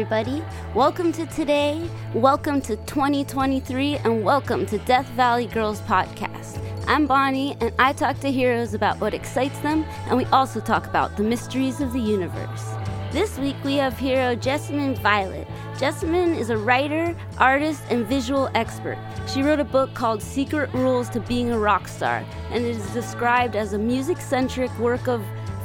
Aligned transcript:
Everybody. 0.00 0.42
Welcome 0.74 1.12
to 1.12 1.26
today, 1.26 1.86
welcome 2.14 2.62
to 2.62 2.74
2023, 2.74 3.96
and 3.98 4.24
welcome 4.24 4.64
to 4.64 4.78
Death 4.78 5.06
Valley 5.08 5.44
Girls 5.44 5.82
Podcast. 5.82 6.58
I'm 6.86 7.06
Bonnie, 7.06 7.54
and 7.60 7.70
I 7.78 7.92
talk 7.92 8.18
to 8.20 8.32
heroes 8.32 8.72
about 8.72 8.98
what 8.98 9.12
excites 9.12 9.58
them, 9.58 9.84
and 10.06 10.16
we 10.16 10.24
also 10.26 10.58
talk 10.58 10.86
about 10.86 11.18
the 11.18 11.22
mysteries 11.22 11.82
of 11.82 11.92
the 11.92 12.00
universe. 12.00 12.64
This 13.12 13.38
week 13.38 13.56
we 13.62 13.74
have 13.74 13.98
hero 13.98 14.34
Jessamyn 14.34 14.96
Violet. 15.02 15.46
Jessamyn 15.74 16.34
is 16.34 16.48
a 16.48 16.56
writer, 16.56 17.14
artist, 17.36 17.82
and 17.90 18.06
visual 18.06 18.48
expert. 18.54 18.96
She 19.26 19.42
wrote 19.42 19.60
a 19.60 19.64
book 19.64 19.92
called 19.92 20.22
Secret 20.22 20.72
Rules 20.72 21.10
to 21.10 21.20
Being 21.20 21.50
a 21.50 21.58
Rock 21.58 21.86
Star, 21.88 22.24
and 22.52 22.64
it 22.64 22.74
is 22.74 22.90
described 22.94 23.54
as 23.54 23.74
a 23.74 23.78
music 23.78 24.18
centric 24.18 24.76
work 24.78 25.08
of 25.08 25.22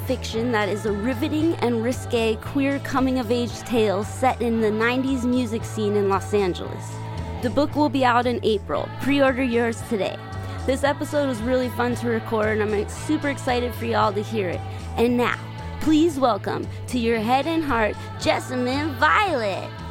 fiction 0.07 0.51
that 0.51 0.69
is 0.69 0.85
a 0.85 0.91
riveting 0.91 1.55
and 1.55 1.83
risque 1.83 2.35
queer 2.35 2.77
coming 2.79 3.17
of 3.17 3.31
age 3.31 3.59
tale 3.61 4.03
set 4.03 4.39
in 4.39 4.61
the 4.61 4.69
90s 4.69 5.23
music 5.23 5.63
scene 5.63 5.95
in 5.95 6.09
Los 6.09 6.33
Angeles. 6.33 6.91
The 7.41 7.49
book 7.49 7.75
will 7.75 7.89
be 7.89 8.05
out 8.05 8.27
in 8.27 8.39
April. 8.43 8.87
Pre 9.01 9.21
order 9.21 9.43
yours 9.43 9.81
today. 9.89 10.17
This 10.67 10.83
episode 10.83 11.27
was 11.27 11.41
really 11.41 11.69
fun 11.69 11.95
to 11.95 12.07
record, 12.07 12.59
and 12.59 12.63
I'm 12.63 12.89
super 12.89 13.29
excited 13.29 13.73
for 13.73 13.85
y'all 13.85 14.13
to 14.13 14.21
hear 14.21 14.49
it. 14.49 14.61
And 14.97 15.17
now, 15.17 15.39
please 15.81 16.19
welcome 16.19 16.67
to 16.87 16.99
your 16.99 17.19
head 17.19 17.47
and 17.47 17.63
heart, 17.63 17.95
Jessamyn 18.19 18.95
Violet. 18.97 19.84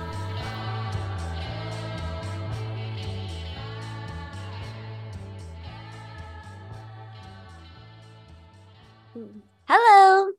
Hello. 9.66 10.32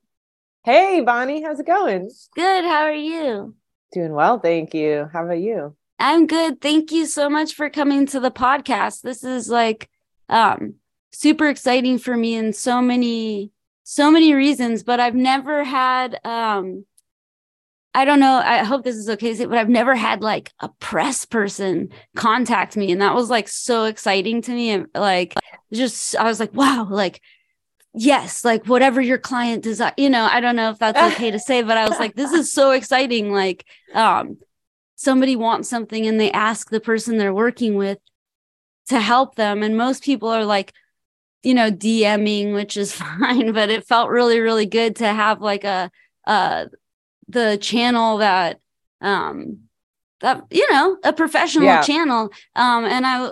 Hey, 0.64 1.00
Bonnie, 1.00 1.42
how's 1.42 1.58
it 1.58 1.66
going? 1.66 2.10
Good. 2.34 2.64
How 2.64 2.82
are 2.82 2.92
you? 2.92 3.54
Doing 3.92 4.12
well, 4.12 4.38
thank 4.38 4.74
you. 4.74 5.08
How 5.12 5.24
about 5.24 5.40
you? 5.40 5.74
I'm 5.98 6.26
good. 6.26 6.60
Thank 6.60 6.92
you 6.92 7.06
so 7.06 7.28
much 7.30 7.54
for 7.54 7.70
coming 7.70 8.06
to 8.06 8.20
the 8.20 8.30
podcast. 8.30 9.02
This 9.02 9.24
is 9.24 9.48
like 9.48 9.88
um 10.28 10.74
super 11.12 11.48
exciting 11.48 11.98
for 11.98 12.16
me 12.16 12.34
in 12.34 12.52
so 12.52 12.80
many 12.82 13.50
so 13.84 14.10
many 14.10 14.34
reasons, 14.34 14.82
but 14.82 15.00
I've 15.00 15.14
never 15.14 15.64
had 15.64 16.20
um 16.24 16.84
I 17.94 18.04
don't 18.04 18.20
know, 18.20 18.42
I 18.44 18.58
hope 18.62 18.84
this 18.84 18.96
is 18.96 19.08
okay 19.08 19.34
say, 19.34 19.46
but 19.46 19.56
I've 19.56 19.70
never 19.70 19.94
had 19.94 20.20
like 20.20 20.52
a 20.60 20.68
press 20.68 21.24
person 21.24 21.88
contact 22.14 22.76
me 22.76 22.92
and 22.92 23.00
that 23.00 23.14
was 23.14 23.30
like 23.30 23.48
so 23.48 23.84
exciting 23.84 24.42
to 24.42 24.52
me 24.52 24.70
and 24.70 24.86
like 24.94 25.34
just 25.72 26.14
I 26.16 26.24
was 26.24 26.38
like 26.38 26.52
wow, 26.52 26.86
like 26.90 27.22
yes, 27.96 28.44
like 28.44 28.66
whatever 28.66 29.00
your 29.00 29.18
client 29.18 29.64
desire, 29.64 29.94
you 29.96 30.10
know, 30.10 30.28
I 30.30 30.40
don't 30.40 30.54
know 30.54 30.70
if 30.70 30.78
that's 30.78 31.14
okay 31.14 31.30
to 31.30 31.38
say, 31.38 31.62
but 31.62 31.78
I 31.78 31.88
was 31.88 31.98
like, 31.98 32.14
this 32.14 32.32
is 32.32 32.52
so 32.52 32.70
exciting. 32.70 33.32
Like, 33.32 33.64
um, 33.94 34.36
somebody 34.96 35.34
wants 35.34 35.68
something 35.68 36.06
and 36.06 36.20
they 36.20 36.30
ask 36.30 36.70
the 36.70 36.80
person 36.80 37.16
they're 37.16 37.34
working 37.34 37.74
with 37.74 37.98
to 38.88 39.00
help 39.00 39.34
them. 39.34 39.62
And 39.62 39.76
most 39.76 40.04
people 40.04 40.28
are 40.28 40.44
like, 40.44 40.72
you 41.42 41.54
know, 41.54 41.70
DMing, 41.70 42.52
which 42.52 42.76
is 42.76 42.92
fine, 42.94 43.52
but 43.52 43.70
it 43.70 43.86
felt 43.86 44.10
really, 44.10 44.40
really 44.40 44.66
good 44.66 44.96
to 44.96 45.06
have 45.06 45.40
like 45.40 45.64
a, 45.64 45.90
uh, 46.26 46.66
the 47.28 47.56
channel 47.56 48.18
that, 48.18 48.60
um, 49.00 49.60
that, 50.20 50.44
you 50.50 50.70
know, 50.70 50.98
a 51.02 51.12
professional 51.12 51.64
yeah. 51.64 51.82
channel. 51.82 52.30
Um, 52.54 52.84
and 52.84 53.06
I, 53.06 53.30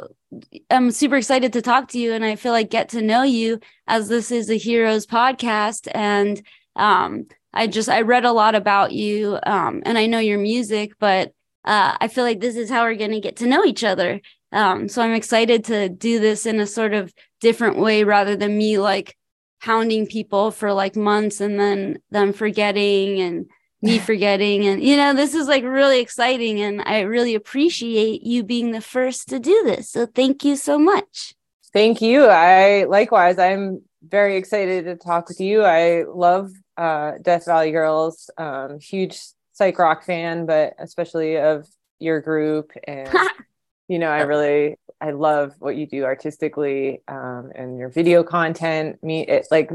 I'm 0.71 0.91
super 0.91 1.17
excited 1.17 1.53
to 1.53 1.63
talk 1.63 1.89
to 1.89 1.99
you 1.99 2.13
and 2.13 2.25
I 2.25 2.37
feel 2.37 2.53
like 2.53 2.71
get 2.71 2.91
to 2.91 3.03
know 3.03 3.23
you 3.23 3.61
as 3.87 4.09
this 4.09 4.31
is 4.31 4.51
a 4.51 4.57
heroes 4.57 5.07
podcast. 5.07 5.89
And 5.95 6.43
um 6.77 7.27
I 7.53 7.67
just 7.67 7.89
I 7.89 8.03
read 8.03 8.25
a 8.25 8.33
lot 8.33 8.55
about 8.55 8.93
you 8.93 9.39
um 9.45 9.83
and 9.85 9.99
I 9.99 10.07
know 10.07 10.19
your 10.19 10.39
music 10.39 10.93
but 10.99 11.33
uh 11.65 11.97
I 12.01 12.09
feel 12.09 12.25
like 12.25 12.41
this 12.41 12.57
is 12.57 12.71
how 12.71 12.85
we're 12.85 12.95
going 12.97 13.13
to 13.13 13.21
get 13.21 13.37
to 13.37 13.47
know 13.47 13.65
each 13.65 13.85
other. 13.85 14.21
Um 14.53 14.89
so 14.89 15.03
I'm 15.03 15.15
excited 15.15 15.65
to 15.67 15.89
do 15.89 16.21
this 16.21 16.47
in 16.47 16.61
a 16.61 16.67
sort 16.67 16.95
of 16.95 17.13
different 17.41 17.79
way 17.79 18.05
rather 18.05 18.37
than 18.37 18.57
me 18.57 18.79
like 18.79 19.17
hounding 19.61 20.07
people 20.07 20.51
for 20.51 20.73
like 20.73 20.95
months 20.95 21.41
and 21.41 21.59
then 21.59 21.99
them 22.11 22.33
forgetting 22.33 23.21
and 23.21 23.47
me 23.85 23.99
forgetting. 24.11 24.67
And 24.67 24.83
you 24.83 24.97
know 24.97 25.15
this 25.15 25.35
is 25.35 25.47
like 25.47 25.65
really 25.65 26.01
exciting 26.01 26.61
and 26.61 26.83
i 26.87 27.01
really 27.01 27.35
appreciate 27.35 28.23
you 28.23 28.43
being 28.43 28.73
the 28.73 28.81
first 28.81 29.29
to 29.29 29.39
do 29.39 29.63
this. 29.65 29.91
So 29.91 30.07
thank 30.07 30.45
you 30.45 30.57
so 30.57 30.79
much. 30.79 31.35
Thank 31.73 32.01
you. 32.01 32.27
I 32.27 32.85
likewise 32.85 33.39
i'm 33.39 33.83
very 34.07 34.37
excited 34.37 34.85
to 34.85 34.97
talk 34.97 35.29
with 35.29 35.41
you. 35.41 35.63
I 35.65 36.05
love 36.05 36.51
uh, 36.77 37.13
death 37.23 37.47
valley 37.47 37.71
girls. 37.71 38.29
Um, 38.37 38.79
huge 38.81 39.19
psych 39.53 39.79
rock 39.79 40.05
fan 40.05 40.47
but 40.47 40.75
especially 40.79 41.39
of 41.39 41.69
your 42.01 42.21
group 42.21 42.73
and 42.89 43.09
you 43.89 44.01
know 44.01 44.09
i 44.09 44.23
really 44.23 44.77
i 45.01 45.13
love 45.13 45.55
what 45.61 45.77
you 45.77 45.87
do 45.87 46.03
artistically 46.03 47.03
um, 47.07 47.53
and 47.55 47.79
your 47.79 47.89
video 47.89 48.25
content. 48.25 49.03
Me 49.03 49.27
it 49.27 49.47
like 49.51 49.71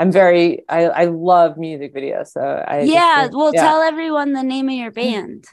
I'm 0.00 0.10
very 0.10 0.64
I 0.66 0.84
I 0.86 1.04
love 1.04 1.58
music 1.58 1.94
videos. 1.94 2.28
So 2.28 2.40
I 2.40 2.84
Yeah, 2.84 3.24
think, 3.24 3.36
well 3.36 3.54
yeah. 3.54 3.62
tell 3.62 3.82
everyone 3.82 4.32
the 4.32 4.42
name 4.42 4.70
of 4.70 4.74
your 4.74 4.90
band. 4.90 5.44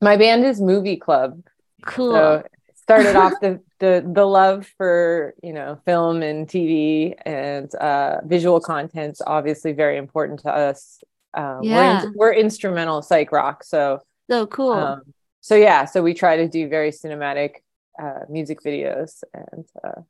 My 0.00 0.16
band 0.16 0.44
is 0.44 0.60
Movie 0.60 0.96
Club. 0.96 1.40
Cool. 1.86 2.10
So 2.10 2.42
started 2.74 3.14
off 3.14 3.34
the 3.40 3.60
the 3.78 4.04
the 4.04 4.24
love 4.26 4.66
for, 4.76 5.34
you 5.40 5.52
know, 5.52 5.78
film 5.84 6.20
and 6.22 6.48
TV 6.48 7.14
and 7.24 7.72
uh 7.76 8.22
visual 8.24 8.58
content's 8.58 9.22
obviously 9.24 9.70
very 9.70 9.98
important 9.98 10.40
to 10.40 10.50
us. 10.50 10.98
Um 11.34 11.60
yeah. 11.62 11.76
we're, 12.02 12.08
in, 12.08 12.14
we're 12.16 12.34
instrumental 12.34 13.02
psych 13.02 13.30
rock, 13.30 13.62
so 13.62 14.00
so 14.28 14.48
cool. 14.48 14.72
Um, 14.72 15.02
so 15.42 15.54
yeah, 15.54 15.84
so 15.84 16.02
we 16.02 16.12
try 16.12 16.38
to 16.38 16.48
do 16.48 16.68
very 16.68 16.90
cinematic 16.90 17.62
uh 18.02 18.20
music 18.28 18.62
videos 18.62 19.22
and 19.32 19.64
uh 19.84 20.00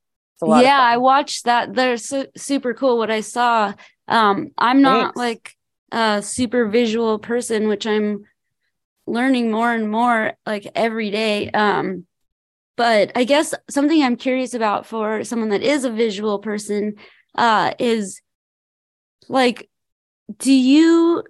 yeah, 0.47 0.81
I 0.81 0.97
watched 0.97 1.45
that. 1.45 1.75
They're 1.75 1.97
su- 1.97 2.27
super 2.37 2.75
cool. 2.75 2.99
What 2.99 3.11
I 3.11 3.21
saw. 3.21 3.73
Um, 4.09 4.51
I'm 4.59 4.83
not 4.83 5.15
Thanks. 5.15 5.17
like 5.17 5.57
a 5.93 6.23
super 6.23 6.67
visual 6.69 7.19
person, 7.19 7.69
which 7.69 7.87
I'm 7.87 8.25
learning 9.07 9.51
more 9.51 9.73
and 9.73 9.91
more 9.91 10.35
like 10.47 10.67
every 10.75 11.11
day. 11.11 11.51
Um, 11.51 12.07
but 12.77 13.13
I 13.15 13.25
guess 13.25 13.55
something 13.71 14.03
I'm 14.03 14.17
curious 14.17 14.55
about 14.55 14.87
for 14.87 15.25
someone 15.25 15.51
that 15.51 15.63
is 15.63 15.85
a 15.85 15.91
visual 15.91 16.39
person 16.39 16.95
uh, 17.35 17.75
is 17.79 18.21
like, 19.29 19.69
do 20.39 20.53
you 20.53 21.25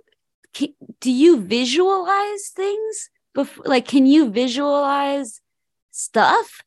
do 1.01 1.11
you 1.11 1.41
visualize 1.41 2.49
things? 2.55 3.11
Before, 3.35 3.65
like, 3.67 3.89
can 3.89 4.05
you 4.07 4.31
visualize 4.31 5.41
stuff? 5.91 6.61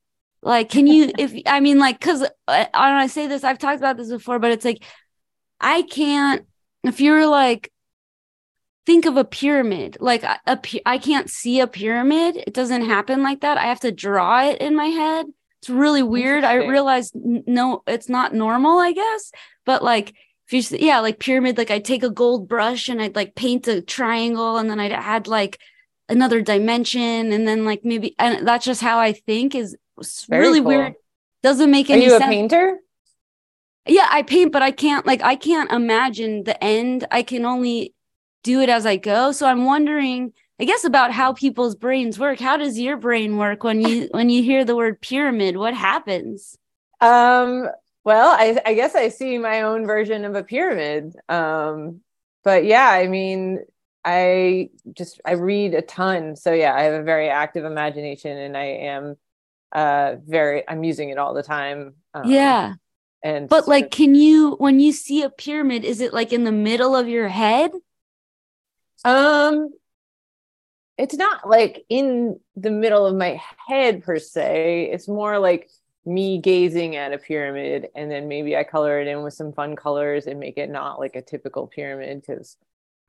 Like, 0.45 0.69
can 0.69 0.88
you, 0.88 1.11
if 1.17 1.33
I 1.45 1.59
mean, 1.59 1.79
like, 1.79 2.00
because 2.00 2.23
I, 2.47 2.69
I 2.73 3.07
say 3.07 3.28
this, 3.28 3.44
I've 3.44 3.59
talked 3.59 3.79
about 3.79 3.97
this 3.97 4.09
before, 4.09 4.39
but 4.39 4.51
it's 4.51 4.63
like, 4.63 4.83
I 5.59 5.81
can't, 5.81 6.45
if 6.83 7.01
you're 7.01 7.28
like, 7.28 7.72
think 8.86 9.07
of 9.07 9.18
a 9.18 9.25
pyramid, 9.25 9.97
like 10.00 10.21
a, 10.24 10.39
a 10.45 10.59
I 10.86 11.00
can't 11.00 11.30
see 11.30 11.59
a 11.59 11.68
pyramid. 11.68 12.38
It 12.38 12.53
doesn't 12.53 12.86
happen 12.86 13.24
like 13.24 13.42
that. 13.42 13.57
I 13.57 13.63
have 13.63 13.80
to 13.80 13.92
draw 13.92 14.45
it 14.45 14.62
in 14.62 14.75
my 14.75 14.86
head. 14.86 15.25
It's 15.62 15.69
really 15.71 16.03
weird. 16.03 16.44
I 16.44 16.53
realize 16.56 17.12
no, 17.15 17.81
it's 17.88 18.07
not 18.07 18.36
normal, 18.36 18.77
I 18.77 18.91
guess. 18.91 19.31
But 19.65 19.83
like, 19.83 20.13
if 20.48 20.71
you, 20.71 20.77
yeah, 20.77 21.00
like 21.00 21.18
pyramid, 21.18 21.57
like 21.57 21.71
I'd 21.71 21.86
take 21.86 22.03
a 22.03 22.12
gold 22.12 22.48
brush 22.48 22.88
and 22.88 23.01
I'd 23.01 23.15
like 23.15 23.33
paint 23.33 23.68
a 23.68 23.81
triangle 23.81 24.57
and 24.57 24.69
then 24.69 24.80
I'd 24.80 24.91
add 24.91 25.25
like 25.25 25.59
another 26.07 26.41
dimension 26.41 27.31
and 27.31 27.48
then 27.48 27.65
like 27.65 27.83
maybe, 27.83 28.13
and 28.19 28.48
that's 28.48 28.65
just 28.65 28.81
how 28.81 29.00
I 29.00 29.13
think 29.13 29.56
is 29.56 29.75
Very 30.30 30.42
really 30.47 30.59
cool. 30.59 30.68
weird. 30.68 30.95
Doesn't 31.44 31.71
make 31.71 31.89
any 31.89 32.01
Are 32.01 32.03
you 32.06 32.09
sense. 32.12 32.24
a 32.24 32.27
painter? 32.27 32.80
Yeah, 33.88 34.07
I 34.09 34.24
paint, 34.24 34.51
but 34.51 34.62
I 34.62 34.71
can't 34.71 35.06
like 35.06 35.21
I 35.21 35.36
can't 35.36 35.71
imagine 35.71 36.44
the 36.44 36.62
end. 36.63 37.06
I 37.12 37.21
can 37.24 37.45
only 37.45 37.94
do 38.44 38.62
it 38.62 38.69
as 38.69 38.86
I 38.86 38.97
go. 38.97 39.31
So 39.31 39.47
I'm 39.47 39.65
wondering, 39.65 40.33
I 40.59 40.65
guess, 40.65 40.83
about 40.83 41.12
how 41.12 41.33
people's 41.33 41.75
brains 41.75 42.18
work. 42.18 42.39
How 42.39 42.57
does 42.57 42.80
your 42.80 42.97
brain 42.97 43.38
work 43.38 43.63
when 43.63 43.81
you 43.81 44.07
when 44.12 44.30
you 44.30 44.42
hear 44.44 44.65
the 44.65 44.75
word 44.75 45.01
pyramid? 45.01 45.57
What 45.57 45.74
happens? 45.75 46.57
Um, 47.01 47.68
well, 48.03 48.30
I, 48.38 48.59
I 48.65 48.74
guess 48.74 48.95
I 48.95 49.09
see 49.09 49.38
my 49.38 49.62
own 49.63 49.86
version 49.86 50.25
of 50.25 50.36
a 50.36 50.44
pyramid. 50.44 51.15
Um, 51.30 52.01
but 52.44 52.65
yeah, 52.65 52.88
I 52.89 53.07
mean, 53.07 53.59
I 54.03 54.69
just 54.94 55.19
I 55.25 55.33
read 55.33 55.74
a 55.74 55.81
ton. 55.81 56.36
So 56.36 56.53
yeah, 56.53 56.74
I 56.75 56.83
have 56.83 57.01
a 57.01 57.03
very 57.03 57.30
active 57.30 57.65
imagination 57.65 58.38
and 58.38 58.56
I 58.57 58.65
am 58.65 59.15
uh 59.75 60.16
very 60.25 60.63
i'm 60.69 60.83
using 60.83 61.10
it 61.10 61.18
all 61.18 61.33
the 61.33 61.44
time 61.44 61.95
um, 62.13 62.31
yeah. 62.31 62.74
and 63.22 63.50
but 63.50 63.68
like 63.68 63.92
can 63.92 64.16
you 64.16 64.56
when 64.56 64.80
you 64.80 64.94
see 64.94 65.22
a 65.22 65.30
pyramid 65.30 65.83
is 65.83 66.00
it 66.00 66.13
like 66.13 66.31
in 66.31 66.45
the 66.45 66.51
middle 66.51 66.95
of 66.95 67.10
your 67.10 67.27
head? 67.27 67.72
Um 69.04 69.69
it's 70.98 71.16
not 71.16 71.48
like 71.48 71.83
in 71.89 72.39
the 72.56 72.72
middle 72.72 73.06
of 73.06 73.16
my 73.16 73.42
head 73.68 74.01
per 74.01 74.18
se. 74.18 74.89
It's 74.94 75.10
more 75.10 75.39
like 75.39 75.69
me 76.06 76.39
gazing 76.39 76.95
at 76.95 77.12
a 77.12 77.18
pyramid 77.18 77.89
and 77.95 78.10
then 78.12 78.27
maybe 78.27 78.56
i 78.56 78.63
color 78.63 79.01
it 79.01 79.07
in 79.07 79.24
with 79.24 79.33
some 79.33 79.51
fun 79.51 79.75
colors 79.75 80.27
and 80.27 80.39
make 80.39 80.56
it 80.56 80.69
not 80.69 81.00
like 81.00 81.16
a 81.16 81.22
typical 81.22 81.66
pyramid 81.66 82.22
because 82.22 82.57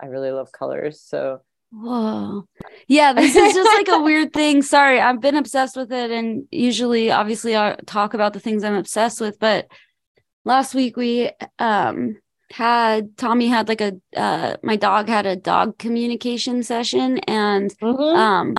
i 0.00 0.06
really 0.06 0.32
love 0.32 0.50
colors. 0.50 1.00
So 1.00 1.42
Whoa. 1.72 2.46
Yeah, 2.88 3.12
this 3.12 3.34
is 3.34 3.54
just 3.54 3.74
like 3.74 3.88
a 3.88 4.02
weird 4.02 4.32
thing. 4.32 4.62
Sorry, 4.62 5.00
I've 5.00 5.20
been 5.20 5.36
obsessed 5.36 5.76
with 5.76 5.92
it. 5.92 6.10
And 6.10 6.46
usually, 6.50 7.10
obviously, 7.10 7.56
I 7.56 7.76
talk 7.86 8.14
about 8.14 8.32
the 8.32 8.40
things 8.40 8.64
I'm 8.64 8.76
obsessed 8.76 9.20
with. 9.20 9.38
But 9.38 9.68
last 10.44 10.74
week, 10.74 10.96
we 10.96 11.30
um 11.58 12.16
had 12.52 13.16
Tommy 13.16 13.48
had 13.48 13.68
like 13.68 13.80
a 13.80 13.92
uh 14.16 14.56
my 14.62 14.76
dog 14.76 15.08
had 15.08 15.26
a 15.26 15.36
dog 15.36 15.78
communication 15.78 16.62
session 16.62 17.18
and 17.26 17.76
mm-hmm. 17.78 18.00
um 18.00 18.54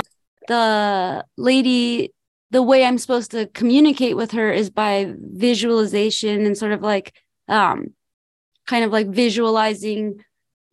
the 0.48 1.26
lady 1.38 2.14
the 2.52 2.62
way 2.62 2.84
I'm 2.84 2.98
supposed 2.98 3.32
to 3.32 3.48
communicate 3.48 4.18
with 4.18 4.32
her 4.32 4.52
is 4.52 4.70
by 4.70 5.14
visualization 5.18 6.46
and 6.46 6.58
sort 6.58 6.74
of 6.74 6.82
like 6.82 7.14
um 7.48 7.94
kind 8.66 8.84
of 8.84 8.92
like 8.92 9.08
visualizing 9.08 10.24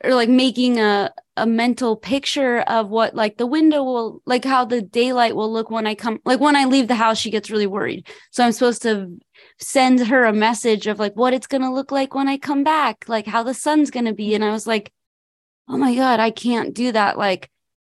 or 0.05 0.15
like 0.15 0.29
making 0.29 0.81
a 0.81 1.13
a 1.37 1.47
mental 1.47 1.97
picture 1.97 2.61
of 2.61 2.91
what 2.91 3.15
like 3.15 3.39
the 3.39 3.47
window 3.47 3.83
will 3.83 4.23
like 4.25 4.45
how 4.45 4.65
the 4.65 4.81
daylight 4.81 5.35
will 5.35 5.53
look 5.53 5.69
when 5.69 5.87
I 5.87 5.95
come 5.97 6.21
like 6.25 6.39
when 6.39 6.55
I 6.55 6.65
leave 6.65 6.87
the 6.87 6.95
house 6.95 7.19
she 7.19 7.31
gets 7.31 7.51
really 7.51 7.67
worried. 7.67 8.07
So 8.31 8.45
I'm 8.45 8.53
supposed 8.53 8.83
to 8.83 9.17
send 9.59 10.07
her 10.07 10.25
a 10.25 10.33
message 10.33 10.87
of 10.87 10.99
like 10.99 11.15
what 11.15 11.35
it's 11.35 11.49
going 11.49 11.63
to 11.63 11.73
look 11.73 11.91
like 11.91 12.15
when 12.15 12.29
I 12.29 12.39
come 12.39 12.63
back, 12.63 13.05
like 13.09 13.27
how 13.27 13.43
the 13.43 13.55
sun's 13.55 13.91
going 13.91 14.05
to 14.07 14.15
be 14.15 14.35
and 14.35 14.45
I 14.45 14.53
was 14.53 14.67
like 14.67 14.93
oh 15.69 15.79
my 15.79 15.95
god, 15.95 16.21
I 16.21 16.31
can't 16.31 16.75
do 16.75 16.93
that 16.93 17.19
like 17.19 17.51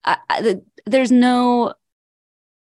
I, 0.05 0.17
I, 0.29 0.57
there's 0.87 1.13
no 1.13 1.75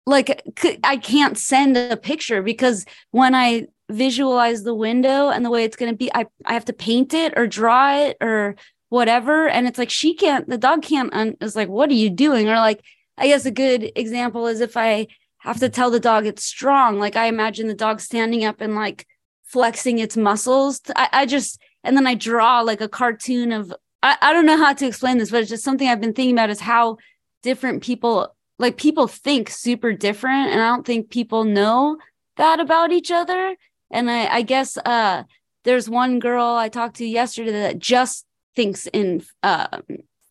like 0.07 0.43
I 0.85 0.97
can't 0.97 1.39
send 1.39 1.77
a 1.77 1.97
picture 1.97 2.43
because 2.43 2.85
when 3.13 3.35
I 3.35 3.69
visualize 3.91 4.63
the 4.63 4.75
window 4.75 5.31
and 5.31 5.45
the 5.45 5.51
way 5.51 5.65
it's 5.65 5.77
going 5.77 5.93
to 5.93 5.97
be 5.97 6.13
I 6.15 6.27
I 6.45 6.53
have 6.53 6.65
to 6.67 6.73
paint 6.73 7.15
it 7.15 7.35
or 7.37 7.47
draw 7.47 7.97
it 7.97 8.17
or 8.21 8.57
whatever. 8.91 9.49
And 9.49 9.67
it's 9.67 9.79
like 9.79 9.91
she 9.91 10.15
can't 10.15 10.49
the 10.49 10.59
dog 10.59 10.83
can't 10.83 11.13
un- 11.15 11.37
is 11.41 11.57
like 11.57 11.69
what 11.69 11.89
are 11.91 11.95
you 11.95 12.11
doing? 12.11 12.49
Or 12.49 12.57
like 12.57 12.85
i 13.17 13.27
guess 13.27 13.45
a 13.45 13.51
good 13.51 13.93
example 13.95 14.47
is 14.47 14.61
if 14.61 14.77
i 14.77 15.07
have 15.39 15.61
to 15.61 15.69
tell 15.69 15.91
the 15.91 16.01
dog 16.01 16.27
it's 16.27 16.45
strong 16.45 16.99
like 16.99 17.17
i 17.17 17.27
imagine 17.27 17.69
the 17.69 17.75
dog 17.75 18.01
standing 18.01 18.45
up 18.45 18.61
and 18.61 18.75
like 18.75 19.07
flexing 19.45 19.99
its 19.99 20.17
muscles. 20.17 20.81
I, 20.95 21.09
I 21.13 21.27
just 21.27 21.61
and 21.85 21.97
then 21.97 22.07
i 22.07 22.15
draw 22.15 22.61
like 22.61 22.81
a 22.81 22.89
cartoon 22.89 23.53
of 23.53 23.73
I, 24.03 24.17
I 24.23 24.33
don't 24.33 24.47
know 24.47 24.57
how 24.57 24.73
to 24.73 24.87
explain 24.87 25.19
this 25.19 25.31
but 25.31 25.41
it's 25.41 25.51
just 25.51 25.65
something 25.65 25.87
i've 25.87 26.01
been 26.01 26.15
thinking 26.15 26.35
about 26.35 26.51
is 26.51 26.61
how 26.61 26.97
different 27.43 27.83
people 27.83 28.35
like 28.59 28.77
people 28.77 29.07
think 29.07 29.49
super 29.49 29.93
different. 29.93 30.51
And 30.51 30.61
i 30.61 30.69
don't 30.69 30.87
think 30.87 31.11
people 31.11 31.45
know 31.45 31.99
that 32.37 32.61
about 32.61 32.93
each 32.93 33.11
other. 33.11 33.57
And 33.91 34.11
i 34.11 34.27
i 34.27 34.43
guess 34.43 34.77
uh 34.79 35.25
there's 35.65 35.91
one 35.91 36.19
girl 36.19 36.47
i 36.47 36.69
talked 36.69 36.97
to 36.97 37.07
yesterday 37.07 37.53
that 37.53 37.79
just 37.79 38.25
thinks 38.57 38.87
in 38.89 39.23
um, 39.43 39.83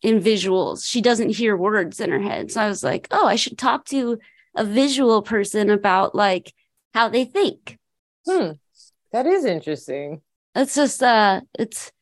in 0.02 0.20
visuals. 0.20 0.86
She 0.86 1.00
doesn't 1.00 1.30
hear 1.30 1.56
words 1.56 2.00
in 2.00 2.10
her 2.10 2.20
head. 2.20 2.50
So 2.50 2.60
I 2.60 2.68
was 2.68 2.82
like, 2.82 3.08
oh, 3.10 3.26
I 3.26 3.36
should 3.36 3.58
talk 3.58 3.84
to 3.86 4.18
a 4.56 4.64
visual 4.64 5.22
person 5.22 5.70
about 5.70 6.14
like 6.14 6.52
how 6.94 7.08
they 7.08 7.24
think. 7.24 7.78
Hmm. 8.26 8.52
That 9.12 9.26
is 9.26 9.44
interesting. 9.44 10.22
It's 10.54 10.74
just 10.74 11.02
uh 11.02 11.42
it's 11.58 11.92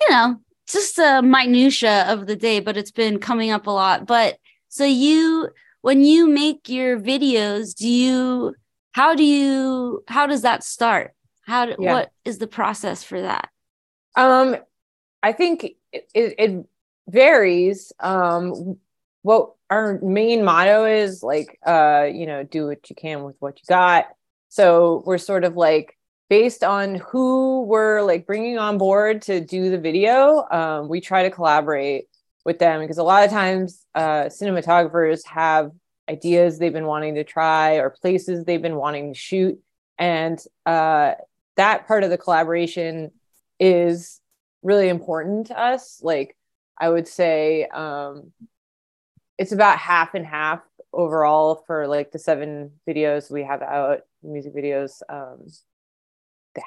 you 0.00 0.10
know, 0.10 0.36
just 0.68 0.98
a 0.98 1.22
minutia 1.22 2.04
of 2.08 2.26
the 2.26 2.36
day, 2.36 2.60
but 2.60 2.76
it's 2.76 2.90
been 2.90 3.18
coming 3.18 3.50
up 3.50 3.66
a 3.66 3.70
lot. 3.70 4.06
But 4.06 4.38
so 4.68 4.84
you 4.84 5.50
when 5.82 6.04
you 6.04 6.28
make 6.28 6.68
your 6.68 6.98
videos, 6.98 7.74
do 7.74 7.88
you 7.88 8.54
how 8.92 9.14
do 9.14 9.24
you 9.24 10.02
how 10.08 10.26
does 10.26 10.42
that 10.42 10.64
start? 10.64 11.12
How 11.46 11.66
do, 11.66 11.76
yeah. 11.78 11.92
what 11.92 12.10
is 12.24 12.38
the 12.38 12.46
process 12.46 13.02
for 13.02 13.20
that? 13.20 13.48
Um 14.16 14.56
I 15.22 15.32
think 15.32 15.64
it, 15.92 16.08
it 16.14 16.66
varies. 17.08 17.92
Um, 18.00 18.78
what 19.22 19.52
our 19.70 20.00
main 20.02 20.44
motto 20.44 20.84
is 20.84 21.22
like, 21.22 21.58
uh, 21.64 22.08
you 22.12 22.26
know, 22.26 22.42
do 22.42 22.66
what 22.66 22.88
you 22.90 22.96
can 22.96 23.22
with 23.22 23.36
what 23.38 23.58
you 23.58 23.64
got. 23.68 24.06
So 24.48 25.02
we're 25.06 25.18
sort 25.18 25.44
of 25.44 25.56
like 25.56 25.96
based 26.28 26.64
on 26.64 26.96
who 26.96 27.62
we're 27.62 28.02
like 28.02 28.26
bringing 28.26 28.58
on 28.58 28.78
board 28.78 29.22
to 29.22 29.40
do 29.40 29.70
the 29.70 29.78
video. 29.78 30.46
Um, 30.50 30.88
we 30.88 31.00
try 31.00 31.22
to 31.22 31.30
collaborate 31.30 32.06
with 32.44 32.58
them 32.58 32.80
because 32.80 32.98
a 32.98 33.04
lot 33.04 33.24
of 33.24 33.30
times 33.30 33.86
uh, 33.94 34.24
cinematographers 34.24 35.24
have 35.26 35.70
ideas 36.10 36.58
they've 36.58 36.72
been 36.72 36.86
wanting 36.86 37.14
to 37.14 37.24
try 37.24 37.74
or 37.74 37.90
places 37.90 38.44
they've 38.44 38.60
been 38.60 38.76
wanting 38.76 39.12
to 39.14 39.18
shoot 39.18 39.58
and 39.98 40.42
uh, 40.66 41.12
that 41.56 41.86
part 41.86 42.02
of 42.02 42.10
the 42.10 42.18
collaboration 42.18 43.12
is 43.60 44.20
really 44.62 44.88
important 44.88 45.48
to 45.48 45.58
us. 45.58 46.00
Like 46.02 46.36
I 46.78 46.88
would 46.88 47.08
say 47.08 47.66
um, 47.66 48.32
it's 49.38 49.52
about 49.52 49.78
half 49.78 50.14
and 50.14 50.26
half 50.26 50.60
overall 50.92 51.64
for 51.66 51.86
like 51.86 52.12
the 52.12 52.18
seven 52.18 52.72
videos 52.88 53.30
we 53.30 53.42
have 53.44 53.62
out, 53.62 54.00
music 54.22 54.54
videos. 54.54 55.02
Um, 55.08 55.46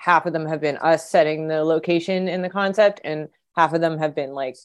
half 0.03 0.25
of 0.25 0.33
them 0.33 0.47
have 0.47 0.61
been 0.61 0.77
us 0.77 1.09
setting 1.09 1.47
the 1.47 1.63
location 1.63 2.27
in 2.27 2.41
the 2.41 2.49
concept, 2.49 3.01
and 3.03 3.29
half 3.55 3.73
of 3.73 3.81
them 3.81 3.97
have 3.97 4.15
been 4.15 4.33
like 4.33 4.57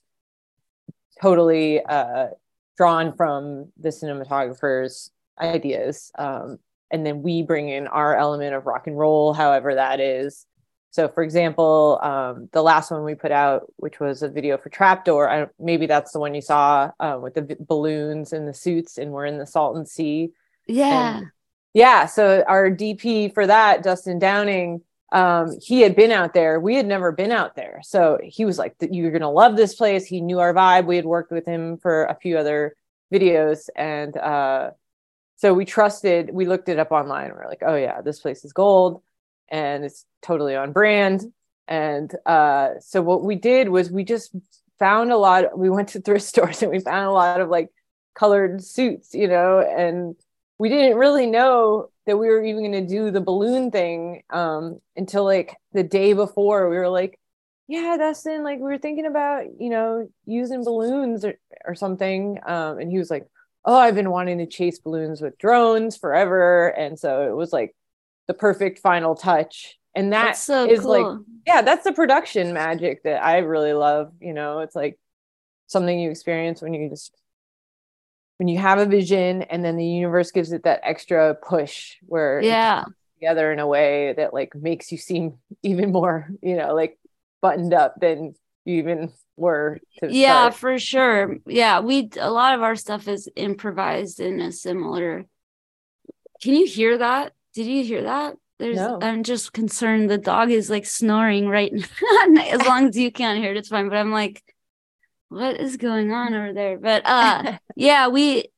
totally 1.20 1.82
uh, 1.84 2.28
drawn 2.76 3.14
from 3.14 3.70
the 3.78 3.90
cinematographer's 3.90 5.10
ideas. 5.38 6.10
Um, 6.18 6.58
and 6.90 7.06
then 7.06 7.22
we 7.22 7.42
bring 7.42 7.68
in 7.68 7.86
our 7.86 8.16
element 8.16 8.54
of 8.54 8.66
rock 8.66 8.86
and 8.86 8.98
roll, 8.98 9.32
however 9.32 9.74
that 9.74 10.00
is. 10.00 10.46
So, 10.92 11.08
for 11.08 11.22
example, 11.22 12.00
um, 12.02 12.48
the 12.52 12.62
last 12.62 12.90
one 12.90 13.04
we 13.04 13.14
put 13.14 13.30
out, 13.30 13.72
which 13.76 14.00
was 14.00 14.22
a 14.22 14.28
video 14.28 14.58
for 14.58 14.70
Trapdoor, 14.70 15.30
I, 15.30 15.46
maybe 15.58 15.86
that's 15.86 16.12
the 16.12 16.18
one 16.18 16.34
you 16.34 16.42
saw 16.42 16.90
uh, 16.98 17.18
with 17.20 17.34
the 17.34 17.56
balloons 17.60 18.32
and 18.32 18.46
the 18.46 18.54
suits, 18.54 18.98
and 18.98 19.12
we're 19.12 19.26
in 19.26 19.38
the 19.38 19.46
Salton 19.46 19.86
Sea. 19.86 20.32
Yeah. 20.66 21.18
And, 21.18 21.26
yeah. 21.74 22.06
So, 22.06 22.42
our 22.46 22.70
DP 22.70 23.32
for 23.32 23.46
that, 23.46 23.84
Dustin 23.84 24.18
Downing, 24.18 24.82
um, 25.12 25.56
he 25.62 25.80
had 25.80 25.94
been 25.94 26.10
out 26.10 26.34
there. 26.34 26.58
We 26.58 26.74
had 26.74 26.86
never 26.86 27.12
been 27.12 27.30
out 27.30 27.54
there. 27.54 27.80
So, 27.84 28.18
he 28.24 28.44
was 28.44 28.58
like, 28.58 28.74
You're 28.80 29.12
going 29.12 29.22
to 29.22 29.28
love 29.28 29.56
this 29.56 29.76
place. 29.76 30.06
He 30.06 30.20
knew 30.20 30.40
our 30.40 30.52
vibe. 30.52 30.86
We 30.86 30.96
had 30.96 31.04
worked 31.04 31.30
with 31.30 31.46
him 31.46 31.78
for 31.78 32.06
a 32.06 32.16
few 32.16 32.36
other 32.36 32.74
videos. 33.12 33.68
And 33.76 34.16
uh, 34.16 34.70
so, 35.36 35.54
we 35.54 35.64
trusted, 35.64 36.30
we 36.32 36.46
looked 36.46 36.68
it 36.68 36.80
up 36.80 36.90
online. 36.90 37.30
We're 37.30 37.46
like, 37.46 37.62
Oh, 37.64 37.76
yeah, 37.76 38.00
this 38.00 38.18
place 38.18 38.44
is 38.44 38.52
gold 38.52 39.02
and 39.50 39.84
it's 39.84 40.04
totally 40.22 40.56
on 40.56 40.72
brand. 40.72 41.24
And 41.68 42.12
uh, 42.26 42.70
so 42.80 43.02
what 43.02 43.22
we 43.22 43.36
did 43.36 43.68
was 43.68 43.90
we 43.90 44.04
just 44.04 44.34
found 44.78 45.12
a 45.12 45.16
lot. 45.16 45.56
We 45.58 45.70
went 45.70 45.90
to 45.90 46.00
thrift 46.00 46.24
stores 46.26 46.62
and 46.62 46.70
we 46.70 46.80
found 46.80 47.06
a 47.06 47.12
lot 47.12 47.40
of 47.40 47.48
like 47.48 47.68
colored 48.14 48.62
suits, 48.62 49.14
you 49.14 49.28
know, 49.28 49.60
and 49.60 50.16
we 50.58 50.68
didn't 50.68 50.98
really 50.98 51.26
know 51.26 51.88
that 52.06 52.18
we 52.18 52.28
were 52.28 52.44
even 52.44 52.70
going 52.70 52.86
to 52.86 52.94
do 52.94 53.10
the 53.10 53.20
balloon 53.20 53.70
thing 53.70 54.22
um, 54.30 54.80
until 54.96 55.24
like 55.24 55.56
the 55.72 55.82
day 55.82 56.12
before. 56.12 56.68
We 56.68 56.76
were 56.76 56.88
like, 56.88 57.18
yeah, 57.68 57.96
Dustin, 57.96 58.42
like 58.42 58.58
we 58.58 58.64
were 58.64 58.78
thinking 58.78 59.06
about, 59.06 59.44
you 59.58 59.70
know, 59.70 60.10
using 60.26 60.64
balloons 60.64 61.24
or, 61.24 61.34
or 61.64 61.74
something. 61.74 62.38
Um, 62.44 62.78
and 62.78 62.90
he 62.90 62.98
was 62.98 63.10
like, 63.10 63.26
oh, 63.64 63.76
I've 63.76 63.94
been 63.94 64.10
wanting 64.10 64.38
to 64.38 64.46
chase 64.46 64.80
balloons 64.80 65.20
with 65.20 65.38
drones 65.38 65.96
forever. 65.96 66.68
And 66.68 66.98
so 66.98 67.28
it 67.28 67.34
was 67.36 67.52
like 67.52 67.74
the 68.30 68.34
perfect 68.34 68.78
final 68.78 69.16
touch. 69.16 69.76
And 69.96 70.12
that 70.12 70.36
so 70.36 70.70
is 70.70 70.82
cool. 70.82 71.16
like 71.16 71.20
yeah 71.48 71.62
that's 71.62 71.82
the 71.82 71.92
production 71.92 72.52
magic 72.52 73.02
that 73.02 73.24
i 73.24 73.38
really 73.38 73.72
love 73.72 74.12
you 74.20 74.32
know? 74.32 74.60
It's 74.60 74.76
like 74.76 75.00
something 75.66 75.98
you 75.98 76.10
experience 76.10 76.62
when 76.62 76.72
you 76.72 76.88
just 76.88 77.12
when 78.36 78.46
you 78.46 78.58
have 78.58 78.78
a 78.78 78.86
vision 78.86 79.42
and 79.42 79.64
then 79.64 79.76
the 79.76 79.84
universe 79.84 80.30
gives 80.30 80.52
it 80.52 80.62
that 80.62 80.80
extra 80.84 81.34
push 81.34 81.96
where 82.02 82.40
yeah. 82.40 82.84
together 83.18 83.52
in 83.52 83.58
a 83.58 83.66
way 83.66 84.14
that 84.16 84.32
like 84.32 84.54
makes 84.54 84.92
you 84.92 84.98
seem 84.98 85.34
even 85.64 85.90
more 85.90 86.30
you 86.40 86.56
know 86.56 86.72
like 86.72 86.96
buttoned 87.42 87.74
up 87.74 87.96
than 88.00 88.32
you 88.64 88.76
even 88.76 89.12
were 89.36 89.80
yeah 90.02 90.42
start. 90.42 90.54
for 90.54 90.78
sure. 90.78 91.36
Yeah 91.46 91.80
we 91.80 92.10
a 92.20 92.30
lot 92.30 92.54
of 92.54 92.62
our 92.62 92.76
stuff 92.76 93.08
is 93.08 93.28
improvised 93.34 94.20
in 94.20 94.40
a 94.40 94.52
similar 94.52 95.26
can 96.40 96.54
you 96.54 96.66
hear 96.66 96.96
that 96.96 97.32
did 97.54 97.66
you 97.66 97.84
hear 97.84 98.02
that? 98.02 98.36
There's 98.58 98.76
no. 98.76 98.98
I'm 99.00 99.22
just 99.22 99.52
concerned 99.52 100.10
the 100.10 100.18
dog 100.18 100.50
is 100.50 100.68
like 100.68 100.84
snoring 100.84 101.48
right 101.48 101.72
now. 102.28 102.42
as 102.42 102.60
long 102.66 102.88
as 102.88 102.96
you 102.96 103.10
can't 103.10 103.38
hear 103.38 103.52
it, 103.52 103.56
it's 103.56 103.68
fine. 103.68 103.88
But 103.88 103.98
I'm 103.98 104.12
like, 104.12 104.42
what 105.30 105.58
is 105.58 105.76
going 105.76 106.12
on 106.12 106.34
over 106.34 106.52
there? 106.52 106.78
But 106.78 107.02
uh 107.06 107.58
yeah, 107.76 108.08
we 108.08 108.48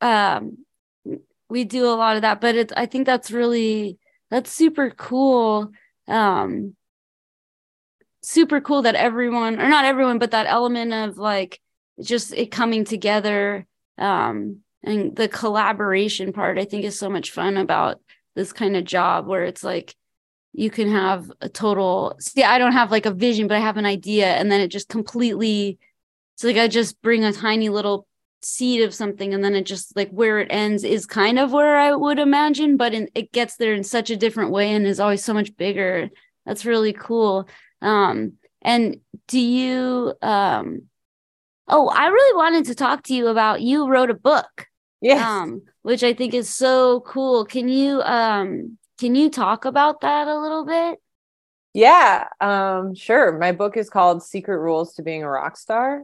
um 0.00 0.58
we 1.48 1.64
do 1.64 1.86
a 1.86 1.94
lot 1.94 2.16
of 2.16 2.22
that, 2.22 2.40
but 2.40 2.56
it's 2.56 2.72
I 2.76 2.86
think 2.86 3.06
that's 3.06 3.30
really 3.30 3.98
that's 4.30 4.50
super 4.50 4.90
cool. 4.90 5.70
Um 6.08 6.74
super 8.22 8.60
cool 8.60 8.82
that 8.82 8.94
everyone 8.96 9.60
or 9.60 9.68
not 9.68 9.84
everyone, 9.84 10.18
but 10.18 10.32
that 10.32 10.46
element 10.46 10.92
of 10.92 11.18
like 11.18 11.60
just 12.00 12.32
it 12.32 12.50
coming 12.50 12.84
together 12.84 13.66
um 13.98 14.58
and 14.82 15.14
the 15.16 15.28
collaboration 15.28 16.32
part 16.32 16.58
i 16.58 16.64
think 16.64 16.84
is 16.84 16.98
so 16.98 17.08
much 17.08 17.30
fun 17.30 17.56
about 17.56 18.00
this 18.34 18.52
kind 18.52 18.76
of 18.76 18.84
job 18.84 19.26
where 19.26 19.44
it's 19.44 19.62
like 19.62 19.94
you 20.54 20.70
can 20.70 20.90
have 20.90 21.30
a 21.40 21.48
total 21.48 22.14
see 22.18 22.42
i 22.42 22.58
don't 22.58 22.72
have 22.72 22.90
like 22.90 23.06
a 23.06 23.10
vision 23.10 23.46
but 23.48 23.56
i 23.56 23.60
have 23.60 23.76
an 23.76 23.86
idea 23.86 24.26
and 24.26 24.50
then 24.50 24.60
it 24.60 24.68
just 24.68 24.88
completely 24.88 25.78
it's 26.34 26.44
like 26.44 26.56
I 26.56 26.68
just 26.68 27.00
bring 27.02 27.24
a 27.24 27.32
tiny 27.32 27.68
little 27.68 28.06
seed 28.42 28.82
of 28.82 28.92
something 28.94 29.32
and 29.32 29.44
then 29.44 29.54
it 29.54 29.64
just 29.64 29.94
like 29.94 30.10
where 30.10 30.40
it 30.40 30.48
ends 30.50 30.82
is 30.82 31.06
kind 31.06 31.38
of 31.38 31.52
where 31.52 31.76
I 31.76 31.94
would 31.94 32.18
imagine, 32.18 32.76
but 32.76 32.92
in, 32.92 33.08
it 33.14 33.30
gets 33.32 33.56
there 33.56 33.74
in 33.74 33.84
such 33.84 34.10
a 34.10 34.16
different 34.16 34.50
way 34.50 34.72
and 34.72 34.86
is 34.86 34.98
always 34.98 35.24
so 35.24 35.34
much 35.34 35.56
bigger. 35.56 36.10
That's 36.44 36.64
really 36.64 36.92
cool. 36.92 37.48
Um, 37.80 38.34
and 38.60 38.96
do 39.28 39.38
you 39.38 40.14
um 40.22 40.82
oh, 41.68 41.88
I 41.88 42.08
really 42.08 42.36
wanted 42.36 42.66
to 42.66 42.74
talk 42.74 43.04
to 43.04 43.14
you 43.14 43.28
about 43.28 43.62
you 43.62 43.86
wrote 43.86 44.10
a 44.10 44.14
book. 44.14 44.66
Yes. 45.02 45.42
Um, 45.42 45.62
which 45.82 46.02
I 46.02 46.14
think 46.14 46.34
is 46.34 46.48
so 46.50 47.00
cool. 47.00 47.44
Can 47.44 47.68
you 47.68 48.00
um 48.02 48.78
can 48.98 49.14
you 49.14 49.30
talk 49.30 49.64
about 49.64 50.00
that 50.02 50.28
a 50.28 50.38
little 50.38 50.64
bit? 50.64 51.00
Yeah, 51.74 52.28
um, 52.40 52.94
sure. 52.94 53.38
My 53.38 53.52
book 53.52 53.76
is 53.76 53.88
called 53.88 54.22
Secret 54.22 54.58
Rules 54.58 54.94
to 54.94 55.02
Being 55.02 55.22
a 55.22 55.30
Rock 55.30 55.56
Star. 55.56 56.02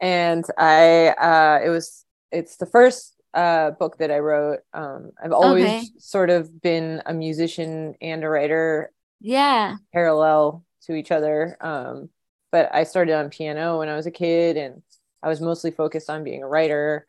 And 0.00 0.44
I 0.58 1.08
uh 1.10 1.60
it 1.64 1.70
was 1.70 2.04
it's 2.32 2.56
the 2.58 2.66
first 2.66 3.14
uh 3.34 3.72
book 3.72 3.98
that 3.98 4.10
I 4.12 4.20
wrote. 4.20 4.60
Um 4.74 5.12
I've 5.22 5.32
always 5.32 5.76
Okay. 5.80 5.94
sort 5.98 6.30
of 6.30 6.60
been 6.62 7.02
a 7.06 7.14
musician 7.14 7.94
and 8.02 8.24
a 8.24 8.28
writer 8.30 8.92
Yeah. 9.20 9.78
parallel 9.92 10.64
to 10.86 10.94
each 10.94 11.10
other. 11.10 11.56
Um, 11.60 12.10
but 12.52 12.70
I 12.74 12.84
started 12.84 13.14
on 13.14 13.30
piano 13.30 13.78
when 13.78 13.88
I 13.88 13.96
was 13.96 14.06
a 14.06 14.10
kid, 14.10 14.56
and 14.56 14.82
I 15.22 15.28
was 15.28 15.40
mostly 15.40 15.70
focused 15.70 16.10
on 16.10 16.24
being 16.24 16.42
a 16.42 16.48
writer. 16.48 17.06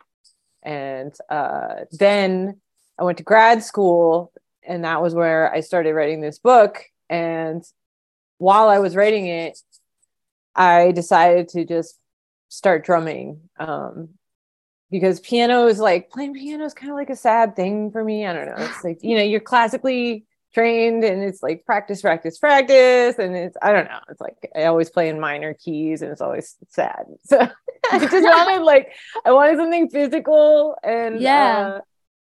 And 0.66 1.16
uh, 1.30 1.86
then 1.92 2.60
I 3.00 3.04
went 3.04 3.20
to 3.20 3.24
grad 3.24 3.64
school, 3.64 4.34
and 4.68 4.84
that 4.84 5.02
was 5.02 5.14
where 5.14 5.54
I 5.54 5.62
started 5.62 5.94
writing 5.94 6.20
this 6.20 6.40
book. 6.40 6.84
And 7.10 7.64
while 8.40 8.68
I 8.68 8.80
was 8.80 8.96
writing 8.96 9.28
it, 9.28 9.58
I 10.56 10.92
decided 10.92 11.50
to 11.50 11.66
just 11.66 11.98
start 12.50 12.84
drumming. 12.84 13.42
Um, 13.60 14.10
because 14.92 15.20
piano 15.20 15.68
is 15.68 15.80
like 15.80 16.10
playing 16.10 16.34
piano 16.34 16.66
is 16.66 16.74
kind 16.74 16.92
of 16.92 16.98
like 16.98 17.10
a 17.10 17.16
sad 17.16 17.56
thing 17.56 17.92
for 17.92 18.04
me. 18.04 18.26
I 18.26 18.34
don't 18.34 18.46
know. 18.46 18.66
It's 18.66 18.84
like, 18.84 19.00
you 19.02 19.18
know, 19.18 19.24
you're 19.24 19.40
classically 19.40 20.26
trained 20.56 21.04
and 21.04 21.22
it's 21.22 21.44
like 21.44 21.66
practice, 21.66 22.02
practice, 22.02 22.40
practice. 22.40 23.20
And 23.20 23.36
it's, 23.36 23.58
I 23.62 23.74
don't 23.74 23.86
know. 23.86 24.00
It's 24.10 24.22
like 24.22 24.38
I 24.56 24.66
always 24.66 24.90
play 24.90 25.10
in 25.10 25.20
minor 25.20 25.54
keys 25.54 26.02
and 26.02 26.12
it's 26.12 26.22
always 26.22 26.56
sad. 26.70 27.06
So 27.26 27.40
I 27.92 28.00
just 28.00 28.12
wanted 28.14 28.64
like, 28.64 28.94
I 29.26 29.32
wanted 29.34 29.58
something 29.58 29.90
physical 29.90 30.76
and 30.84 31.22
Yeah. 31.22 31.74
uh, 31.78 31.82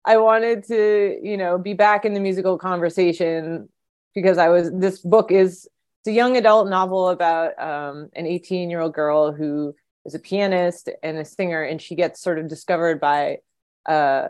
I 0.05 0.17
wanted 0.17 0.65
to, 0.65 1.19
you 1.23 1.37
know, 1.37 1.59
be 1.59 1.75
back 1.75 2.05
in 2.05 2.15
the 2.15 2.21
musical 2.21 2.59
conversation 2.59 3.69
because 4.15 4.39
I 4.39 4.49
was, 4.49 4.71
this 4.73 5.01
book 5.01 5.31
is, 5.31 5.69
it's 6.01 6.09
a 6.09 6.13
young 6.13 6.37
adult 6.37 6.69
novel 6.69 7.09
about 7.11 7.59
um, 7.63 8.09
an 8.15 8.27
18 8.27 8.71
year 8.71 8.81
old 8.81 8.95
girl 8.95 9.33
who 9.33 9.75
is 10.07 10.15
a 10.15 10.19
pianist 10.19 10.89
and 11.03 11.19
a 11.19 11.25
singer 11.25 11.63
and 11.63 11.81
she 11.81 11.95
gets 11.95 12.21
sort 12.21 12.39
of 12.39 12.49
discovered 12.49 13.01
by 13.01 13.39
a 13.87 14.29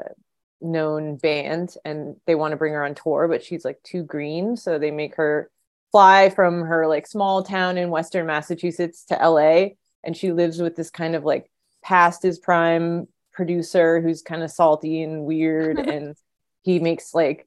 known 0.64 1.16
band 1.16 1.76
and 1.84 2.16
they 2.26 2.34
want 2.34 2.52
to 2.52 2.56
bring 2.56 2.72
her 2.72 2.84
on 2.84 2.94
tour 2.94 3.28
but 3.28 3.44
she's 3.44 3.64
like 3.64 3.80
too 3.82 4.02
green 4.02 4.56
so 4.56 4.78
they 4.78 4.90
make 4.90 5.14
her 5.14 5.50
fly 5.92 6.30
from 6.30 6.62
her 6.62 6.86
like 6.86 7.06
small 7.06 7.42
town 7.42 7.76
in 7.76 7.90
western 7.90 8.26
massachusetts 8.26 9.04
to 9.04 9.14
la 9.14 9.66
and 10.02 10.16
she 10.16 10.32
lives 10.32 10.60
with 10.60 10.74
this 10.74 10.90
kind 10.90 11.14
of 11.14 11.24
like 11.24 11.50
past 11.82 12.22
his 12.22 12.38
prime 12.38 13.06
producer 13.32 14.00
who's 14.00 14.22
kind 14.22 14.42
of 14.42 14.50
salty 14.50 15.02
and 15.02 15.24
weird 15.24 15.78
and 15.88 16.16
he 16.62 16.78
makes 16.78 17.14
like 17.14 17.46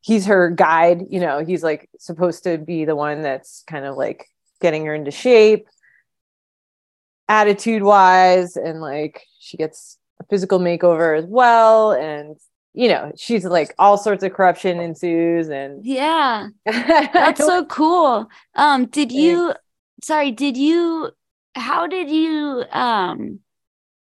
he's 0.00 0.26
her 0.26 0.50
guide 0.50 1.04
you 1.08 1.20
know 1.20 1.44
he's 1.44 1.62
like 1.62 1.88
supposed 1.98 2.44
to 2.44 2.58
be 2.58 2.84
the 2.84 2.96
one 2.96 3.22
that's 3.22 3.62
kind 3.66 3.84
of 3.84 3.96
like 3.96 4.26
getting 4.60 4.84
her 4.84 4.94
into 4.94 5.10
shape 5.10 5.68
attitude 7.28 7.82
wise 7.82 8.56
and 8.56 8.80
like 8.80 9.24
she 9.38 9.56
gets 9.56 9.98
a 10.20 10.24
physical 10.24 10.58
makeover 10.58 11.18
as 11.18 11.24
well 11.26 11.92
and 11.92 12.36
you 12.76 12.88
know 12.88 13.10
she's 13.16 13.44
like 13.44 13.74
all 13.78 13.96
sorts 13.96 14.22
of 14.22 14.34
corruption 14.34 14.78
ensues 14.78 15.48
and 15.48 15.84
Yeah. 15.84 16.48
That's 16.66 17.40
so 17.40 17.64
cool. 17.64 18.28
Um, 18.54 18.86
did 18.86 19.10
you 19.10 19.54
sorry, 20.04 20.30
did 20.30 20.58
you 20.58 21.10
how 21.54 21.86
did 21.86 22.10
you 22.10 22.64
um 22.70 23.40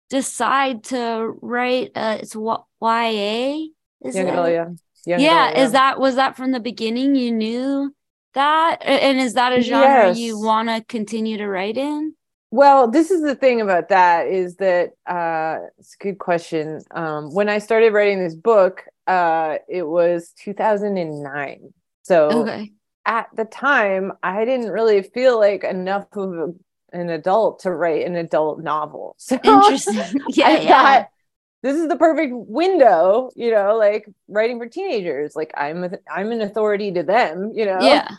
decide 0.10 0.84
to 0.86 1.38
write 1.42 1.92
uh 1.96 2.18
it's 2.22 2.36
what 2.36 2.66
YA? 2.82 3.68
Is 4.04 4.16
young 4.16 4.30
adult, 4.30 4.50
yeah 4.50 4.70
Young 5.06 5.20
yeah, 5.20 5.50
adult, 5.50 5.60
is 5.60 5.72
that 5.74 6.00
was 6.00 6.16
that 6.16 6.36
from 6.36 6.52
the 6.52 6.60
beginning 6.60 7.14
you 7.14 7.32
knew 7.32 7.96
that? 8.34 8.78
And 8.84 9.20
is 9.20 9.36
that 9.36 9.54
a 9.54 9.62
genre 9.62 10.12
you 10.12 10.40
want 10.40 10.70
to 10.70 10.84
continue 10.84 11.38
to 11.38 11.48
write 11.48 11.78
in? 11.78 12.16
Well, 12.52 12.90
this 12.90 13.12
is 13.12 13.22
the 13.22 13.36
thing 13.36 13.60
about 13.62 13.90
that 13.90 14.28
is 14.28 14.56
that 14.58 14.92
uh, 15.06 15.58
it's 15.78 15.96
a 16.00 16.04
good 16.04 16.20
question. 16.20 16.80
Um, 16.92 17.34
when 17.34 17.50
I 17.50 17.58
started 17.60 17.92
writing 17.94 18.24
this 18.24 18.36
book, 18.36 18.84
uh, 19.08 19.58
it 19.68 19.84
was 19.84 20.32
2009. 20.40 21.74
So 22.04 22.48
Okay. 22.48 22.74
at 23.06 23.28
the 23.36 23.46
time, 23.46 24.14
I 24.24 24.46
didn't 24.46 24.70
really 24.72 25.02
feel 25.04 25.40
like 25.40 25.64
enough 25.64 26.08
of 26.14 26.34
a, 26.34 26.54
an 26.94 27.10
adult 27.10 27.60
to 27.62 27.72
write 27.72 28.06
an 28.06 28.16
adult 28.16 28.60
novel. 28.62 29.16
So 29.20 29.40
Interesting. 29.44 30.16
yeah, 30.28 30.48
I 30.48 30.60
yeah. 30.62 31.02
thought 31.02 31.10
this 31.64 31.78
is 31.78 31.88
the 31.90 31.98
perfect 31.98 32.34
window, 32.36 33.32
you 33.36 33.52
know, 33.52 33.76
like 33.78 34.08
writing 34.28 34.60
for 34.60 34.68
teenagers. 34.70 35.36
Like 35.36 35.54
I'm 35.58 35.84
a, 35.86 35.92
I'm 36.14 36.32
an 36.32 36.42
authority 36.42 36.92
to 36.94 37.04
them, 37.04 37.52
you 37.56 37.66
know. 37.66 37.80
Yeah. 37.82 38.16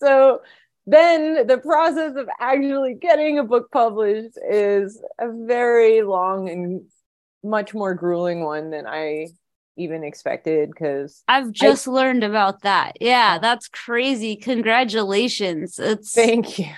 so 0.00 0.40
then 0.90 1.46
the 1.46 1.58
process 1.58 2.16
of 2.16 2.28
actually 2.40 2.94
getting 2.94 3.38
a 3.38 3.44
book 3.44 3.70
published 3.70 4.38
is 4.50 5.02
a 5.18 5.28
very 5.46 6.02
long 6.02 6.48
and 6.48 6.82
much 7.44 7.74
more 7.74 7.94
grueling 7.94 8.42
one 8.44 8.70
than 8.70 8.86
I 8.86 9.28
even 9.76 10.02
expected 10.02 10.70
because 10.70 11.22
I've 11.28 11.52
just 11.52 11.86
learned 11.86 12.24
about 12.24 12.62
that. 12.62 12.96
Yeah, 13.00 13.38
that's 13.38 13.68
crazy. 13.68 14.34
Congratulations. 14.36 15.78
It's 15.78 16.12
thank 16.12 16.58
you. 16.58 16.72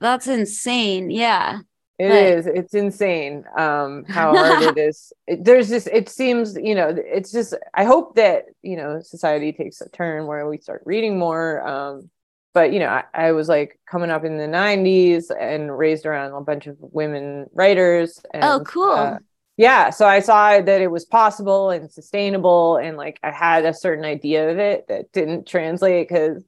that's 0.00 0.26
insane. 0.26 1.10
Yeah. 1.10 1.60
It 1.98 2.08
But- 2.08 2.16
is. 2.16 2.46
It's 2.46 2.74
insane 2.74 3.44
um, 3.58 4.04
how 4.08 4.34
hard 4.34 4.62
it 4.76 4.78
is. 4.78 5.12
It, 5.26 5.44
there's 5.44 5.68
just, 5.68 5.86
it 5.88 6.08
seems, 6.08 6.56
you 6.56 6.74
know, 6.74 6.94
it's 6.96 7.30
just, 7.30 7.54
I 7.74 7.84
hope 7.84 8.16
that, 8.16 8.46
you 8.62 8.76
know, 8.76 9.00
society 9.02 9.52
takes 9.52 9.82
a 9.82 9.88
turn 9.90 10.26
where 10.26 10.48
we 10.48 10.56
start 10.58 10.82
reading 10.86 11.18
more. 11.18 11.66
Um, 11.68 12.10
but, 12.52 12.72
you 12.72 12.80
know, 12.80 12.88
I, 12.88 13.04
I 13.14 13.32
was 13.32 13.48
like 13.48 13.78
coming 13.88 14.10
up 14.10 14.24
in 14.24 14.38
the 14.38 14.44
90s 14.44 15.30
and 15.38 15.76
raised 15.76 16.06
around 16.06 16.32
a 16.32 16.40
bunch 16.40 16.66
of 16.66 16.76
women 16.80 17.46
writers. 17.52 18.20
And, 18.32 18.44
oh, 18.44 18.60
cool. 18.64 18.90
uh, 18.90 19.18
yeah. 19.56 19.90
So 19.90 20.06
I 20.06 20.20
saw 20.20 20.60
that 20.60 20.80
it 20.80 20.90
was 20.90 21.04
possible 21.04 21.70
and 21.70 21.90
sustainable. 21.90 22.76
And 22.76 22.96
like 22.96 23.20
I 23.22 23.30
had 23.30 23.64
a 23.64 23.74
certain 23.74 24.04
idea 24.04 24.50
of 24.50 24.58
it 24.58 24.88
that 24.88 25.12
didn't 25.12 25.46
translate 25.46 26.08
because 26.08 26.42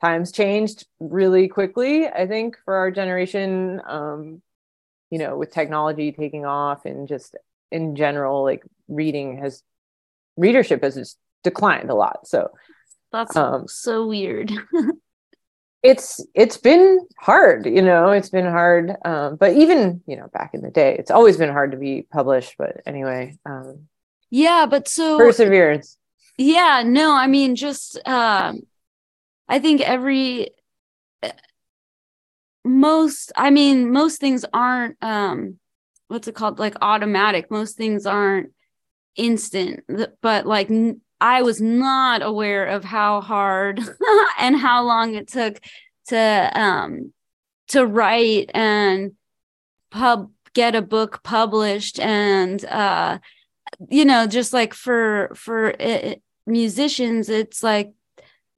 times 0.00 0.32
changed 0.32 0.86
really 1.00 1.48
quickly, 1.48 2.06
I 2.06 2.26
think, 2.26 2.56
for 2.64 2.74
our 2.74 2.90
generation. 2.90 3.80
Um, 3.86 4.42
you 5.10 5.18
know, 5.18 5.36
with 5.36 5.52
technology 5.52 6.12
taking 6.12 6.44
off 6.44 6.84
and 6.84 7.08
just 7.08 7.36
in 7.70 7.94
general, 7.94 8.42
like 8.42 8.64
reading 8.88 9.38
has 9.38 9.62
readership 10.36 10.82
has 10.82 10.94
just 10.94 11.18
declined 11.44 11.90
a 11.90 11.94
lot. 11.94 12.26
So 12.26 12.50
that's 13.12 13.36
um, 13.36 13.68
so 13.68 14.06
weird. 14.06 14.52
it's 15.86 16.24
it's 16.34 16.56
been 16.56 17.06
hard, 17.18 17.66
you 17.66 17.82
know, 17.82 18.10
it's 18.10 18.30
been 18.30 18.46
hard. 18.46 18.94
Um, 19.04 19.36
but 19.36 19.52
even, 19.54 20.02
you 20.06 20.16
know, 20.16 20.28
back 20.32 20.54
in 20.54 20.60
the 20.62 20.70
day, 20.70 20.96
it's 20.98 21.10
always 21.10 21.36
been 21.36 21.50
hard 21.50 21.70
to 21.72 21.76
be 21.78 22.06
published. 22.10 22.56
But 22.58 22.80
anyway, 22.86 23.38
um 23.46 23.88
yeah, 24.30 24.66
but 24.66 24.88
so 24.88 25.18
perseverance. 25.18 25.96
yeah, 26.36 26.82
no, 26.84 27.14
I 27.14 27.26
mean 27.26 27.54
just 27.56 27.98
um 28.06 28.62
I 29.48 29.58
think 29.60 29.80
every 29.80 30.50
uh, 31.22 31.30
most 32.64 33.32
I 33.36 33.50
mean 33.50 33.92
most 33.92 34.20
things 34.20 34.44
aren't 34.52 34.96
um 35.02 35.58
what's 36.08 36.28
it 36.28 36.34
called 36.34 36.58
like 36.58 36.74
automatic. 36.80 37.50
Most 37.50 37.76
things 37.76 38.06
aren't 38.06 38.52
instant, 39.16 39.84
but 40.20 40.46
like 40.46 40.70
n- 40.70 41.00
I 41.20 41.42
was 41.42 41.60
not 41.60 42.22
aware 42.22 42.66
of 42.66 42.84
how 42.84 43.20
hard 43.20 43.80
and 44.38 44.56
how 44.56 44.84
long 44.84 45.14
it 45.14 45.28
took 45.28 45.60
to 46.08 46.50
um 46.54 47.12
to 47.68 47.84
write 47.84 48.50
and 48.54 49.12
pub 49.90 50.30
get 50.54 50.74
a 50.74 50.82
book 50.82 51.22
published 51.22 51.98
and 52.00 52.64
uh 52.66 53.18
you 53.88 54.04
know 54.04 54.26
just 54.26 54.52
like 54.52 54.72
for 54.72 55.32
for 55.34 55.70
it, 55.78 56.22
musicians 56.46 57.28
it's 57.28 57.62
like 57.62 57.92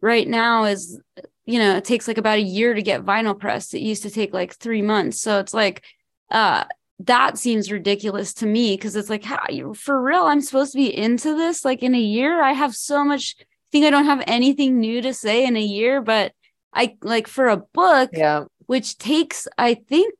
right 0.00 0.28
now 0.28 0.64
is 0.64 1.00
you 1.46 1.58
know 1.58 1.76
it 1.76 1.84
takes 1.84 2.06
like 2.06 2.18
about 2.18 2.38
a 2.38 2.42
year 2.42 2.74
to 2.74 2.82
get 2.82 3.04
vinyl 3.04 3.38
pressed 3.38 3.74
it 3.74 3.80
used 3.80 4.02
to 4.02 4.10
take 4.10 4.32
like 4.32 4.54
3 4.54 4.82
months. 4.82 5.20
So 5.20 5.38
it's 5.38 5.54
like 5.54 5.82
uh 6.30 6.64
that 7.00 7.38
seems 7.38 7.70
ridiculous 7.70 8.34
to 8.34 8.46
me 8.46 8.74
because 8.74 8.96
it's 8.96 9.10
like 9.10 9.24
how 9.24 9.44
you 9.48 9.72
for 9.74 10.02
real 10.02 10.22
i'm 10.24 10.40
supposed 10.40 10.72
to 10.72 10.78
be 10.78 10.96
into 10.96 11.36
this 11.36 11.64
like 11.64 11.82
in 11.82 11.94
a 11.94 12.00
year 12.00 12.42
i 12.42 12.52
have 12.52 12.74
so 12.74 13.04
much 13.04 13.36
I 13.38 13.44
think 13.70 13.84
i 13.86 13.90
don't 13.90 14.06
have 14.06 14.24
anything 14.26 14.80
new 14.80 15.00
to 15.02 15.14
say 15.14 15.44
in 15.44 15.56
a 15.56 15.60
year 15.62 16.00
but 16.02 16.32
i 16.72 16.96
like 17.02 17.28
for 17.28 17.48
a 17.48 17.56
book 17.56 18.10
Yeah. 18.12 18.44
which 18.66 18.98
takes 18.98 19.46
i 19.56 19.74
think 19.74 20.12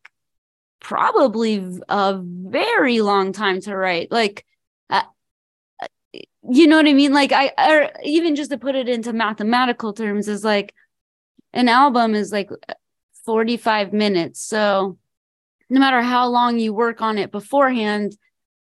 probably 0.81 1.65
a 1.89 2.21
very 2.23 3.01
long 3.01 3.33
time 3.33 3.61
to 3.61 3.77
write. 3.77 4.11
Like, 4.11 4.45
uh, 4.89 5.03
you 6.51 6.67
know 6.67 6.77
what 6.77 6.87
I 6.87 6.93
mean? 6.95 7.13
Like, 7.13 7.33
I, 7.33 7.53
or 7.59 7.91
even 8.05 8.37
just 8.37 8.51
to 8.51 8.59
put 8.59 8.75
it 8.75 8.89
into 8.89 9.13
mathematical 9.13 9.93
terms, 9.93 10.29
is 10.29 10.45
like 10.45 10.75
an 11.53 11.69
album 11.69 12.15
is 12.15 12.33
like 12.33 12.51
45 13.27 13.93
minutes. 13.93 14.41
So, 14.41 14.99
no 15.71 15.81
matter 15.81 16.03
how 16.03 16.29
long 16.29 16.59
you 16.59 16.73
work 16.73 17.01
on 17.03 17.19
it 17.19 17.31
beforehand, 17.31 18.17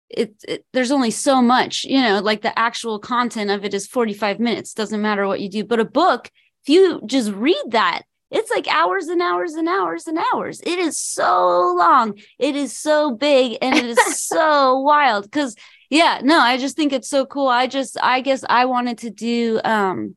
it, 0.08 0.34
it, 0.46 0.64
there's 0.72 0.90
only 0.90 1.10
so 1.10 1.40
much, 1.40 1.84
you 1.84 2.00
know, 2.00 2.20
like 2.20 2.42
the 2.42 2.56
actual 2.58 2.98
content 2.98 3.50
of 3.50 3.64
it 3.64 3.74
is 3.74 3.86
45 3.86 4.40
minutes. 4.40 4.74
Doesn't 4.74 5.00
matter 5.00 5.26
what 5.26 5.40
you 5.40 5.48
do. 5.48 5.64
But 5.64 5.80
a 5.80 5.84
book, 5.84 6.30
if 6.62 6.68
you 6.68 7.00
just 7.06 7.32
read 7.32 7.64
that, 7.70 8.02
it's 8.30 8.50
like 8.50 8.66
hours 8.68 9.08
and 9.08 9.20
hours 9.20 9.54
and 9.54 9.68
hours 9.68 10.06
and 10.06 10.18
hours. 10.32 10.60
It 10.60 10.78
is 10.78 10.98
so 10.98 11.74
long. 11.76 12.18
It 12.38 12.56
is 12.56 12.76
so 12.76 13.14
big 13.14 13.58
and 13.60 13.76
it 13.76 13.84
is 13.84 14.16
so 14.26 14.80
wild. 14.80 15.30
Cause 15.30 15.54
yeah, 15.90 16.20
no, 16.22 16.38
I 16.38 16.56
just 16.56 16.74
think 16.74 16.92
it's 16.94 17.08
so 17.08 17.26
cool. 17.26 17.48
I 17.48 17.66
just 17.66 17.98
I 18.02 18.22
guess 18.22 18.44
I 18.48 18.64
wanted 18.64 18.98
to 18.98 19.10
do 19.10 19.60
um 19.62 20.16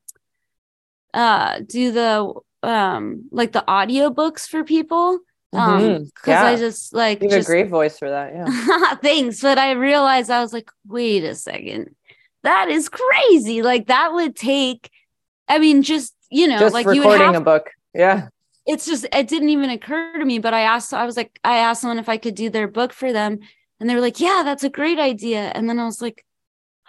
uh 1.14 1.60
do 1.68 1.92
the 1.92 2.34
um 2.64 3.26
like 3.32 3.52
the 3.52 3.64
audiobooks 3.68 4.48
for 4.48 4.64
people 4.64 5.20
um 5.56 5.80
because 5.80 6.04
mm-hmm. 6.04 6.30
yeah. 6.30 6.44
i 6.44 6.56
just 6.56 6.94
like 6.94 7.22
you 7.22 7.30
have 7.30 7.40
just, 7.40 7.50
a 7.50 7.52
great 7.52 7.70
voice 7.70 7.98
for 7.98 8.10
that 8.10 8.34
yeah. 8.34 8.96
Thanks 9.02 9.42
but 9.42 9.58
i 9.58 9.72
realized 9.72 10.30
i 10.30 10.42
was 10.42 10.54
like 10.54 10.70
wait 10.88 11.24
a 11.24 11.36
second. 11.36 11.96
That 12.44 12.70
is 12.70 12.90
crazy. 12.90 13.64
Like 13.64 13.88
that 13.88 14.14
would 14.14 14.36
take 14.36 14.90
i 15.48 15.58
mean 15.58 15.82
just 15.82 16.14
you 16.30 16.48
know 16.48 16.60
just 16.60 16.74
like 16.74 16.86
recording 16.86 17.04
you 17.04 17.10
would 17.10 17.22
have, 17.22 17.36
a 17.36 17.42
book 17.42 17.72
yeah. 17.94 18.30
It's 18.68 18.88
just 18.88 19.06
it 19.14 19.28
didn't 19.28 19.50
even 19.50 19.70
occur 19.70 20.18
to 20.18 20.26
me 20.26 20.40
but 20.40 20.54
i 20.54 20.62
asked 20.62 20.94
i 20.94 21.06
was 21.06 21.18
like 21.18 21.40
i 21.44 21.58
asked 21.58 21.82
someone 21.82 22.00
if 22.00 22.10
i 22.10 22.18
could 22.18 22.36
do 22.36 22.50
their 22.50 22.68
book 22.68 22.94
for 22.94 23.14
them 23.14 23.40
and 23.80 23.90
they 23.90 23.96
were 23.96 24.02
like 24.02 24.20
yeah 24.20 24.42
that's 24.44 24.64
a 24.64 24.70
great 24.70 25.00
idea. 25.00 25.52
And 25.54 25.70
then 25.70 25.80
i 25.80 25.86
was 25.86 26.02
like 26.02 26.26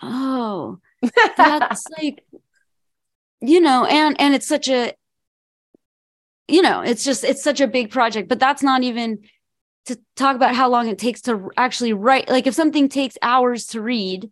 oh 0.02 0.78
that's 1.36 1.84
like 1.98 2.24
you 3.40 3.60
know 3.60 3.84
and 3.84 4.18
and 4.20 4.34
it's 4.34 4.48
such 4.48 4.68
a 4.68 4.94
you 6.48 6.62
know, 6.62 6.80
it's 6.80 7.04
just 7.04 7.24
it's 7.24 7.42
such 7.42 7.60
a 7.60 7.66
big 7.66 7.90
project, 7.90 8.28
but 8.28 8.38
that's 8.38 8.62
not 8.62 8.82
even 8.82 9.20
to 9.86 9.98
talk 10.16 10.36
about 10.36 10.54
how 10.54 10.68
long 10.68 10.88
it 10.88 10.98
takes 10.98 11.20
to 11.22 11.50
actually 11.56 11.92
write. 11.92 12.28
Like 12.28 12.46
if 12.46 12.54
something 12.54 12.88
takes 12.88 13.16
hours 13.22 13.66
to 13.68 13.80
read, 13.80 14.30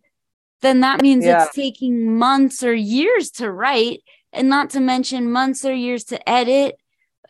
then 0.62 0.80
that 0.80 1.02
means 1.02 1.25
yeah. 1.25 1.44
it's 1.44 1.54
taking 1.54 2.16
months 2.16 2.62
or 2.62 2.75
years 2.75 3.30
to 3.33 3.50
write, 3.50 4.02
and 4.33 4.49
not 4.49 4.71
to 4.71 4.80
mention 4.80 5.30
months 5.30 5.64
or 5.64 5.75
years 5.75 6.04
to 6.04 6.28
edit. 6.28 6.76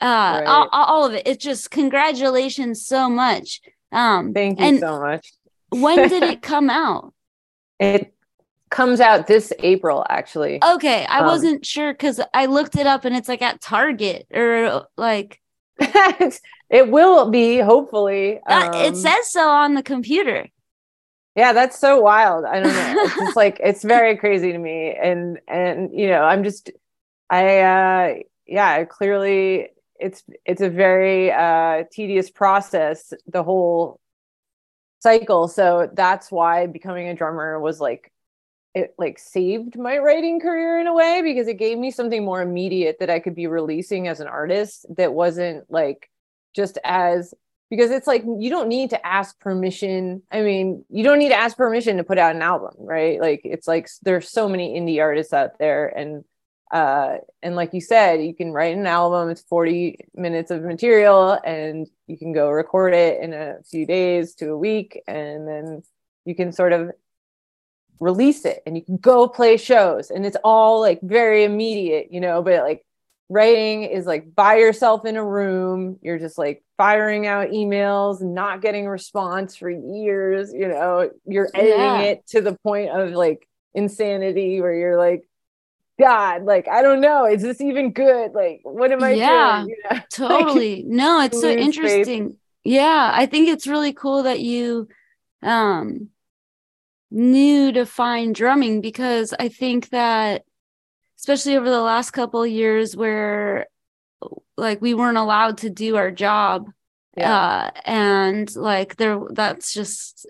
Uh, 0.01 0.07
right. 0.07 0.45
all, 0.47 0.69
all, 0.73 1.05
of 1.07 1.15
it. 1.15 1.27
It's 1.27 1.43
just 1.43 1.71
congratulations 1.71 2.85
so 2.85 3.09
much. 3.09 3.61
Um, 3.93 4.33
Thank 4.33 4.61
you 4.61 4.79
so 4.79 5.01
much. 5.01 5.33
when 5.71 6.09
did 6.09 6.23
it 6.25 6.43
come 6.43 6.69
out? 6.69 7.15
It 7.79 8.14
comes 8.75 9.01
out 9.01 9.29
this 9.29 9.53
April, 9.61 10.05
actually. 10.11 10.59
Okay, 10.63 11.07
I 11.07 11.21
um, 11.21 11.27
wasn't 11.27 11.65
sure 11.65 11.93
because 11.93 12.21
I 12.35 12.47
looked 12.47 12.77
it 12.77 12.87
up 12.87 13.05
and 13.05 13.15
it's 13.15 13.29
like 13.29 13.41
at 13.41 13.61
Target 13.61 14.27
or 14.35 14.87
like. 14.97 15.41
it 15.79 16.91
will 16.91 17.31
be 17.31 17.59
hopefully. 17.59 18.41
Um, 18.47 18.75
it 18.75 18.97
says 18.97 19.31
so 19.31 19.49
on 19.49 19.75
the 19.75 19.83
computer. 19.83 20.49
Yeah, 21.37 21.53
that's 21.53 21.79
so 21.79 22.01
wild. 22.01 22.45
I 22.45 22.61
don't 22.61 22.73
know. 22.73 23.03
It's 23.05 23.17
just 23.17 23.37
like 23.45 23.61
it's 23.63 23.83
very 23.83 24.17
crazy 24.17 24.53
to 24.53 24.59
me, 24.59 24.95
and 24.95 25.39
and 25.49 25.91
you 25.93 26.09
know, 26.09 26.23
I'm 26.23 26.45
just, 26.45 26.71
I 27.31 27.61
uh 27.61 28.15
yeah, 28.47 28.85
clearly 28.85 29.69
it's 29.99 30.23
it's 30.45 30.61
a 30.61 30.71
very 30.71 31.33
uh 31.33 31.85
tedious 31.91 32.31
process. 32.31 33.13
The 33.27 33.43
whole 33.43 34.01
cycle. 35.01 35.49
So 35.49 35.91
that's 35.93 36.31
why 36.31 36.67
becoming 36.67 37.09
a 37.09 37.15
drummer 37.15 37.59
was 37.61 37.81
like 37.81 38.11
it 38.75 38.95
like 38.99 39.19
saved 39.19 39.79
my 39.79 39.99
writing 39.99 40.41
career 40.41 40.81
in 40.81 40.87
a 40.87 40.95
way 40.95 41.23
because 41.23 41.47
it 41.47 41.59
gave 41.59 41.79
me 41.79 41.91
something 41.91 42.25
more 42.25 42.43
immediate 42.43 42.99
that 42.99 43.11
I 43.11 43.21
could 43.21 43.35
be 43.35 43.47
releasing 43.47 44.09
as 44.09 44.21
an 44.21 44.27
artist 44.27 44.87
that 44.97 45.15
wasn't 45.15 45.71
like 45.71 46.11
just 46.55 46.79
as 46.85 47.35
because 47.71 47.91
it's 47.91 48.07
like 48.07 48.25
you 48.25 48.51
don't 48.51 48.69
need 48.69 48.91
to 48.91 49.07
ask 49.07 49.39
permission. 49.41 50.23
I 50.31 50.43
mean, 50.43 50.85
you 50.91 51.05
don't 51.05 51.19
need 51.19 51.31
to 51.31 51.39
ask 51.39 51.57
permission 51.57 51.97
to 51.97 52.05
put 52.05 52.19
out 52.19 52.35
an 52.35 52.43
album, 52.43 52.75
right? 52.79 53.21
Like 53.21 53.43
it's 53.45 53.67
like 53.69 53.89
there's 54.03 54.29
so 54.29 54.49
many 54.49 54.79
indie 54.79 55.01
artists 55.01 55.33
out 55.33 55.59
there 55.59 55.87
and 55.87 56.25
uh 56.73 57.19
and 57.43 57.55
like 57.55 57.75
you 57.75 57.81
said, 57.81 58.25
you 58.25 58.35
can 58.35 58.53
write 58.53 58.77
an 58.77 58.87
album, 58.87 59.29
it's 59.31 59.43
40 59.43 59.99
minutes 60.15 60.51
of 60.51 60.63
material 60.63 61.39
and 61.45 61.87
you 62.07 62.19
can 62.19 62.33
go 62.33 62.51
record 62.51 62.95
it 62.95 63.23
in 63.23 63.33
a 63.33 63.57
few 63.71 63.87
days 63.87 64.35
to 64.37 64.51
a 64.51 64.59
week 64.59 65.01
and 65.07 65.47
then 65.47 65.83
you 66.25 66.35
can 66.35 66.53
sort 66.53 66.73
of 66.73 66.91
release 68.01 68.45
it 68.45 68.63
and 68.67 68.77
you 68.77 68.83
can 68.83 68.97
go 68.97 69.29
play 69.29 69.57
shows 69.57 70.11
and 70.11 70.27
it's 70.27 70.37
all 70.45 70.81
like 70.81 71.01
very 71.03 71.45
immediate 71.45 72.09
you 72.11 72.21
know 72.21 72.43
but 72.43 72.63
like 72.63 72.85
writing 73.29 73.85
is 73.85 74.07
like 74.07 74.35
by 74.35 74.57
yourself 74.57 75.05
in 75.05 75.17
a 75.17 75.25
room. 75.25 75.99
You're 76.03 76.19
just 76.19 76.39
like 76.39 76.63
firing 76.77 77.27
out 77.27 77.49
emails 77.49 78.21
not 78.21 78.61
getting 78.61 78.87
response 78.87 79.57
for 79.57 79.71
years 79.71 80.53
you 80.53 80.69
know. 80.69 81.11
You're 81.27 81.49
editing 81.55 81.79
yeah. 81.79 82.01
it 82.01 82.27
to 82.29 82.41
the 82.41 82.57
point 82.59 82.91
of 82.91 83.11
like 83.11 83.49
insanity 83.75 84.61
where 84.61 84.75
you're 84.75 84.99
like 84.99 85.29
god 85.99 86.45
like 86.45 86.69
i 86.69 86.83
don't 86.83 87.01
know. 87.01 87.27
Is 87.27 87.43
this 87.43 87.61
even 87.61 87.93
good? 87.93 88.33
Like 88.33 88.61
what 88.63 88.93
am 88.93 89.03
i 89.03 89.13
yeah. 89.13 89.65
Doing 89.65 89.69
you 89.91 89.97
know? 89.97 90.03
totally. 90.11 90.77
Like, 90.77 90.87
no 90.87 91.21
it's 91.21 91.41
so 91.41 91.51
interesting 91.51 92.29
space. 92.29 92.39
yeah 92.65 93.11
i 93.15 93.27
think 93.27 93.49
it's 93.49 93.67
really 93.67 93.93
cool 93.93 94.25
that 94.25 94.41
you 94.41 94.89
um 95.43 96.09
new 97.15 97.71
to 97.71 97.87
find 97.87 98.35
drumming 98.35 98.81
because 98.81 99.33
I 99.39 99.49
think 99.49 99.91
that 99.91 100.43
especially 101.17 101.57
over 101.57 101.71
the 101.71 101.81
last 101.81 102.11
couple 102.11 102.45
years 102.45 102.97
where 102.97 103.67
like 104.57 104.83
we 104.83 104.95
weren't 104.95 105.17
allowed 105.17 105.59
to 105.59 105.71
do 105.71 105.97
our 105.97 106.11
job 106.11 106.69
yeah. 107.17 107.33
uh 107.33 107.71
and 107.85 108.55
like 108.57 108.97
there 108.97 109.21
that's 109.31 109.73
just 109.73 110.27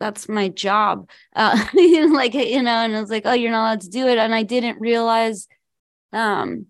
that's 0.00 0.30
my 0.30 0.48
job 0.48 1.10
uh 1.36 1.62
like 1.74 2.32
you 2.32 2.62
know 2.62 2.70
and 2.70 2.96
I 2.96 3.00
was 3.00 3.10
like 3.10 3.26
oh 3.26 3.34
you're 3.34 3.50
not 3.50 3.64
allowed 3.64 3.82
to 3.82 3.90
do 3.90 4.08
it 4.08 4.16
and 4.16 4.34
I 4.34 4.44
didn't 4.44 4.80
realize 4.80 5.46
um 6.14 6.66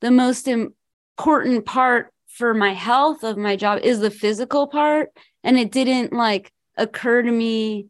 the 0.00 0.12
most 0.12 0.46
important 0.46 1.66
part 1.66 2.12
for 2.28 2.54
my 2.54 2.72
health 2.72 3.24
of 3.24 3.36
my 3.36 3.56
job 3.56 3.80
is 3.82 3.98
the 3.98 4.10
physical 4.10 4.68
part 4.68 5.10
and 5.42 5.58
it 5.58 5.72
didn't 5.72 6.12
like 6.12 6.52
occur 6.76 7.22
to 7.22 7.30
me 7.32 7.88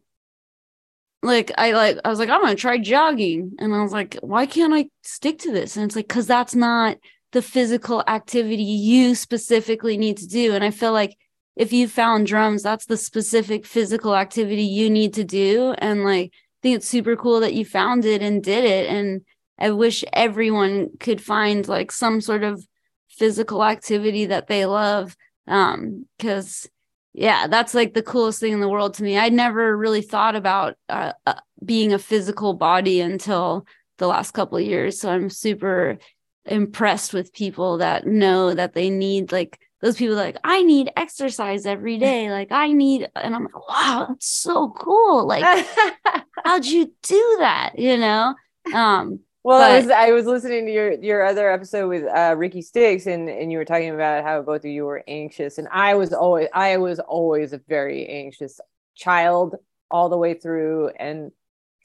like 1.23 1.51
I 1.57 1.71
like 1.71 1.97
I 2.05 2.09
was 2.09 2.19
like 2.19 2.29
I'm 2.29 2.41
gonna 2.41 2.55
try 2.55 2.77
jogging. 2.77 3.53
And 3.59 3.73
I 3.73 3.81
was 3.81 3.91
like 3.91 4.17
why 4.21 4.45
can't 4.45 4.73
I 4.73 4.89
stick 5.03 5.39
to 5.39 5.51
this? 5.51 5.75
And 5.75 5.85
it's 5.85 5.95
like 5.95 6.07
because 6.07 6.27
that's 6.27 6.55
not 6.55 6.97
the 7.31 7.41
physical 7.41 8.03
activity 8.07 8.63
you 8.63 9.15
specifically 9.15 9.97
need 9.97 10.17
to 10.17 10.27
do. 10.27 10.53
And 10.53 10.63
I 10.63 10.71
feel 10.71 10.93
like 10.93 11.17
if 11.55 11.73
you 11.73 11.87
found 11.87 12.27
drums 12.27 12.63
that's 12.63 12.85
the 12.85 12.97
specific 12.97 13.65
physical 13.65 14.15
activity 14.15 14.63
you 14.63 14.89
need 14.89 15.13
to 15.15 15.23
do. 15.23 15.73
And 15.77 16.03
like 16.03 16.31
I 16.33 16.59
think 16.61 16.77
it's 16.77 16.87
super 16.87 17.15
cool 17.15 17.39
that 17.41 17.53
you 17.53 17.65
found 17.65 18.05
it 18.05 18.21
and 18.21 18.43
did 18.43 18.63
it. 18.63 18.89
And 18.89 19.21
I 19.59 19.71
wish 19.71 20.03
everyone 20.13 20.89
could 20.99 21.21
find 21.21 21.67
like 21.67 21.91
some 21.91 22.21
sort 22.21 22.43
of 22.43 22.65
physical 23.09 23.63
activity 23.63 24.27
that 24.27 24.47
they 24.47 24.65
love 24.65 25.15
um 25.47 26.05
because 26.17 26.69
yeah 27.17 27.47
that's 27.47 27.73
like 27.73 27.93
the 27.93 28.01
coolest 28.01 28.39
thing 28.39 28.53
in 28.53 28.61
the 28.61 28.69
world 28.69 28.93
to 28.93 29.03
me. 29.03 29.17
I 29.17 29.29
never 29.29 29.75
really 29.75 30.01
thought 30.01 30.35
about 30.35 30.75
uh, 30.87 31.11
uh, 31.25 31.33
being 31.63 31.91
a 31.91 31.99
physical 31.99 32.53
body 32.53 33.01
until 33.01 33.65
the 33.97 34.07
last 34.07 34.31
couple 34.31 34.57
of 34.59 34.63
years 34.63 35.01
so 35.01 35.09
i'm 35.09 35.27
super 35.27 35.97
impressed 36.45 37.13
with 37.13 37.33
people 37.33 37.79
that 37.79 38.05
know 38.05 38.53
that 38.53 38.73
they 38.73 38.91
need 38.91 39.31
like 39.31 39.59
those 39.81 39.97
people 39.97 40.15
like 40.15 40.37
i 40.43 40.61
need 40.61 40.91
exercise 40.95 41.65
every 41.65 41.97
day 42.07 42.31
like 42.31 42.51
i 42.51 42.71
need 42.71 43.09
and 43.15 43.35
i'm 43.35 43.43
like 43.45 43.67
wow 43.67 44.05
that's 44.07 44.27
so 44.27 44.69
cool 44.77 45.25
like 45.27 45.67
how'd 46.47 46.65
you 46.65 46.93
do 47.03 47.35
that? 47.39 47.73
You 47.77 47.97
know? 47.97 48.35
Um 48.73 49.19
well, 49.47 49.59
but, 49.59 49.71
I 49.71 49.79
was 49.79 49.89
I 49.89 50.11
was 50.11 50.25
listening 50.25 50.65
to 50.65 50.71
your 50.73 50.91
your 50.95 51.25
other 51.25 51.49
episode 51.49 51.87
with 51.87 52.03
uh, 52.03 52.35
Rikki 52.37 52.61
Styxx, 52.61 53.07
and 53.07 53.29
and 53.29 53.49
you 53.49 53.57
were 53.57 53.63
talking 53.63 53.95
about 53.95 54.25
how 54.25 54.41
both 54.41 54.65
of 54.65 54.71
you 54.71 54.83
were 54.83 55.05
anxious, 55.07 55.57
and 55.57 55.69
I 55.71 55.95
was 55.95 56.11
always 56.11 56.49
I 56.53 56.75
was 56.75 56.99
always 56.99 57.53
a 57.53 57.61
very 57.69 58.05
anxious 58.07 58.59
child 58.93 59.55
all 59.89 60.09
the 60.09 60.17
way 60.17 60.33
through, 60.33 60.89
and 60.99 61.31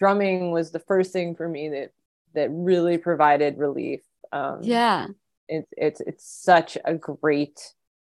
drumming 0.00 0.50
was 0.50 0.72
the 0.72 0.80
first 0.80 1.12
thing 1.12 1.36
for 1.36 1.48
me 1.48 1.68
that 1.68 1.92
that 2.34 2.50
really 2.50 2.98
provided 2.98 3.58
relief. 3.58 4.00
Um, 4.32 4.58
yeah, 4.62 5.06
it's 5.48 5.72
it's 5.76 6.00
it's 6.00 6.26
such 6.26 6.76
a 6.84 6.94
great 6.94 7.60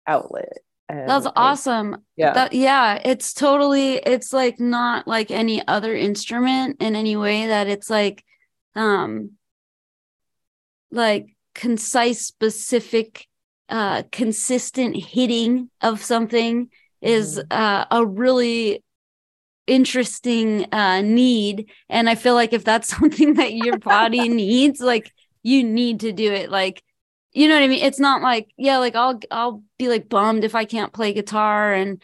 outlet. 0.06 0.56
And 0.88 1.08
That's 1.08 1.26
awesome. 1.34 1.96
yeah. 2.16 2.32
That, 2.34 2.52
yeah. 2.52 3.00
It's 3.02 3.32
totally, 3.32 3.94
it's 3.94 4.34
like 4.34 4.60
not 4.60 5.08
like 5.08 5.30
any 5.30 5.66
other 5.66 5.94
instrument 5.94 6.76
in 6.80 6.94
any 6.94 7.16
way 7.16 7.46
that 7.46 7.68
it's 7.68 7.88
like, 7.88 8.22
um 8.74 9.32
like 10.90 11.26
concise 11.54 12.20
specific 12.20 13.26
uh 13.68 14.02
consistent 14.12 14.96
hitting 14.96 15.70
of 15.80 16.02
something 16.02 16.68
is 17.00 17.40
uh, 17.50 17.84
a 17.90 18.04
really 18.04 18.82
interesting 19.66 20.66
uh, 20.72 21.00
need. 21.02 21.70
And 21.88 22.08
i 22.08 22.14
feel 22.14 22.34
like 22.34 22.52
if 22.52 22.64
that's 22.64 22.88
something 22.96 23.34
that 23.34 23.54
your 23.54 23.78
body 23.78 24.28
needs 24.44 24.80
like 24.80 25.12
you 25.42 25.62
need 25.62 26.00
to 26.00 26.12
do 26.12 26.32
it. 26.32 26.50
Like 26.50 26.82
you 27.32 27.48
know 27.48 27.54
what 27.54 27.64
i 27.64 27.68
mean? 27.68 27.84
It's 27.84 28.00
not 28.00 28.22
like 28.22 28.48
yeah 28.56 28.78
like 28.78 28.94
i'll 28.94 29.20
i'll 29.30 29.62
be 29.78 29.88
like 29.88 30.08
bummed 30.08 30.44
if 30.44 30.54
i 30.54 30.64
can't 30.64 30.92
play 30.92 31.12
guitar 31.12 31.72
and 31.74 32.00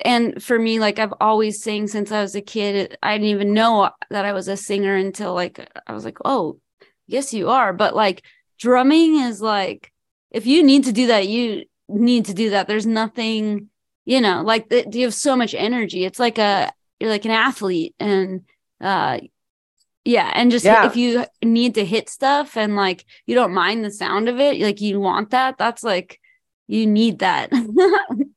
and 0.00 0.42
for 0.42 0.58
me 0.58 0.80
like 0.80 0.98
i've 0.98 1.14
always 1.20 1.62
sang 1.62 1.86
since 1.86 2.10
i 2.10 2.20
was 2.20 2.34
a 2.34 2.40
kid. 2.40 2.96
I 3.02 3.14
didn't 3.16 3.28
even 3.28 3.52
know 3.52 3.90
that 4.10 4.24
i 4.24 4.32
was 4.32 4.48
a 4.48 4.56
singer 4.56 4.96
until 4.96 5.34
like 5.34 5.68
i 5.86 5.92
was 5.92 6.04
like 6.04 6.18
oh 6.24 6.58
yes 7.06 7.34
you 7.34 7.50
are. 7.50 7.72
But 7.72 7.94
like 7.94 8.22
drumming 8.58 9.20
is 9.20 9.40
like 9.40 9.92
if 10.30 10.46
you 10.46 10.62
need 10.62 10.84
to 10.84 10.92
do 10.92 11.08
that 11.08 11.28
you 11.28 11.64
need 11.88 12.26
to 12.26 12.34
do 12.34 12.50
that. 12.50 12.68
There's 12.68 12.86
nothing 12.86 13.68
you 14.04 14.20
know 14.20 14.42
like 14.42 14.72
you 14.92 15.04
have 15.04 15.14
so 15.14 15.36
much 15.36 15.54
energy. 15.54 16.04
It's 16.04 16.18
like 16.18 16.38
a 16.38 16.72
you're 16.98 17.10
like 17.10 17.24
an 17.24 17.30
athlete 17.30 17.94
and 18.00 18.42
uh 18.80 19.18
yeah 20.04 20.32
and 20.34 20.50
just 20.50 20.64
yeah. 20.64 20.86
if 20.86 20.96
you 20.96 21.24
need 21.44 21.74
to 21.74 21.84
hit 21.84 22.08
stuff 22.08 22.56
and 22.56 22.74
like 22.74 23.04
you 23.26 23.34
don't 23.34 23.54
mind 23.54 23.84
the 23.84 23.90
sound 23.90 24.28
of 24.28 24.40
it 24.40 24.60
like 24.60 24.80
you 24.80 24.98
want 24.98 25.30
that 25.30 25.56
that's 25.58 25.84
like 25.84 26.18
you 26.72 26.86
need 26.86 27.20
that. 27.20 27.50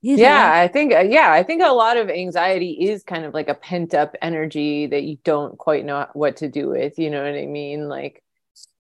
You 0.02 0.17
yeah 0.17 0.52
i 0.54 0.67
think 0.67 0.93
uh, 0.93 1.00
yeah 1.00 1.32
i 1.32 1.41
think 1.41 1.63
a 1.63 1.71
lot 1.71 1.98
of 1.98 2.12
anxiety 2.12 2.74
is 2.74 3.02
kind 3.02 3.26
of 3.26 3.34
like 3.34 3.50
a 3.50 3.56
pent 3.56 3.95
up 3.95 4.15
energy 4.21 4.86
that 4.86 5.02
you 5.02 5.17
don't 5.24 5.58
quite 5.58 5.84
know 5.84 6.06
what 6.13 6.38
to 6.38 6.48
do 6.48 6.69
with 6.69 7.00
you 7.00 7.10
know 7.10 7.24
what 7.24 7.34
i 7.34 7.48
mean? 7.48 7.89
Like 7.89 8.21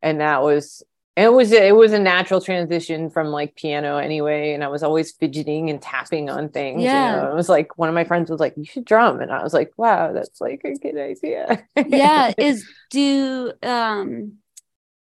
and 0.00 0.22
that 0.22 0.42
was 0.42 0.82
it 1.16 1.30
was 1.30 1.52
it 1.52 1.76
was 1.76 1.92
a 1.92 1.98
natural 1.98 2.40
transition 2.40 3.10
from 3.10 3.26
like 3.26 3.54
piano 3.54 3.98
anyway 3.98 4.54
and 4.54 4.64
i 4.64 4.68
was 4.68 4.82
always 4.82 5.12
fidgeting 5.12 5.68
and 5.68 5.82
tapping 5.82 6.30
on 6.30 6.48
things 6.48 6.82
yeah. 6.82 7.16
you 7.16 7.22
know? 7.22 7.30
it 7.30 7.34
was 7.34 7.50
like 7.50 7.76
one 7.76 7.90
of 7.90 7.94
my 7.94 8.04
friends 8.04 8.30
was 8.30 8.40
like 8.40 8.54
you 8.56 8.64
should 8.64 8.86
drum 8.86 9.20
and 9.20 9.30
i 9.30 9.42
was 9.42 9.52
like 9.52 9.72
wow 9.76 10.12
that's 10.14 10.40
like 10.40 10.62
a 10.64 10.74
good 10.74 10.96
idea. 10.96 11.62
Yeah 11.76 12.32
is 12.38 12.66
do 12.90 13.52
um 13.62 14.38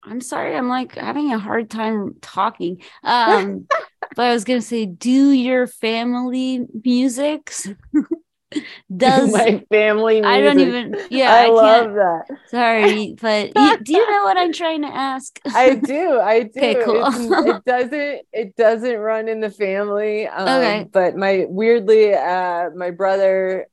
i'm 0.03 0.21
sorry 0.21 0.55
i'm 0.55 0.69
like 0.69 0.95
having 0.95 1.33
a 1.33 1.39
hard 1.39 1.69
time 1.69 2.15
talking. 2.21 2.81
Um 3.03 3.67
but 4.15 4.27
i 4.27 4.33
was 4.33 4.43
gonna 4.43 4.61
say 4.61 4.85
do 4.85 5.31
your 5.31 5.67
family 5.67 6.65
musics 6.83 7.69
does 8.95 9.31
my 9.31 9.63
family 9.69 10.21
music. 10.21 10.25
I 10.25 10.41
don't 10.41 10.59
even 10.59 10.95
yeah 11.09 11.33
I, 11.33 11.45
I 11.45 11.49
love 11.49 11.93
that. 11.93 12.25
Sorry, 12.47 13.15
but 13.19 13.47
you, 13.55 13.77
do 13.83 13.93
you 13.93 14.11
know 14.11 14.23
what 14.23 14.37
I'm 14.37 14.53
trying 14.53 14.81
to 14.83 14.87
ask? 14.87 15.39
I 15.53 15.75
do. 15.75 16.19
I 16.19 16.43
do. 16.43 16.49
Okay, 16.57 16.83
cool. 16.83 17.03
it 17.05 17.65
doesn't 17.65 18.21
it 18.31 18.55
doesn't 18.55 18.97
run 18.97 19.27
in 19.27 19.41
the 19.41 19.49
family. 19.49 20.27
Um, 20.27 20.47
okay. 20.47 20.87
but 20.91 21.15
my 21.15 21.45
weirdly 21.47 22.13
uh 22.13 22.69
my 22.75 22.91
brother 22.91 23.67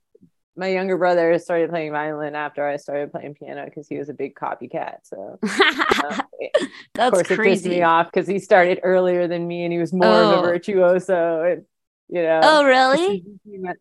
my 0.56 0.68
younger 0.68 0.98
brother 0.98 1.38
started 1.38 1.70
playing 1.70 1.92
violin 1.92 2.34
after 2.34 2.66
I 2.66 2.76
started 2.76 3.10
playing 3.10 3.34
piano 3.34 3.64
because 3.64 3.88
he 3.88 3.96
was 3.96 4.08
a 4.08 4.14
big 4.14 4.34
copycat. 4.34 4.98
So 5.04 5.38
uh, 5.42 6.22
that's 6.94 7.08
of 7.08 7.12
course 7.12 7.26
crazy. 7.26 7.42
it 7.42 7.44
pissed 7.44 7.66
me 7.66 7.82
off 7.82 8.10
because 8.12 8.26
he 8.26 8.38
started 8.38 8.80
earlier 8.82 9.26
than 9.28 9.46
me 9.46 9.64
and 9.64 9.72
he 9.72 9.78
was 9.78 9.92
more 9.92 10.06
oh. 10.06 10.30
of 10.30 10.32
a 10.32 10.38
oh. 10.38 10.42
virtuoso. 10.42 11.42
And 11.42 11.64
you 12.08 12.22
know. 12.22 12.40
Oh, 12.42 12.64
really? 12.64 13.24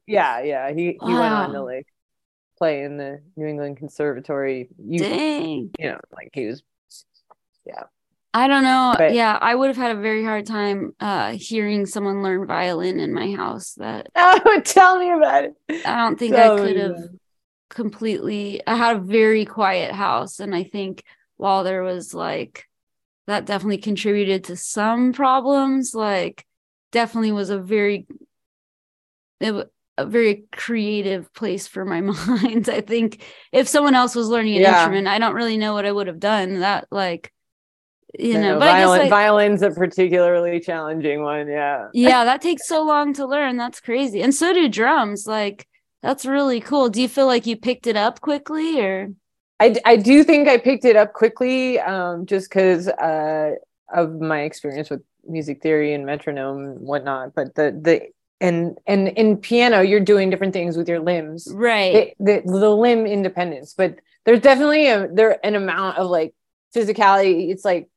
yeah, 0.07 0.41
yeah. 0.41 0.71
He 0.71 0.97
wow. 0.99 1.07
he 1.07 1.13
went 1.13 1.33
on 1.33 1.53
to 1.53 1.63
like 1.63 1.87
play 2.57 2.83
in 2.83 2.97
the 2.97 3.21
New 3.35 3.45
England 3.45 3.77
Conservatory. 3.77 4.69
You, 4.77 4.99
Dang. 4.99 5.71
You 5.77 5.89
know, 5.89 5.99
like 6.13 6.29
he 6.33 6.47
was. 6.47 6.63
Yeah. 7.65 7.83
I 8.33 8.47
don't 8.47 8.63
know. 8.63 8.95
But, 8.97 9.13
yeah, 9.13 9.37
I 9.39 9.53
would 9.53 9.67
have 9.67 9.77
had 9.77 9.95
a 9.95 9.99
very 9.99 10.23
hard 10.23 10.45
time 10.45 10.93
uh 10.99 11.31
hearing 11.31 11.85
someone 11.85 12.23
learn 12.23 12.45
violin 12.45 12.99
in 12.99 13.13
my 13.13 13.31
house. 13.33 13.73
That 13.73 14.07
oh, 14.15 14.61
tell 14.63 14.99
me 14.99 15.11
about 15.11 15.45
it. 15.45 15.55
I 15.85 15.97
don't 15.97 16.17
think 16.17 16.35
tell 16.35 16.55
I 16.55 16.57
could 16.57 16.77
have 16.77 17.09
completely. 17.69 18.61
I 18.65 18.75
had 18.75 18.97
a 18.97 18.99
very 18.99 19.45
quiet 19.45 19.91
house, 19.91 20.39
and 20.39 20.55
I 20.55 20.63
think 20.63 21.03
while 21.37 21.63
there 21.63 21.83
was 21.83 22.13
like 22.13 22.67
that 23.27 23.45
definitely 23.45 23.79
contributed 23.79 24.45
to 24.45 24.55
some 24.55 25.13
problems, 25.13 25.93
like 25.93 26.45
definitely 26.91 27.31
was 27.31 27.49
a 27.49 27.59
very 27.59 28.07
it, 29.39 29.69
a 29.97 30.05
very 30.05 30.45
creative 30.51 31.33
place 31.33 31.67
for 31.67 31.85
my 31.85 32.01
mind. 32.27 32.69
I 32.69 32.81
think 32.81 33.23
if 33.51 33.67
someone 33.67 33.95
else 33.95 34.15
was 34.15 34.27
learning 34.27 34.55
an 34.55 34.61
yeah. 34.61 34.79
instrument, 34.79 35.07
I 35.07 35.19
don't 35.19 35.35
really 35.35 35.57
know 35.57 35.73
what 35.73 35.85
I 35.85 35.91
would 35.91 36.07
have 36.07 36.19
done. 36.19 36.59
That 36.59 36.87
like 36.91 37.31
you 38.17 38.39
know, 38.39 38.59
but 38.59 38.65
violin, 38.65 38.75
I 38.75 38.79
guess, 38.79 38.99
like, 39.03 39.09
violin's 39.09 39.61
a 39.61 39.71
particularly 39.71 40.59
challenging 40.59 41.23
one. 41.23 41.47
Yeah. 41.47 41.87
yeah, 41.93 42.23
that 42.25 42.41
takes 42.41 42.67
so 42.67 42.83
long 42.83 43.13
to 43.13 43.25
learn. 43.25 43.57
That's 43.57 43.79
crazy. 43.79 44.21
And 44.21 44.33
so 44.33 44.53
do 44.53 44.67
drums. 44.67 45.27
Like 45.27 45.67
that's 46.01 46.25
really 46.25 46.59
cool. 46.59 46.89
Do 46.89 47.01
you 47.01 47.09
feel 47.09 47.27
like 47.27 47.45
you 47.45 47.55
picked 47.55 47.87
it 47.87 47.95
up 47.95 48.21
quickly 48.21 48.81
or? 48.81 49.09
I, 49.59 49.75
I 49.85 49.95
do 49.95 50.23
think 50.23 50.47
I 50.47 50.57
picked 50.57 50.85
it 50.85 50.95
up 50.95 51.13
quickly 51.13 51.79
um, 51.79 52.25
just 52.25 52.49
because 52.49 52.87
uh, 52.87 53.51
of 53.93 54.19
my 54.19 54.41
experience 54.41 54.89
with 54.89 55.03
music 55.27 55.61
theory 55.61 55.93
and 55.93 56.05
metronome 56.05 56.63
and 56.63 56.79
whatnot 56.79 57.35
but 57.35 57.53
the 57.55 57.77
the 57.81 58.01
and 58.39 58.77
and 58.87 59.09
in 59.09 59.37
piano 59.37 59.81
you're 59.81 59.99
doing 59.99 60.29
different 60.29 60.53
things 60.53 60.75
with 60.75 60.89
your 60.89 60.99
limbs 60.99 61.47
right 61.53 62.15
the, 62.19 62.41
the, 62.43 62.59
the 62.59 62.69
limb 62.69 63.05
independence 63.05 63.73
but 63.77 63.99
there's 64.25 64.41
definitely 64.41 64.87
a 64.87 65.07
there 65.07 65.39
an 65.45 65.55
amount 65.55 65.97
of 65.97 66.09
like 66.09 66.33
physicality 66.75 67.51
it's 67.51 67.65
like 67.65 67.87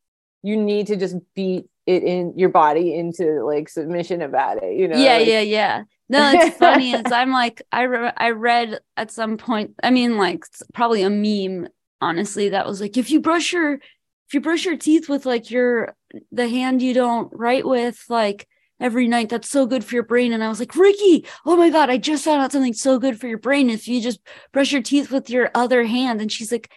you 0.45 0.57
need 0.57 0.87
to 0.87 0.97
just 0.97 1.17
beat 1.35 1.67
it 1.87 2.03
in 2.03 2.39
your 2.39 2.51
body 2.51 2.95
into 2.95 3.43
like 3.45 3.69
submission 3.69 4.23
about 4.23 4.63
it 4.63 4.77
you 4.77 4.87
know 4.87 4.97
yeah 4.97 5.17
like, 5.17 5.27
yeah 5.27 5.41
yeah. 5.41 5.83
No 6.09 6.33
it's 6.35 6.57
funny 6.59 6.93
is 6.93 7.11
i'm 7.11 7.31
like 7.31 7.63
i 7.73 7.83
re- 7.83 8.13
i 8.17 8.31
read 8.31 8.79
at 8.97 9.11
some 9.11 9.37
point 9.37 9.75
i 9.83 9.91
mean 9.91 10.17
like 10.17 10.45
probably 10.73 11.03
a 11.03 11.11
meme 11.11 11.69
honestly 12.01 12.51
that 12.51 12.67
was 12.67 12.81
like 12.81 12.97
if 12.97 13.11
you 13.11 13.21
brush 13.21 13.53
your 13.53 13.75
if 13.75 14.35
you 14.35 14.41
brush 14.41 14.65
your 14.65 14.77
teeth 14.77 15.09
with 15.09 15.27
like 15.27 15.51
your 15.51 15.97
the 16.31 16.49
hand 16.49 16.83
you 16.83 16.95
don't 16.95 17.31
write 17.33 17.67
with 17.67 18.05
like 18.09 18.47
every 18.81 19.09
night 19.09 19.29
that's 19.29 19.49
so 19.49 19.67
good 19.67 19.85
for 19.85 19.95
your 19.95 20.05
brain. 20.05 20.33
And 20.33 20.43
i 20.43 20.49
was 20.49 20.61
like 20.61 20.75
Rikki 20.75 21.27
oh 21.47 21.57
my 21.57 21.71
god 21.71 21.91
i 21.91 21.97
just 21.97 22.25
found 22.25 22.43
out 22.43 22.53
something 22.53 22.75
so 22.75 22.99
good 22.99 23.19
for 23.19 23.29
your 23.29 23.39
brain 23.39 23.71
if 23.71 23.89
you 23.89 24.01
just 24.01 24.21
brush 24.53 24.73
your 24.73 24.83
teeth 24.83 25.11
with 25.11 25.31
your 25.31 25.51
other 25.55 25.85
hand. 25.85 26.21
And 26.21 26.31
she's 26.31 26.53
like 26.53 26.71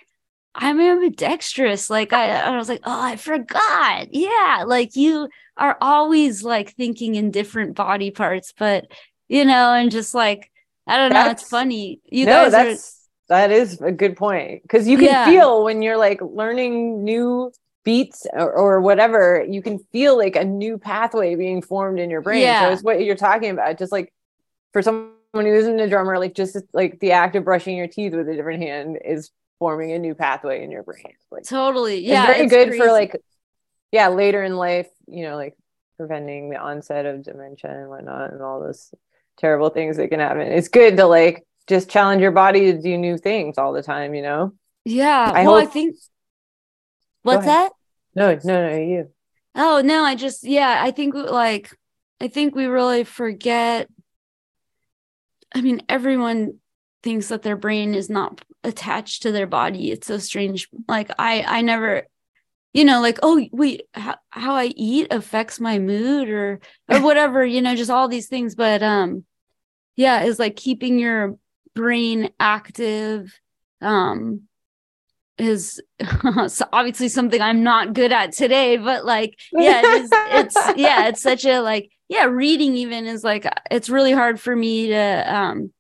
i'm 0.58 0.80
ambidextrous 0.80 1.90
like 1.90 2.14
i, 2.14 2.32
I 2.32 2.58
was 2.58 2.68
like 2.68 2.82
oh 2.84 3.02
i 3.02 3.16
forgot 3.16 4.14
yeah 4.14 4.64
like 4.66 4.96
you 4.96 5.30
are 5.56 5.78
always 5.82 6.44
like 6.44 6.74
thinking 6.74 7.16
in 7.16 7.32
different 7.32 7.76
body 7.76 8.12
parts 8.12 8.54
but 8.58 8.88
you 9.28 9.46
know 9.46 9.74
and 9.74 9.92
just 9.92 10.14
like 10.14 10.52
i 10.88 10.98
don't 10.98 11.14
know 11.14 11.30
it's 11.30 11.48
funny 11.48 12.02
you 12.06 12.26
no, 12.26 12.44
guys 12.44 12.52
that's 12.52 13.08
are, 13.30 13.48
that 13.50 13.52
is 13.52 13.80
a 13.82 13.92
good 13.92 14.18
point 14.18 14.64
because 14.64 14.88
you 14.88 14.98
can 14.98 15.08
yeah. 15.08 15.26
feel 15.26 15.64
when 15.64 15.82
you're 15.82 15.98
like 15.98 16.22
learning 16.22 17.04
new 17.04 17.52
beats 17.84 18.28
or, 18.34 18.52
or, 18.52 18.82
whatever 18.82 19.46
you 19.50 19.62
can 19.62 19.80
feel 19.94 20.18
like 20.18 20.36
a 20.36 20.44
new 20.44 20.78
pathway 20.78 21.36
being 21.36 21.62
formed 21.62 22.00
in 22.00 22.10
your 22.10 22.20
brain 22.20 22.42
yeah. 22.42 22.66
so 22.66 22.74
it's 22.74 22.84
what 22.84 23.02
you're 23.02 23.16
talking 23.16 23.50
about 23.50 23.78
just 23.80 23.94
like 23.94 24.14
for 24.74 24.82
someone 24.82 25.14
who 25.34 25.54
isn't 25.54 25.80
a 25.80 25.88
drummer 25.88 26.20
like 26.20 26.36
just 26.36 26.58
like 26.74 27.00
the 27.00 27.14
act 27.14 27.38
of 27.38 27.46
brushing 27.46 27.78
your 27.78 27.88
teeth 27.88 28.14
with 28.14 28.28
a 28.28 28.36
different 28.36 28.62
hand 28.62 28.98
is 29.06 29.32
forming 29.60 29.92
a 29.92 30.00
new 30.00 30.16
pathway 30.16 30.64
in 30.64 30.72
your 30.72 30.84
brain 30.84 31.14
like 31.32 31.44
totally 31.44 32.00
yeah 32.00 32.32
it's 32.32 32.38
very 32.38 32.48
good 32.48 32.68
crazy. 32.70 32.80
for 32.80 32.92
like 32.92 33.16
yeah 33.92 34.08
later 34.10 34.44
in 34.44 34.56
life 34.56 34.88
you 35.08 35.24
know 35.24 35.36
like 35.36 35.56
preventing 35.98 36.50
the 36.50 36.58
onset 36.58 37.06
of 37.06 37.24
dementia 37.24 37.72
and 37.72 37.90
whatnot 37.90 38.32
and 38.32 38.42
all 38.42 38.60
those 38.60 38.94
terrible 39.38 39.70
things 39.70 39.98
that 39.98 40.10
can 40.10 40.20
happen 40.20 40.42
it's 40.42 40.68
good 40.68 40.98
to 40.98 41.06
like 41.06 41.48
just 41.68 41.90
challenge 41.90 42.22
your 42.22 42.32
body 42.32 42.72
to 42.72 42.82
do 42.82 42.98
new 42.98 43.18
things 43.18 43.58
all 43.58 43.74
the 43.74 43.84
time, 43.84 44.16
you 44.16 44.22
know? 44.22 44.54
Yeah. 44.86 45.32
I 45.34 45.44
well, 45.44 45.60
hope... 45.60 45.68
I 45.68 45.72
think 45.72 45.96
what's 47.24 47.46
that? 47.46 47.74
No, 48.16 48.40
no, 48.44 48.70
no, 48.70 48.78
you. 48.78 49.12
Oh 49.54 49.82
no, 49.84 50.04
I 50.04 50.16
just 50.16 50.44
yeah, 50.44 50.82
I 50.82 50.92
think 50.92 51.14
like 51.14 51.76
I 52.22 52.28
think 52.30 52.56
we 52.56 52.66
really 52.66 53.04
forget. 53.04 53.90
I 55.54 55.62
mean, 55.62 55.82
everyone 55.90 56.60
thinks 57.04 57.28
that 57.30 57.42
their 57.42 57.56
brain 57.56 57.94
is 57.96 58.10
not 58.10 58.44
attached 58.64 59.24
to 59.24 59.32
their 59.32 59.48
body. 59.48 59.92
It's 59.92 60.08
so 60.08 60.18
strange. 60.18 60.68
Like 60.88 61.12
I 61.18 61.44
I 61.44 61.62
never 61.62 62.08
you 62.74 62.86
know 62.86 63.02
like 63.02 63.18
oh 63.24 63.44
wait 63.54 63.84
how, 63.94 64.16
how 64.30 64.54
i 64.54 64.66
eat 64.76 65.08
affects 65.10 65.60
my 65.60 65.80
mood 65.80 66.30
or 66.30 66.60
or 66.90 67.02
whatever 67.02 67.44
you 67.44 67.62
know 67.62 67.76
just 67.76 67.90
all 67.90 68.08
these 68.10 68.28
things 68.28 68.56
but 68.56 68.84
um 68.84 69.24
yeah 69.96 70.24
is 70.24 70.38
like 70.38 70.56
keeping 70.58 71.00
your 71.00 71.38
brain 71.74 72.30
active 72.40 73.40
um 73.82 74.42
is 75.38 75.82
obviously 76.74 77.10
something 77.10 77.42
I'm 77.42 77.64
not 77.64 77.94
good 77.94 78.12
at 78.12 78.32
today, 78.32 78.78
but 78.78 79.06
like, 79.06 79.40
yeah, 79.54 79.82
it 79.82 80.02
is, 80.02 80.10
it's, 80.14 80.56
yeah, 80.78 81.08
it's 81.08 81.22
such 81.22 81.46
a 81.46 81.60
like, 81.60 81.92
yeah, 82.10 82.26
reading 82.26 82.76
even 82.76 83.06
is 83.06 83.24
like, 83.24 83.46
it's 83.70 83.90
really 83.90 84.12
hard 84.12 84.40
for 84.40 84.56
me 84.56 84.88
to, 84.88 85.36
um, 85.36 85.72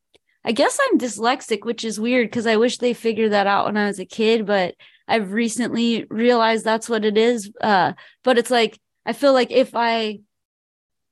I 0.48 0.54
guess 0.54 0.80
I'm 0.82 0.98
dyslexic, 0.98 1.66
which 1.66 1.84
is 1.84 2.00
weird 2.00 2.30
because 2.30 2.48
I 2.48 2.56
wish 2.56 2.78
they 2.78 2.94
figured 2.94 3.34
that 3.34 3.48
out 3.48 3.66
when 3.66 3.76
I 3.76 3.88
was 3.88 4.00
a 4.00 4.06
kid, 4.06 4.46
but 4.46 4.76
I've 5.08 5.34
recently 5.34 6.06
realized 6.06 6.64
that's 6.64 6.88
what 6.88 7.04
it 7.04 7.18
is. 7.18 7.52
Uh, 7.60 7.94
but 8.24 8.38
it's 8.38 8.50
like, 8.50 8.80
I 9.06 9.12
feel 9.12 9.34
like 9.34 9.52
if 9.52 9.76
I, 9.76 10.20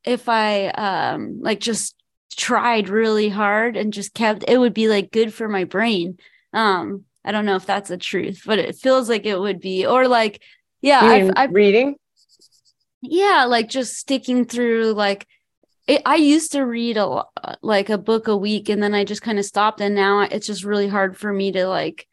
if 0.05 0.29
I, 0.29 0.67
um, 0.69 1.41
like 1.41 1.59
just 1.59 1.95
tried 2.35 2.89
really 2.89 3.29
hard 3.29 3.77
and 3.77 3.93
just 3.93 4.13
kept 4.13 4.43
it 4.47 4.57
would 4.57 4.73
be 4.73 4.87
like 4.87 5.11
good 5.11 5.33
for 5.33 5.47
my 5.47 5.63
brain 5.63 6.17
um 6.53 7.05
i 7.23 7.31
don't 7.31 7.45
know 7.45 7.55
if 7.55 7.65
that's 7.65 7.89
the 7.89 7.97
truth 7.97 8.41
but 8.45 8.59
it 8.59 8.75
feels 8.75 9.09
like 9.09 9.25
it 9.25 9.39
would 9.39 9.59
be 9.59 9.85
or 9.85 10.07
like 10.07 10.41
yeah 10.81 10.99
I've, 11.01 11.31
I've, 11.35 11.53
reading 11.53 11.95
yeah 13.01 13.45
like 13.47 13.69
just 13.69 13.95
sticking 13.95 14.45
through 14.45 14.93
like 14.93 15.25
it, 15.87 16.01
i 16.05 16.15
used 16.15 16.51
to 16.51 16.65
read 16.65 16.97
a 16.97 17.23
like 17.61 17.89
a 17.89 17.97
book 17.97 18.27
a 18.27 18.37
week 18.37 18.69
and 18.69 18.81
then 18.81 18.93
i 18.93 19.03
just 19.03 19.21
kind 19.21 19.39
of 19.39 19.45
stopped 19.45 19.81
and 19.81 19.95
now 19.95 20.21
it's 20.21 20.47
just 20.47 20.63
really 20.63 20.87
hard 20.87 21.17
for 21.17 21.31
me 21.31 21.51
to 21.51 21.67
like 21.67 22.07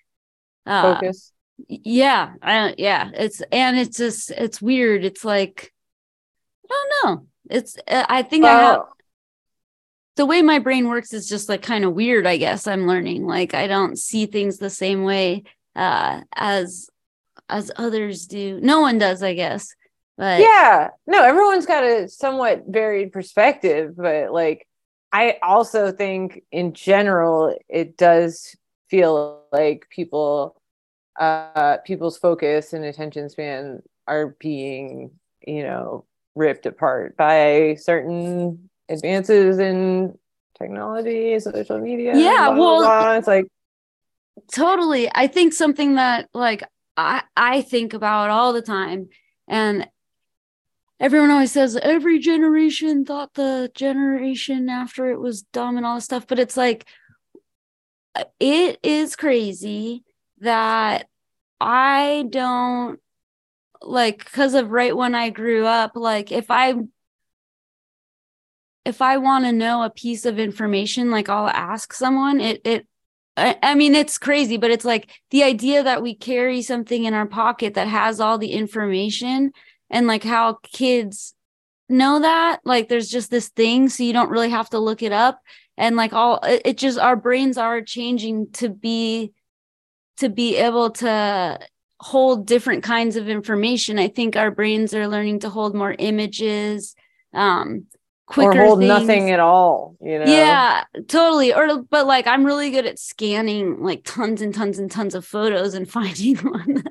uh, 0.66 0.94
focus? 0.94 1.32
yeah 1.68 2.34
I, 2.42 2.74
yeah 2.78 3.10
it's 3.14 3.42
and 3.52 3.78
it's 3.78 3.96
just 3.96 4.30
it's 4.30 4.60
weird 4.60 5.04
it's 5.04 5.24
like 5.24 5.72
i 6.64 6.68
don't 6.68 6.90
know 7.04 7.26
it's 7.50 7.76
i 7.88 8.22
think 8.22 8.44
well, 8.44 8.56
i 8.56 8.62
have 8.62 8.82
the 10.16 10.26
way 10.26 10.42
my 10.42 10.58
brain 10.58 10.88
works 10.88 11.12
is 11.12 11.28
just 11.28 11.48
like 11.48 11.62
kind 11.62 11.84
of 11.84 11.94
weird 11.94 12.26
i 12.26 12.36
guess 12.36 12.66
i'm 12.66 12.86
learning 12.86 13.26
like 13.26 13.54
i 13.54 13.66
don't 13.66 13.98
see 13.98 14.26
things 14.26 14.58
the 14.58 14.70
same 14.70 15.04
way 15.04 15.44
uh 15.74 16.20
as 16.34 16.88
as 17.48 17.70
others 17.76 18.26
do 18.26 18.60
no 18.62 18.80
one 18.80 18.98
does 18.98 19.22
i 19.22 19.34
guess 19.34 19.74
but 20.22 20.40
yeah 20.40 20.88
no 21.06 21.22
everyone's 21.22 21.66
got 21.66 21.82
a 21.82 22.08
somewhat 22.08 22.62
varied 22.68 23.12
perspective 23.12 23.94
but 23.96 24.32
like 24.32 24.66
i 25.12 25.36
also 25.42 25.90
think 25.90 26.42
in 26.52 26.72
general 26.72 27.56
it 27.68 27.96
does 27.96 28.56
feel 28.88 29.42
like 29.52 29.86
people 29.90 30.56
uh 31.18 31.78
people's 31.84 32.16
focus 32.16 32.72
and 32.72 32.84
attention 32.84 33.28
span 33.28 33.82
are 34.06 34.36
being 34.38 35.10
you 35.46 35.62
know 35.62 36.04
ripped 36.34 36.66
apart 36.66 37.16
by 37.16 37.76
certain 37.78 38.70
advances 38.88 39.58
in 39.58 40.16
technology, 40.58 41.38
social 41.40 41.78
media. 41.78 42.16
Yeah, 42.16 42.50
blah, 42.50 42.58
well, 42.58 42.78
blah, 42.80 43.00
blah. 43.00 43.12
it's 43.14 43.26
like 43.26 43.46
totally. 44.52 45.10
I 45.14 45.26
think 45.26 45.52
something 45.52 45.96
that 45.96 46.28
like 46.32 46.62
I 46.96 47.22
I 47.36 47.62
think 47.62 47.94
about 47.94 48.30
all 48.30 48.52
the 48.52 48.62
time, 48.62 49.08
and 49.48 49.88
everyone 51.02 51.30
always 51.32 51.50
says 51.50 51.76
every 51.76 52.20
generation 52.20 53.04
thought 53.04 53.34
the 53.34 53.70
generation 53.74 54.68
after 54.68 55.10
it 55.10 55.20
was 55.20 55.42
dumb 55.42 55.76
and 55.76 55.84
all 55.84 55.96
this 55.96 56.04
stuff, 56.04 56.28
but 56.28 56.38
it's 56.38 56.56
like 56.56 56.86
it 58.38 58.78
is 58.84 59.16
crazy 59.16 60.04
that 60.38 61.08
I 61.60 62.26
don't 62.30 63.00
like 63.82 64.24
because 64.24 64.54
of 64.54 64.70
right 64.70 64.96
when 64.96 65.16
I 65.16 65.30
grew 65.30 65.66
up, 65.66 65.96
like 65.96 66.30
if 66.30 66.50
I 66.50 66.74
if 68.84 69.02
I 69.02 69.16
want 69.16 69.44
to 69.44 69.52
know 69.52 69.82
a 69.82 69.90
piece 69.90 70.24
of 70.24 70.38
information, 70.38 71.10
like 71.10 71.28
I'll 71.28 71.48
ask 71.48 71.92
someone. 71.92 72.40
It 72.40 72.60
it 72.64 72.86
I, 73.36 73.58
I 73.60 73.74
mean 73.74 73.96
it's 73.96 74.18
crazy, 74.18 74.56
but 74.56 74.70
it's 74.70 74.84
like 74.84 75.10
the 75.30 75.42
idea 75.42 75.82
that 75.82 76.00
we 76.00 76.14
carry 76.14 76.62
something 76.62 77.04
in 77.04 77.14
our 77.14 77.26
pocket 77.26 77.74
that 77.74 77.88
has 77.88 78.20
all 78.20 78.38
the 78.38 78.52
information 78.52 79.52
and 79.92 80.06
like 80.06 80.24
how 80.24 80.58
kids 80.64 81.34
know 81.88 82.20
that 82.20 82.60
like 82.64 82.88
there's 82.88 83.08
just 83.08 83.30
this 83.30 83.48
thing 83.50 83.88
so 83.88 84.02
you 84.02 84.12
don't 84.12 84.30
really 84.30 84.48
have 84.48 84.70
to 84.70 84.78
look 84.78 85.02
it 85.02 85.12
up. 85.12 85.40
And 85.76 85.94
like 85.94 86.12
all 86.12 86.40
it, 86.42 86.62
it 86.64 86.78
just 86.78 86.98
our 86.98 87.16
brains 87.16 87.58
are 87.58 87.82
changing 87.82 88.50
to 88.52 88.68
be 88.68 89.32
to 90.16 90.28
be 90.28 90.56
able 90.56 90.90
to 90.90 91.58
hold 92.00 92.46
different 92.46 92.82
kinds 92.82 93.16
of 93.16 93.28
information. 93.28 93.98
I 93.98 94.08
think 94.08 94.36
our 94.36 94.50
brains 94.50 94.94
are 94.94 95.06
learning 95.06 95.40
to 95.40 95.50
hold 95.50 95.74
more 95.74 95.94
images 95.96 96.96
um 97.34 97.86
quicker 98.26 98.60
or 98.62 98.66
hold 98.66 98.78
things. 98.78 98.88
nothing 98.88 99.30
at 99.30 99.40
all 99.40 99.96
you 100.00 100.18
know? 100.18 100.24
Yeah 100.24 100.84
totally. 101.08 101.54
Or 101.54 101.82
but 101.82 102.06
like 102.06 102.26
i'm 102.26 102.44
really 102.44 102.70
good 102.70 102.86
at 102.86 102.98
scanning 102.98 103.82
like 103.82 104.02
tons 104.04 104.40
and 104.40 104.54
tons 104.54 104.78
and 104.78 104.90
tons 104.90 105.14
of 105.14 105.26
photos 105.26 105.74
and 105.74 105.90
finding 105.98 106.36
one 106.36 106.84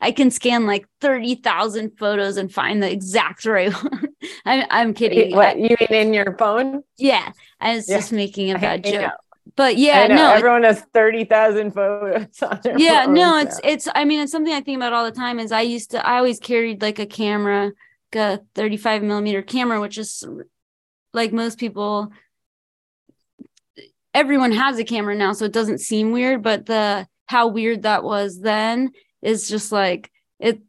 I 0.00 0.12
can 0.12 0.30
scan 0.30 0.66
like 0.66 0.86
30,000 1.00 1.98
photos 1.98 2.36
and 2.36 2.52
find 2.52 2.82
the 2.82 2.90
exact 2.90 3.44
right 3.44 3.72
one. 3.82 4.08
I'm, 4.44 4.66
I'm 4.70 4.94
kidding. 4.94 5.34
What 5.34 5.58
you 5.58 5.76
mean 5.80 6.08
in 6.08 6.14
your 6.14 6.36
phone? 6.36 6.82
Yeah. 6.96 7.32
I 7.60 7.76
was 7.76 7.88
yeah. 7.88 7.96
just 7.96 8.12
making 8.12 8.50
a 8.50 8.58
bad 8.58 8.84
joke. 8.84 9.12
But 9.54 9.78
yeah, 9.78 10.08
no, 10.08 10.32
everyone 10.32 10.64
has 10.64 10.82
30,000 10.92 11.72
photos 11.72 12.26
on 12.42 12.60
their 12.62 12.78
Yeah, 12.78 13.04
phone, 13.04 13.14
no, 13.14 13.40
so. 13.40 13.46
it's, 13.46 13.60
it's, 13.64 13.88
I 13.94 14.04
mean, 14.04 14.20
it's 14.20 14.32
something 14.32 14.52
I 14.52 14.60
think 14.60 14.76
about 14.76 14.92
all 14.92 15.04
the 15.04 15.12
time 15.12 15.38
is 15.38 15.52
I 15.52 15.62
used 15.62 15.92
to, 15.92 16.06
I 16.06 16.18
always 16.18 16.40
carried 16.40 16.82
like 16.82 16.98
a 16.98 17.06
camera 17.06 17.72
a 18.16 18.40
35 18.54 19.02
millimeter 19.02 19.42
camera, 19.42 19.80
which 19.80 19.98
is 19.98 20.24
like 21.12 21.32
most 21.32 21.58
people, 21.58 22.10
everyone 24.14 24.52
has 24.52 24.78
a 24.78 24.84
camera 24.84 25.14
now, 25.14 25.32
so 25.32 25.44
it 25.44 25.52
doesn't 25.52 25.78
seem 25.78 26.12
weird. 26.12 26.42
But 26.42 26.66
the 26.66 27.06
how 27.26 27.48
weird 27.48 27.82
that 27.82 28.04
was 28.04 28.40
then 28.40 28.90
is 29.22 29.48
just 29.48 29.72
like 29.72 30.10
it, 30.38 30.60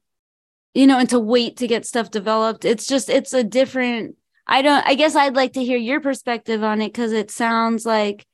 you 0.73 0.87
know, 0.87 0.99
and 0.99 1.09
to 1.09 1.19
wait 1.19 1.57
to 1.57 1.67
get 1.67 1.85
stuff 1.85 2.11
developed. 2.11 2.65
It's 2.65 2.87
just, 2.87 3.09
it's 3.09 3.33
a 3.33 3.43
different, 3.43 4.15
I 4.45 4.61
don't, 4.61 4.85
I 4.85 4.95
guess 4.95 5.15
I'd 5.15 5.35
like 5.35 5.53
to 5.53 5.63
hear 5.63 5.77
your 5.77 5.99
perspective 5.99 6.63
on 6.63 6.81
it 6.81 6.89
because 6.89 7.11
it 7.11 7.31
sounds 7.31 7.85
like 7.85 8.25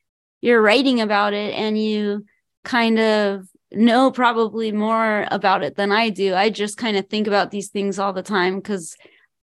you're 0.42 0.62
writing 0.62 1.02
about 1.02 1.34
it 1.34 1.54
and 1.54 1.82
you 1.82 2.26
kind 2.64 3.00
of 3.00 3.48
know 3.72 4.12
probably 4.12 4.72
more 4.72 5.28
about 5.32 5.64
it 5.64 5.76
than 5.76 5.92
I 5.92 6.10
do. 6.10 6.36
I 6.36 6.50
just 6.50 6.78
kind 6.78 6.98
of 6.98 7.08
think 7.08 7.28
about 7.28 7.50
these 7.52 7.70
things 7.70 7.98
all 7.98 8.14
the 8.14 8.22
time 8.22 8.58
because 8.58 8.96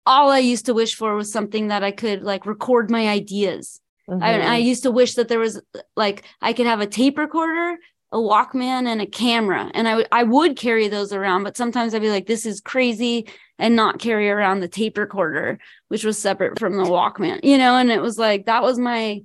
all 0.05 0.29
I 0.29 0.39
used 0.39 0.65
to 0.67 0.73
wish 0.73 0.95
for 0.95 1.15
was 1.15 1.31
something 1.31 1.67
that 1.67 1.83
I 1.83 1.91
could 1.91 2.23
like 2.23 2.45
record 2.45 2.91
my 2.91 3.07
ideas. 3.07 3.79
Mm-hmm. 4.09 4.23
I, 4.23 4.39
I 4.39 4.57
used 4.57 4.83
to 4.83 4.91
wish 4.91 5.15
that 5.15 5.27
there 5.27 5.39
was 5.39 5.61
like 5.95 6.23
I 6.41 6.53
could 6.53 6.65
have 6.65 6.81
a 6.81 6.87
tape 6.87 7.17
recorder, 7.17 7.77
a 8.11 8.17
Walkman, 8.17 8.87
and 8.87 9.01
a 9.01 9.05
camera, 9.05 9.69
and 9.73 9.87
I, 9.87 9.91
w- 9.91 10.07
I 10.11 10.23
would 10.23 10.57
carry 10.57 10.87
those 10.87 11.13
around. 11.13 11.43
But 11.43 11.57
sometimes 11.57 11.93
I'd 11.93 12.01
be 12.01 12.09
like, 12.09 12.25
"This 12.25 12.45
is 12.45 12.61
crazy," 12.61 13.27
and 13.57 13.75
not 13.75 13.99
carry 13.99 14.29
around 14.29 14.59
the 14.59 14.67
tape 14.67 14.97
recorder, 14.97 15.59
which 15.89 16.03
was 16.03 16.17
separate 16.17 16.57
from 16.57 16.77
the 16.77 16.83
Walkman, 16.83 17.41
you 17.43 17.57
know. 17.57 17.75
And 17.75 17.91
it 17.91 18.01
was 18.01 18.17
like 18.17 18.45
that 18.45 18.63
was 18.63 18.79
my 18.79 19.21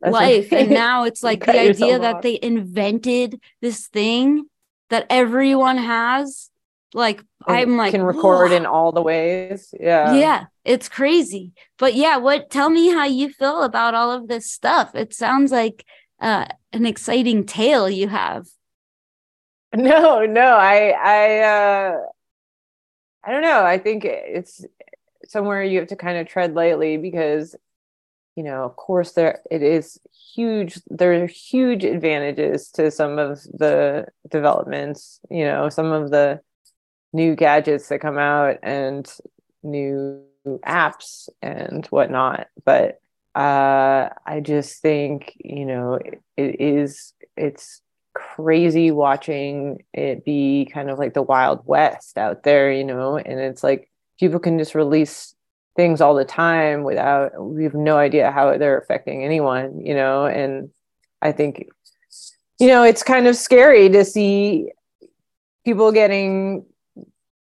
that's 0.00 0.12
life 0.12 0.52
and 0.52 0.70
now 0.86 1.04
it's 1.04 1.22
like 1.22 1.44
the 1.44 1.58
idea 1.58 1.98
that 1.98 2.22
they 2.22 2.38
invented 2.40 3.40
this 3.60 3.86
thing 3.88 4.46
that 4.90 5.06
everyone 5.10 5.78
has 5.78 6.50
like 6.94 7.22
and 7.46 7.56
i'm 7.56 7.76
like 7.76 7.92
can 7.92 8.02
record 8.02 8.50
Whoa. 8.50 8.56
in 8.56 8.66
all 8.66 8.92
the 8.92 9.02
ways 9.02 9.74
yeah 9.78 10.14
yeah 10.14 10.44
it's 10.64 10.88
crazy 10.88 11.52
but 11.78 11.94
yeah 11.94 12.16
what 12.18 12.50
tell 12.50 12.70
me 12.70 12.90
how 12.90 13.04
you 13.04 13.30
feel 13.30 13.62
about 13.62 13.94
all 13.94 14.12
of 14.12 14.28
this 14.28 14.50
stuff 14.50 14.94
it 14.94 15.14
sounds 15.14 15.50
like 15.50 15.84
uh 16.20 16.46
an 16.72 16.86
exciting 16.86 17.44
tale 17.44 17.88
you 17.88 18.08
have 18.08 18.46
no 19.74 20.24
no 20.24 20.56
i 20.56 20.90
i 20.90 21.38
uh 21.40 21.98
i 23.24 23.30
don't 23.30 23.42
know 23.42 23.64
i 23.64 23.78
think 23.78 24.04
it's 24.04 24.64
somewhere 25.24 25.62
you 25.62 25.78
have 25.78 25.88
to 25.88 25.96
kind 25.96 26.18
of 26.18 26.26
tread 26.26 26.54
lightly 26.54 26.96
because 26.96 27.56
you 28.36 28.42
know, 28.42 28.64
of 28.64 28.76
course, 28.76 29.12
there 29.12 29.40
it 29.50 29.62
is 29.62 29.98
huge. 30.34 30.78
There 30.88 31.22
are 31.22 31.26
huge 31.26 31.84
advantages 31.84 32.70
to 32.72 32.90
some 32.90 33.18
of 33.18 33.42
the 33.44 34.06
developments. 34.28 35.20
You 35.30 35.46
know, 35.46 35.70
some 35.70 35.90
of 35.90 36.10
the 36.10 36.42
new 37.14 37.34
gadgets 37.34 37.88
that 37.88 38.00
come 38.00 38.18
out 38.18 38.58
and 38.62 39.10
new 39.62 40.22
apps 40.66 41.30
and 41.40 41.86
whatnot. 41.86 42.48
But 42.64 43.00
uh, 43.36 44.08
I 44.24 44.40
just 44.40 44.80
think 44.80 45.34
you 45.44 45.66
know 45.66 45.94
it, 45.94 46.22
it 46.36 46.60
is 46.60 47.12
it's 47.36 47.82
crazy 48.14 48.90
watching 48.90 49.84
it 49.92 50.24
be 50.24 50.70
kind 50.72 50.88
of 50.88 50.98
like 50.98 51.12
the 51.12 51.22
wild 51.22 51.60
west 51.66 52.16
out 52.16 52.44
there. 52.44 52.72
You 52.72 52.84
know, 52.84 53.18
and 53.18 53.38
it's 53.38 53.62
like 53.62 53.90
people 54.18 54.40
can 54.40 54.58
just 54.58 54.74
release 54.74 55.34
things 55.76 56.00
all 56.00 56.14
the 56.14 56.24
time 56.24 56.82
without 56.82 57.32
we 57.38 57.64
have 57.64 57.74
no 57.74 57.98
idea 57.98 58.32
how 58.32 58.56
they're 58.56 58.78
affecting 58.78 59.22
anyone 59.22 59.78
you 59.84 59.94
know 59.94 60.24
and 60.24 60.70
i 61.20 61.30
think 61.30 61.68
you 62.58 62.66
know 62.66 62.82
it's 62.82 63.02
kind 63.02 63.26
of 63.26 63.36
scary 63.36 63.90
to 63.90 64.02
see 64.02 64.70
people 65.66 65.92
getting 65.92 66.64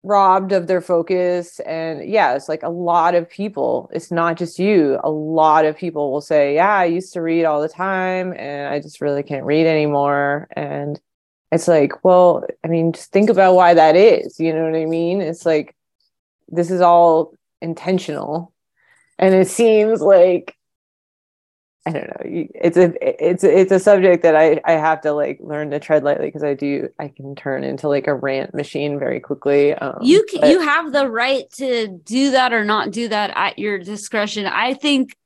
robbed 0.04 0.52
of 0.52 0.68
their 0.68 0.80
focus 0.80 1.58
and 1.60 2.08
yeah 2.08 2.34
it's 2.34 2.48
like 2.48 2.62
a 2.62 2.68
lot 2.68 3.16
of 3.16 3.28
people 3.28 3.90
it's 3.92 4.12
not 4.12 4.36
just 4.36 4.58
you 4.58 4.98
a 5.02 5.10
lot 5.10 5.64
of 5.64 5.76
people 5.76 6.12
will 6.12 6.20
say 6.20 6.54
yeah 6.54 6.76
i 6.76 6.84
used 6.84 7.12
to 7.12 7.20
read 7.20 7.44
all 7.44 7.60
the 7.60 7.68
time 7.68 8.32
and 8.36 8.72
i 8.72 8.78
just 8.78 9.00
really 9.00 9.24
can't 9.24 9.44
read 9.44 9.66
anymore 9.66 10.46
and 10.52 11.00
it's 11.50 11.66
like 11.66 12.04
well 12.04 12.44
i 12.64 12.68
mean 12.68 12.92
just 12.92 13.10
think 13.10 13.28
about 13.28 13.54
why 13.54 13.74
that 13.74 13.96
is 13.96 14.38
you 14.38 14.54
know 14.54 14.64
what 14.64 14.76
i 14.76 14.84
mean? 14.84 15.20
It's 15.20 15.44
like 15.44 15.74
this 16.48 16.70
is 16.70 16.80
all 16.80 17.32
intentional 17.60 18.52
and 19.18 19.34
it 19.34 19.48
seems 19.48 20.00
like 20.00 20.54
I 21.88 21.92
don't 21.92 22.08
know. 22.08 22.48
It's 22.54 22.76
a 22.76 22.92
it's 23.24 23.44
it's 23.44 23.72
a 23.72 23.78
subject 23.78 24.22
that 24.22 24.36
I 24.36 24.60
I 24.64 24.72
have 24.72 25.00
to 25.02 25.12
like 25.12 25.38
learn 25.40 25.70
to 25.70 25.80
tread 25.80 26.04
lightly 26.04 26.26
because 26.26 26.42
I 26.42 26.52
do 26.52 26.90
I 26.98 27.08
can 27.08 27.34
turn 27.34 27.64
into 27.64 27.88
like 27.88 28.06
a 28.06 28.14
rant 28.14 28.54
machine 28.54 28.98
very 28.98 29.20
quickly. 29.20 29.72
Um, 29.72 29.98
you 30.02 30.24
can, 30.28 30.42
but... 30.42 30.50
you 30.50 30.60
have 30.60 30.92
the 30.92 31.08
right 31.08 31.50
to 31.52 31.88
do 32.04 32.32
that 32.32 32.52
or 32.52 32.64
not 32.64 32.90
do 32.90 33.08
that 33.08 33.32
at 33.34 33.58
your 33.58 33.78
discretion. 33.78 34.44
I 34.46 34.74
think 34.74 35.16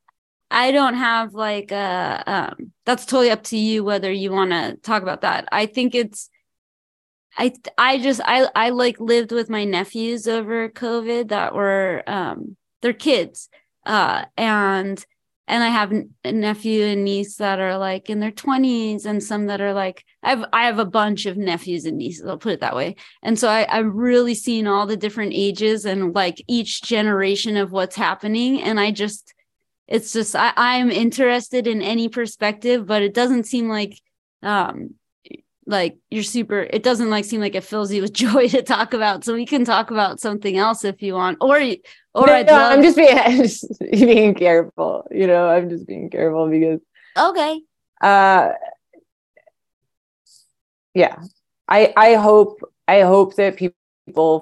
I 0.53 0.71
don't 0.71 0.95
have 0.95 1.35
like 1.35 1.73
a 1.73 2.23
um 2.27 2.73
that's 2.87 3.07
totally 3.07 3.31
up 3.31 3.43
to 3.45 3.59
you 3.59 3.83
whether 3.83 4.13
you 4.13 4.31
want 4.31 4.53
to 4.53 4.77
talk 4.83 5.03
about 5.03 5.23
that. 5.23 5.49
I 5.51 5.67
think 5.67 5.97
it's 5.97 6.31
I 7.37 7.55
I 7.77 7.99
just 7.99 8.21
I 8.25 8.49
I 8.55 8.71
like 8.71 9.01
lived 9.01 9.33
with 9.33 9.51
my 9.51 9.65
nephews 9.65 10.29
over 10.29 10.69
COVID 10.69 11.29
that 11.29 11.57
were 11.57 12.05
um 12.07 12.57
they're 12.83 12.93
kids 12.93 13.49
uh 13.85 14.27
and 14.37 15.05
and 15.53 15.63
I 15.63 15.69
have 15.69 15.93
a 16.25 16.33
nephew 16.33 16.83
and 16.87 17.05
niece 17.05 17.37
that 17.37 17.61
are 17.61 17.77
like 17.77 18.09
in 18.09 18.21
their 18.21 18.31
20s 18.31 19.05
and 19.05 19.23
some 19.23 19.49
that 19.49 19.61
are 19.61 19.75
like 19.75 20.03
I've 20.23 20.47
I 20.51 20.65
have 20.65 20.79
a 20.79 20.87
bunch 20.87 21.27
of 21.27 21.37
nephews 21.37 21.85
and 21.85 21.99
nieces 21.99 22.27
I'll 22.27 22.39
put 22.39 22.55
it 22.55 22.61
that 22.61 22.75
way. 22.75 22.97
And 23.23 23.39
so 23.39 23.51
I 23.51 23.67
I've 23.69 23.93
really 23.93 24.35
seen 24.35 24.67
all 24.67 24.87
the 24.87 24.97
different 24.97 25.33
ages 25.35 25.85
and 25.85 26.15
like 26.15 26.43
each 26.49 26.83
generation 26.83 27.59
of 27.59 27.71
what's 27.71 27.97
happening. 27.97 28.63
And 28.63 28.81
I 28.81 28.93
just 28.93 29.35
it's 29.87 30.15
just 30.15 30.35
I 30.35 30.55
I'm 30.57 30.91
interested 30.91 31.67
in 31.67 31.83
any 31.83 32.09
perspective 32.09 32.87
but 32.87 33.03
it 33.03 33.13
doesn't 33.13 33.45
seem 33.45 33.69
like 33.69 34.01
um 34.43 34.95
like 35.67 35.97
you're 36.11 36.23
super 36.23 36.61
it 36.61 36.83
doesn't 36.83 37.11
like 37.11 37.25
seem 37.25 37.41
like 37.41 37.55
it 37.55 37.65
fills 37.65 37.93
you 37.93 38.03
with 38.03 38.13
joy 38.27 38.49
to 38.49 38.63
talk 38.63 38.95
about 38.95 39.25
so 39.25 39.35
we 39.35 39.47
can 39.47 39.65
talk 39.65 39.91
about 39.91 40.21
something 40.21 40.57
else 40.57 40.85
if 40.85 41.03
you 41.03 41.15
want 41.15 41.39
or 41.41 41.61
or 42.15 42.27
no, 42.27 42.43
no, 42.43 42.53
love- 42.53 42.73
I'm 42.73 42.83
just 42.83 42.97
being 42.97 43.19
I'm 43.25 43.43
just 43.43 43.81
being 43.91 44.35
careful. 44.35 45.07
You 45.11 45.27
know, 45.27 45.49
I'm 45.49 45.71
just 45.71 45.87
being 45.87 46.11
careful 46.11 46.49
because 46.49 46.81
okay 47.17 47.61
uh 48.01 48.53
yeah. 50.95 51.17
I 51.69 51.93
I 51.97 52.15
hope 52.15 52.61
I 52.87 53.01
hope 53.03 53.37
that 53.37 53.57
people 53.57 53.77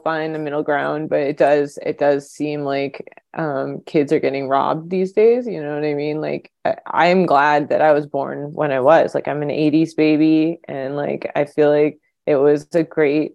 find 0.05 0.35
a 0.35 0.39
middle 0.39 0.63
ground, 0.63 1.11
but 1.11 1.21
it 1.21 1.37
does 1.37 1.79
it 1.85 1.99
does 1.99 2.31
seem 2.31 2.63
like 2.63 3.07
um 3.35 3.81
kids 3.87 4.13
are 4.13 4.19
getting 4.21 4.49
robbed 4.49 4.91
these 4.91 5.13
days, 5.13 5.47
you 5.47 5.63
know 5.63 5.75
what 5.75 5.85
I 5.85 5.95
mean? 5.95 6.21
Like 6.21 6.51
I, 6.65 6.77
I'm 6.87 7.27
glad 7.27 7.69
that 7.69 7.83
I 7.83 7.93
was 7.93 8.07
born 8.07 8.53
when 8.53 8.73
I 8.73 8.81
was. 8.81 9.15
Like 9.15 9.29
I'm 9.29 9.43
an 9.43 9.49
80s 9.49 9.97
baby 9.97 10.61
and 10.67 10.97
like 10.97 11.31
I 11.37 11.45
feel 11.45 11.71
like 11.71 12.01
it 12.27 12.37
was 12.37 12.67
a 12.75 12.83
great 12.83 13.35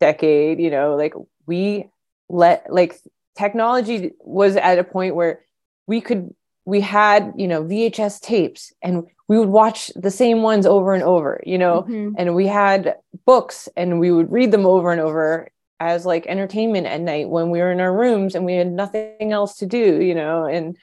decade, 0.00 0.60
you 0.60 0.70
know, 0.70 0.96
like 0.96 1.14
we 1.46 1.90
let 2.28 2.66
like 2.72 2.98
technology 3.36 4.12
was 4.20 4.56
at 4.56 4.78
a 4.78 4.84
point 4.84 5.14
where 5.14 5.44
we 5.86 6.00
could 6.00 6.34
we 6.64 6.80
had 6.80 7.32
you 7.36 7.46
know 7.46 7.62
vhs 7.62 8.20
tapes 8.20 8.72
and 8.82 9.04
we 9.28 9.38
would 9.38 9.48
watch 9.48 9.90
the 9.96 10.10
same 10.10 10.42
ones 10.42 10.66
over 10.66 10.92
and 10.94 11.02
over 11.02 11.40
you 11.46 11.58
know 11.58 11.82
Mhm. 11.88 12.14
and 12.18 12.34
we 12.34 12.46
had 12.46 12.96
books 13.26 13.68
and 13.76 13.98
we 14.00 14.10
would 14.12 14.30
read 14.30 14.50
them 14.50 14.66
over 14.66 14.92
and 14.92 15.00
over 15.00 15.48
as 15.80 16.06
like 16.06 16.26
entertainment 16.26 16.86
at 16.86 17.00
night 17.00 17.28
when 17.28 17.50
we 17.50 17.58
were 17.60 17.72
in 17.72 17.80
our 17.80 17.92
rooms 17.92 18.34
and 18.34 18.44
we 18.44 18.54
had 18.54 18.70
nothing 18.70 19.32
else 19.32 19.56
to 19.58 19.66
do 19.66 20.00
you 20.00 20.14
know 20.14 20.44
and 20.44 20.76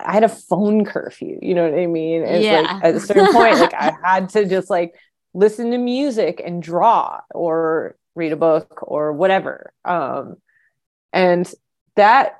i 0.00 0.12
had 0.12 0.24
a 0.24 0.28
phone 0.28 0.84
curfew 0.84 1.38
you 1.42 1.54
know 1.54 1.68
what 1.70 1.78
i 1.78 1.86
mean 1.86 2.22
it's 2.22 2.44
Yeah. 2.44 2.62
like 2.62 2.84
at 2.84 2.94
a 2.94 3.00
certain 3.00 3.32
point 3.32 3.58
like 3.58 3.74
i 3.74 3.92
had 4.04 4.30
to 4.30 4.44
just 4.46 4.68
like 4.70 4.94
listen 5.34 5.70
to 5.70 5.78
music 5.78 6.42
and 6.44 6.62
draw 6.62 7.20
or 7.34 7.96
read 8.14 8.32
a 8.32 8.36
book 8.36 8.82
or 8.82 9.12
whatever 9.12 9.72
um 9.84 10.36
and 11.12 11.50
that 11.94 12.38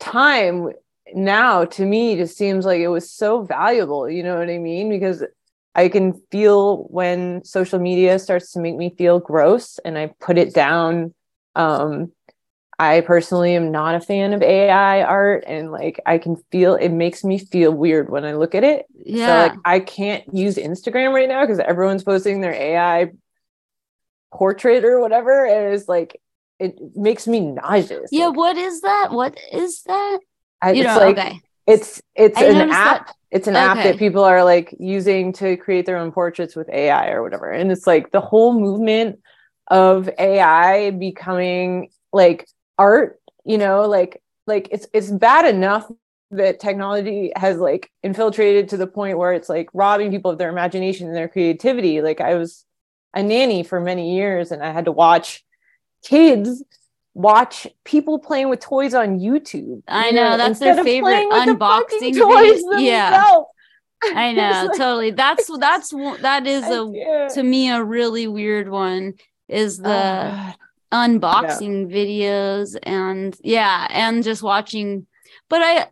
time 0.00 0.70
now 1.14 1.64
to 1.64 1.84
me 1.84 2.16
just 2.16 2.36
seems 2.36 2.64
like 2.64 2.80
it 2.80 2.88
was 2.88 3.10
so 3.10 3.42
valuable 3.42 4.08
you 4.08 4.22
know 4.22 4.38
what 4.38 4.50
i 4.50 4.58
mean 4.58 4.88
because 4.88 5.22
i 5.74 5.88
can 5.88 6.12
feel 6.30 6.84
when 6.84 7.44
social 7.44 7.78
media 7.78 8.18
starts 8.18 8.52
to 8.52 8.60
make 8.60 8.76
me 8.76 8.94
feel 8.96 9.20
gross 9.20 9.78
and 9.84 9.96
i 9.96 10.10
put 10.20 10.36
it 10.36 10.52
down 10.52 11.14
um 11.54 12.10
i 12.78 13.00
personally 13.00 13.54
am 13.54 13.70
not 13.70 13.94
a 13.94 14.00
fan 14.00 14.32
of 14.32 14.42
ai 14.42 15.02
art 15.02 15.44
and 15.46 15.70
like 15.70 16.00
i 16.06 16.18
can 16.18 16.36
feel 16.50 16.74
it 16.74 16.90
makes 16.90 17.22
me 17.22 17.38
feel 17.38 17.72
weird 17.72 18.10
when 18.10 18.24
i 18.24 18.32
look 18.34 18.54
at 18.54 18.64
it 18.64 18.86
yeah 19.04 19.26
so 19.26 19.32
like 19.48 19.52
I 19.64 19.80
can't 19.80 20.24
use 20.34 20.56
Instagram 20.56 21.12
right 21.14 21.28
now 21.28 21.42
because 21.42 21.58
everyone's 21.58 22.02
posting 22.02 22.40
their 22.40 22.52
AI 22.52 23.10
portrait 24.32 24.84
or 24.84 25.00
whatever. 25.00 25.46
And 25.46 25.74
it's 25.74 25.88
like 25.88 26.20
it 26.58 26.78
makes 26.94 27.26
me 27.26 27.40
nauseous. 27.40 28.10
yeah 28.12 28.26
Like, 28.26 28.36
what 28.36 28.56
is 28.56 28.80
that 28.82 29.12
what 29.12 29.38
is 29.52 29.82
that 29.82 30.18
I, 30.62 30.72
you 30.72 30.84
it's 30.84 30.96
like 30.96 31.18
okay 31.18 31.40
it's 31.66 32.00
it's 32.14 32.38
I 32.38 32.44
an 32.44 32.70
app. 32.70 33.10
It's 33.30 33.48
an 33.48 33.56
app 33.56 33.76
that 33.78 33.98
people 33.98 34.22
are 34.22 34.44
like 34.44 34.74
using 34.78 35.32
to 35.34 35.56
create 35.56 35.84
their 35.84 35.98
own 35.98 36.12
portraits 36.12 36.54
with 36.54 36.68
AI 36.70 37.10
or 37.10 37.22
whatever. 37.22 37.50
And 37.50 37.72
it's 37.72 37.86
like 37.86 38.12
the 38.12 38.20
whole 38.20 38.58
movement 38.58 39.18
of 39.66 40.08
AI 40.18 40.92
becoming 40.92 41.90
like 42.12 42.48
art, 42.78 43.18
you 43.44 43.58
know, 43.58 43.86
like 43.88 44.22
like 44.46 44.68
it's 44.70 44.86
it's 44.92 45.10
bad 45.10 45.52
enough 45.52 45.90
that 46.30 46.60
technology 46.60 47.32
has 47.36 47.58
like 47.58 47.90
infiltrated 48.02 48.68
to 48.68 48.76
the 48.76 48.86
point 48.86 49.18
where 49.18 49.32
it's 49.32 49.48
like 49.48 49.68
robbing 49.74 50.10
people 50.10 50.30
of 50.30 50.38
their 50.38 50.50
imagination 50.50 51.08
and 51.08 51.16
their 51.16 51.28
creativity. 51.28 52.00
Like 52.00 52.20
I 52.20 52.36
was 52.36 52.64
a 53.12 53.22
nanny 53.22 53.64
for 53.64 53.80
many 53.80 54.14
years 54.14 54.52
and 54.52 54.62
I 54.62 54.70
had 54.70 54.84
to 54.84 54.92
watch 54.92 55.44
kids 56.04 56.62
watch 57.16 57.66
people 57.84 58.18
playing 58.18 58.50
with 58.50 58.60
toys 58.60 58.92
on 58.92 59.18
YouTube. 59.18 59.82
I 59.88 60.08
you 60.08 60.12
know, 60.12 60.36
that's 60.36 60.58
their 60.58 60.84
favorite 60.84 61.26
with 61.28 61.46
the 61.46 61.52
unboxing 61.54 62.14
toys 62.18 62.62
videos. 62.62 62.82
Yeah. 62.82 63.36
i 64.14 64.32
know 64.32 64.66
like, 64.68 64.76
totally 64.76 65.10
that's 65.10 65.50
that's 65.58 65.90
that 66.20 66.46
is 66.56 66.62
a 66.64 67.34
to 67.34 67.42
me 67.42 67.70
a 67.70 67.82
really 67.82 68.26
weird 68.26 68.68
one 68.68 69.14
is 69.48 69.78
the 69.78 69.88
oh, 69.88 69.90
God. 69.90 70.54
unboxing 70.92 71.90
videos 71.90 72.76
and 72.82 73.34
yeah 73.42 73.86
and 73.88 74.22
just 74.22 74.42
watching 74.42 75.06
but 75.48 75.62
i 75.62 75.88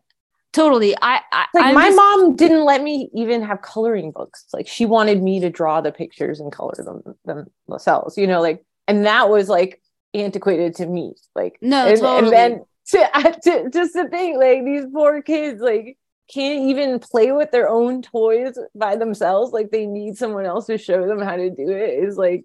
totally 0.53 0.95
i, 1.01 1.23
I 1.33 1.47
like 1.55 1.65
I'm 1.65 1.75
my 1.75 1.87
just- 1.87 1.97
mom 1.97 2.37
didn't 2.37 2.67
let 2.67 2.83
me 2.83 3.09
even 3.15 3.41
have 3.41 3.63
coloring 3.63 4.13
books 4.13 4.45
like 4.53 4.69
she 4.69 4.85
wanted 4.85 5.23
me 5.23 5.41
to 5.41 5.49
draw 5.49 5.81
the 5.81 5.91
pictures 5.91 6.39
and 6.39 6.53
color 6.53 6.75
them 6.77 7.47
themselves 7.67 8.19
you 8.19 8.27
know 8.27 8.43
like 8.43 8.63
and 8.87 9.07
that 9.07 9.31
was 9.31 9.49
like 9.49 9.81
antiquated 10.15 10.77
to 10.77 10.87
me 10.87 11.15
like 11.35 11.59
No, 11.61 11.87
and, 11.89 12.01
totally. 12.01 12.19
and 12.19 12.33
then 12.33 12.65
to, 12.87 13.39
to 13.43 13.71
just 13.71 13.95
to 13.95 14.09
think 14.09 14.39
like 14.39 14.65
these 14.65 14.87
poor 14.93 15.23
kids 15.23 15.61
like 15.61 15.99
can't 16.33 16.71
even 16.71 16.99
play 17.01 17.33
with 17.33 17.51
their 17.51 17.69
own 17.69 18.01
toys 18.01 18.57
by 18.75 18.97
themselves 18.97 19.53
like 19.53 19.71
they 19.71 19.87
need 19.87 20.17
someone 20.17 20.47
else 20.47 20.67
to 20.67 20.79
show 20.79 21.07
them 21.07 21.21
how 21.21 21.37
to 21.37 21.51
do 21.51 21.69
it 21.69 22.03
is 22.05 22.17
like 22.17 22.45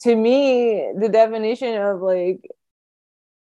to 0.00 0.14
me 0.14 0.92
the 0.98 1.08
definition 1.08 1.80
of 1.80 2.00
like 2.00 2.46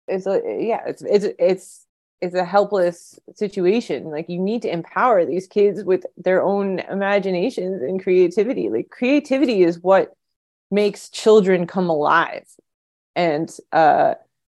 it's 0.07 0.25
a 0.27 0.41
yeah 0.59 0.81
it's 0.85 1.01
it's 1.01 1.25
it's 1.39 1.87
it's 2.21 2.35
a 2.35 2.45
helpless 2.45 3.19
situation. 3.35 4.05
Like 4.05 4.27
you 4.27 4.39
need 4.39 4.63
to 4.63 4.71
empower 4.71 5.25
these 5.25 5.47
kids 5.47 5.83
with 5.83 6.05
their 6.17 6.41
own 6.41 6.79
imaginations 6.79 7.81
and 7.81 8.01
creativity. 8.01 8.69
Like 8.69 8.89
creativity 8.89 9.63
is 9.63 9.79
what 9.79 10.13
makes 10.71 11.09
children 11.09 11.67
come 11.67 11.89
alive 11.89 12.47
and 13.17 13.57
uh 13.73 14.13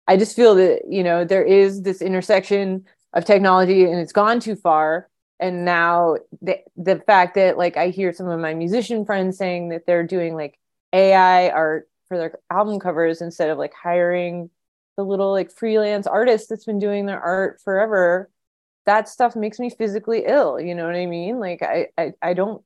i 0.07 0.17
just 0.17 0.35
feel 0.35 0.55
that 0.55 0.81
you 0.89 1.03
know 1.03 1.23
there 1.23 1.45
is 1.45 1.83
this 1.83 2.01
intersection 2.01 2.85
of 3.13 3.23
technology 3.23 3.85
and 3.85 3.99
it's 3.99 4.11
gone 4.11 4.39
too 4.39 4.55
far. 4.55 5.09
And 5.39 5.65
now 5.65 6.17
the 6.41 6.59
the 6.75 6.97
fact 6.99 7.35
that 7.35 7.57
like 7.57 7.77
i 7.77 7.89
hear 7.89 8.11
some 8.11 8.27
of 8.27 8.39
my 8.39 8.53
musician 8.53 9.05
friends 9.05 9.37
saying 9.37 9.69
that 9.69 9.85
they're 9.85 10.03
doing 10.03 10.35
like 10.35 10.59
ai 10.93 11.49
art 11.49 11.89
for 12.07 12.17
their 12.17 12.39
album 12.49 12.79
covers 12.79 13.21
instead 13.21 13.49
of 13.49 13.57
like 13.57 13.73
hiring 13.73 14.49
the 14.97 15.03
little 15.03 15.31
like 15.31 15.51
freelance 15.51 16.07
artist 16.07 16.49
that's 16.49 16.65
been 16.65 16.79
doing 16.79 17.05
their 17.05 17.19
art 17.21 17.61
forever 17.63 18.31
that 18.85 19.09
stuff 19.09 19.35
makes 19.35 19.59
me 19.59 19.69
physically 19.69 20.23
ill. 20.25 20.59
You 20.59 20.73
know 20.73 20.85
what 20.85 20.95
i 20.95 21.05
mean? 21.05 21.39
Like 21.39 21.61
i 21.61 21.87
i, 21.97 22.13
I 22.21 22.33
don't 22.33 22.63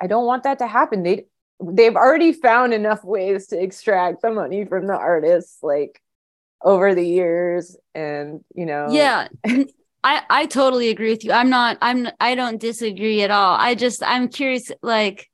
i 0.00 0.06
don't 0.06 0.26
want 0.26 0.42
that 0.42 0.58
to 0.58 0.66
happen. 0.66 1.02
They 1.02 1.26
they've 1.62 1.96
already 1.96 2.32
found 2.32 2.74
enough 2.74 3.02
ways 3.04 3.48
to 3.48 3.60
extract 3.62 4.22
the 4.22 4.30
money 4.30 4.64
from 4.64 4.86
the 4.86 4.96
artists 4.96 5.58
like 5.62 6.00
over 6.62 6.94
the 6.94 7.06
years 7.06 7.76
and 7.94 8.40
you 8.54 8.66
know. 8.66 8.88
Yeah. 8.90 9.28
I 10.04 10.22
i 10.30 10.46
totally 10.46 10.88
agree 10.88 11.10
with 11.10 11.24
you. 11.24 11.32
I'm 11.32 11.50
not 11.50 11.78
i'm 11.82 12.08
i 12.20 12.34
don't 12.34 12.60
disagree 12.60 13.22
at 13.22 13.30
all. 13.30 13.56
I 13.58 13.74
just 13.74 14.02
i'm 14.04 14.28
curious 14.28 14.70
like 14.82 15.28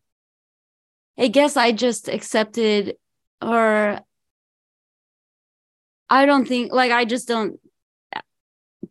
i 1.18 1.28
guess 1.28 1.56
i 1.56 1.72
just 1.72 2.08
accepted 2.08 2.96
or 3.42 4.00
i 6.08 6.26
don't 6.26 6.48
think 6.48 6.72
like 6.72 6.90
i 6.90 7.04
just 7.04 7.28
don't 7.28 7.60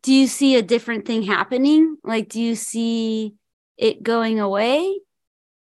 do 0.03 0.13
you 0.13 0.27
see 0.27 0.55
a 0.55 0.61
different 0.61 1.05
thing 1.05 1.23
happening? 1.23 1.97
Like 2.03 2.29
do 2.29 2.41
you 2.41 2.55
see 2.55 3.36
it 3.77 4.03
going 4.03 4.39
away 4.39 4.99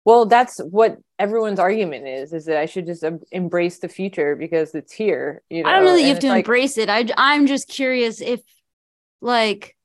well 0.08 0.26
that's 0.26 0.60
what 0.60 0.96
everyone's 1.20 1.60
argument 1.60 2.08
is 2.08 2.32
is 2.32 2.46
that 2.46 2.58
i 2.58 2.66
should 2.66 2.86
just 2.86 3.04
embrace 3.34 3.80
the 3.80 3.90
future 3.90 4.38
because 4.38 4.74
it's 4.74 4.94
here 4.94 5.42
you 5.50 5.62
know 5.62 5.70
I 5.70 5.74
don't 5.74 5.84
know 5.84 5.96
that 5.96 6.02
you 6.02 6.08
have 6.08 6.20
to 6.20 6.30
like- 6.30 6.46
embrace 6.46 6.78
it. 6.78 6.90
I 6.90 7.06
I'm 7.18 7.46
just 7.46 7.68
curious 7.68 8.22
if 8.22 8.40
like 9.20 9.76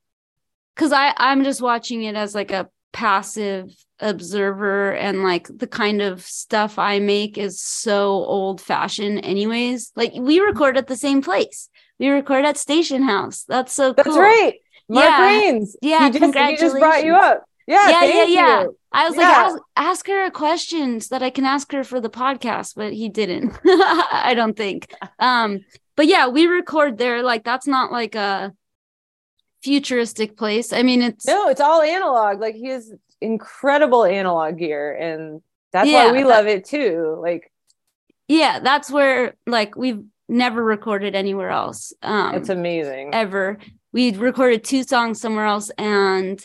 cuz 0.76 0.92
I 0.92 1.12
I'm 1.16 1.42
just 1.42 1.60
watching 1.60 2.04
it 2.04 2.14
as 2.14 2.36
like 2.36 2.52
a 2.52 2.68
passive 2.92 3.74
observer 3.98 4.92
and 4.92 5.24
like 5.24 5.48
the 5.48 5.66
kind 5.66 6.00
of 6.00 6.22
stuff 6.24 6.78
I 6.78 7.00
make 7.00 7.36
is 7.36 7.60
so 7.60 8.24
old 8.36 8.60
fashioned 8.60 9.24
anyways. 9.24 9.90
Like 9.96 10.12
we 10.14 10.38
record 10.38 10.76
at 10.76 10.86
the 10.86 10.96
same 10.96 11.20
place. 11.22 11.68
We 11.98 12.10
record 12.10 12.44
at 12.44 12.56
Station 12.56 13.02
House. 13.02 13.44
That's 13.48 13.72
so 13.72 13.92
that's 13.92 14.08
cool. 14.08 14.20
right 14.20 14.54
Mark 14.88 15.08
yeah. 15.08 15.22
Rains. 15.26 15.76
Yeah, 15.80 16.10
he 16.10 16.18
just, 16.18 16.38
he 16.38 16.56
just 16.56 16.78
brought 16.78 17.04
you 17.04 17.14
up. 17.14 17.44
Yeah, 17.66 17.90
yeah, 17.90 18.04
yeah, 18.04 18.24
yeah. 18.24 18.62
You. 18.62 18.76
I 18.92 19.08
was 19.08 19.16
Yeah. 19.16 19.22
like, 19.22 19.36
ask, 19.36 19.56
ask 19.76 20.06
her 20.08 20.24
a 20.24 20.30
question 20.30 21.00
so 21.00 21.14
that 21.14 21.22
I 21.22 21.30
can 21.30 21.44
ask 21.44 21.70
her 21.72 21.84
for 21.84 22.00
the 22.00 22.10
podcast, 22.10 22.74
but 22.76 22.92
he 22.92 23.08
didn't. 23.08 23.58
I 23.66 24.32
don't 24.36 24.56
think. 24.56 24.92
Um, 25.18 25.60
but 25.96 26.06
yeah, 26.06 26.28
we 26.28 26.46
record 26.46 26.98
there. 26.98 27.22
Like 27.22 27.44
that's 27.44 27.66
not 27.66 27.92
like 27.92 28.14
a 28.14 28.52
futuristic 29.62 30.36
place. 30.36 30.72
I 30.72 30.82
mean, 30.82 31.02
it's 31.02 31.26
No, 31.26 31.48
it's 31.48 31.60
all 31.60 31.82
analog. 31.82 32.40
Like 32.40 32.54
he 32.54 32.66
has 32.68 32.92
incredible 33.20 34.04
analog 34.04 34.58
gear, 34.58 34.94
and 34.96 35.40
that's 35.72 35.88
Yeah, 35.88 36.06
why 36.06 36.12
we 36.12 36.22
that- 36.22 36.28
love 36.28 36.46
it 36.46 36.64
too. 36.64 37.18
Like 37.22 37.50
yeah, 38.28 38.60
that's 38.60 38.90
where 38.90 39.34
like 39.46 39.76
we've 39.76 40.02
never 40.28 40.62
recorded 40.62 41.14
anywhere 41.14 41.50
else. 41.50 41.92
Um, 42.02 42.34
it's 42.34 42.48
amazing. 42.48 43.14
ever. 43.14 43.58
We 43.92 44.12
recorded 44.12 44.64
two 44.64 44.82
songs 44.84 45.20
somewhere 45.20 45.44
else, 45.46 45.70
and 45.78 46.44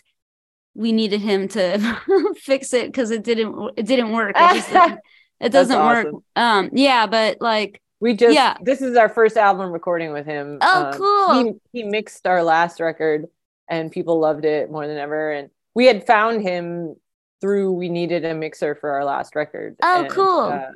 we 0.77 0.91
needed 0.91 1.21
him 1.21 1.47
to 1.49 2.33
fix 2.37 2.73
it 2.73 2.87
because 2.87 3.11
it 3.11 3.23
didn't 3.23 3.71
it 3.75 3.85
didn't 3.87 4.11
work. 4.11 4.35
It, 4.37 4.53
just, 4.63 4.71
it 5.41 5.49
doesn't 5.49 5.77
work. 5.79 6.07
Um, 6.35 6.69
yeah, 6.71 7.07
but 7.07 7.41
like 7.41 7.81
We 7.99 8.13
just 8.15 8.35
Yeah. 8.35 8.55
this 8.61 8.81
is 8.81 8.95
our 8.95 9.09
first 9.09 9.37
album 9.37 9.71
recording 9.71 10.13
with 10.13 10.25
him. 10.27 10.59
Oh, 10.61 10.85
Um, 10.85 10.93
cool. 10.93 11.59
He 11.73 11.81
he 11.81 11.83
mixed 11.83 12.27
our 12.27 12.43
last 12.43 12.79
record, 12.79 13.25
and 13.67 13.91
people 13.91 14.19
loved 14.19 14.45
it 14.45 14.69
more 14.71 14.85
than 14.87 14.97
ever. 14.97 15.31
And 15.31 15.49
we 15.73 15.85
had 15.87 16.05
found 16.05 16.41
him 16.43 16.95
through 17.41 17.73
we 17.73 17.89
needed 17.89 18.23
a 18.25 18.33
mixer 18.33 18.75
for 18.75 18.91
our 18.91 19.05
last 19.05 19.35
record. 19.35 19.75
Oh, 19.81 20.01
and, 20.03 20.09
cool. 20.11 20.41
uh, 20.53 20.71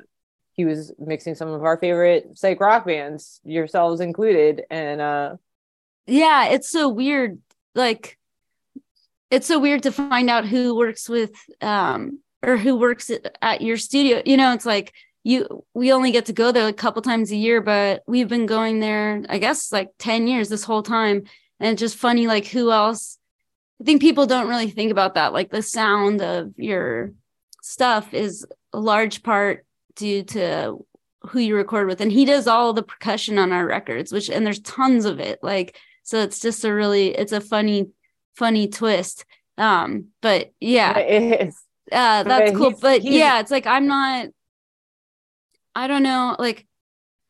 he 0.54 0.64
was 0.64 0.92
mixing 0.98 1.34
some 1.34 1.48
of 1.48 1.62
our 1.64 1.76
favorite 1.78 2.36
psych 2.36 2.60
rock 2.60 2.84
bands, 2.86 3.40
yourselves 3.44 4.00
included, 4.00 4.64
and 4.70 5.00
uh, 5.00 5.36
yeah, 6.06 6.48
it's 6.48 6.70
so 6.70 6.88
weird. 6.88 7.38
Like 7.74 8.18
it's 9.32 9.46
so 9.46 9.58
weird 9.58 9.82
to 9.84 9.90
find 9.90 10.28
out 10.28 10.44
who 10.44 10.76
works 10.76 11.08
with 11.08 11.32
um 11.60 12.20
or 12.44 12.56
who 12.56 12.76
works 12.76 13.10
at, 13.40 13.60
your 13.60 13.76
studio. 13.76 14.20
You 14.26 14.36
know, 14.36 14.52
it's 14.52 14.66
like 14.66 14.92
you 15.24 15.64
we 15.74 15.92
only 15.92 16.12
get 16.12 16.26
to 16.26 16.32
go 16.32 16.52
there 16.52 16.68
a 16.68 16.72
couple 16.72 17.00
times 17.02 17.32
a 17.32 17.36
year, 17.36 17.60
but 17.60 18.02
we've 18.06 18.28
been 18.28 18.46
going 18.46 18.80
there, 18.80 19.24
I 19.28 19.38
guess 19.38 19.72
like 19.72 19.90
10 19.98 20.26
years 20.26 20.48
this 20.48 20.64
whole 20.64 20.82
time. 20.82 21.24
And 21.58 21.70
it's 21.72 21.80
just 21.80 21.96
funny, 21.96 22.26
like 22.26 22.46
who 22.46 22.70
else 22.70 23.18
I 23.80 23.84
think 23.84 24.00
people 24.00 24.26
don't 24.26 24.48
really 24.48 24.70
think 24.70 24.92
about 24.92 25.14
that. 25.14 25.32
Like 25.32 25.50
the 25.50 25.62
sound 25.62 26.22
of 26.22 26.52
your 26.56 27.12
stuff 27.62 28.14
is 28.14 28.46
a 28.72 28.78
large 28.78 29.22
part 29.22 29.66
due 29.96 30.22
to 30.24 30.84
who 31.22 31.38
you 31.38 31.56
record 31.56 31.88
with. 31.88 32.00
And 32.00 32.12
he 32.12 32.24
does 32.24 32.46
all 32.46 32.72
the 32.72 32.82
percussion 32.82 33.38
on 33.38 33.50
our 33.50 33.66
records, 33.66 34.12
which 34.12 34.28
and 34.28 34.44
there's 34.44 34.60
tons 34.60 35.04
of 35.04 35.20
it. 35.20 35.40
Like 35.42 35.76
so 36.02 36.20
it's 36.20 36.40
just 36.40 36.64
a 36.64 36.72
really 36.72 37.08
it's 37.08 37.32
a 37.32 37.40
funny, 37.40 37.88
funny 38.36 38.68
twist. 38.68 39.24
Um, 39.58 40.08
but 40.20 40.52
yeah, 40.60 40.96
it 40.98 41.48
is. 41.48 41.62
uh 41.90 42.22
that's 42.22 42.50
But 42.52 42.56
cool. 42.58 42.68
he's- 42.70 42.80
But 42.80 43.02
he's- 43.02 43.14
yeah, 43.14 43.40
it's 43.40 43.50
like 43.50 43.66
I'm 43.66 43.86
not 43.86 44.28
I 45.74 45.86
don't 45.86 46.02
know, 46.02 46.36
like 46.38 46.66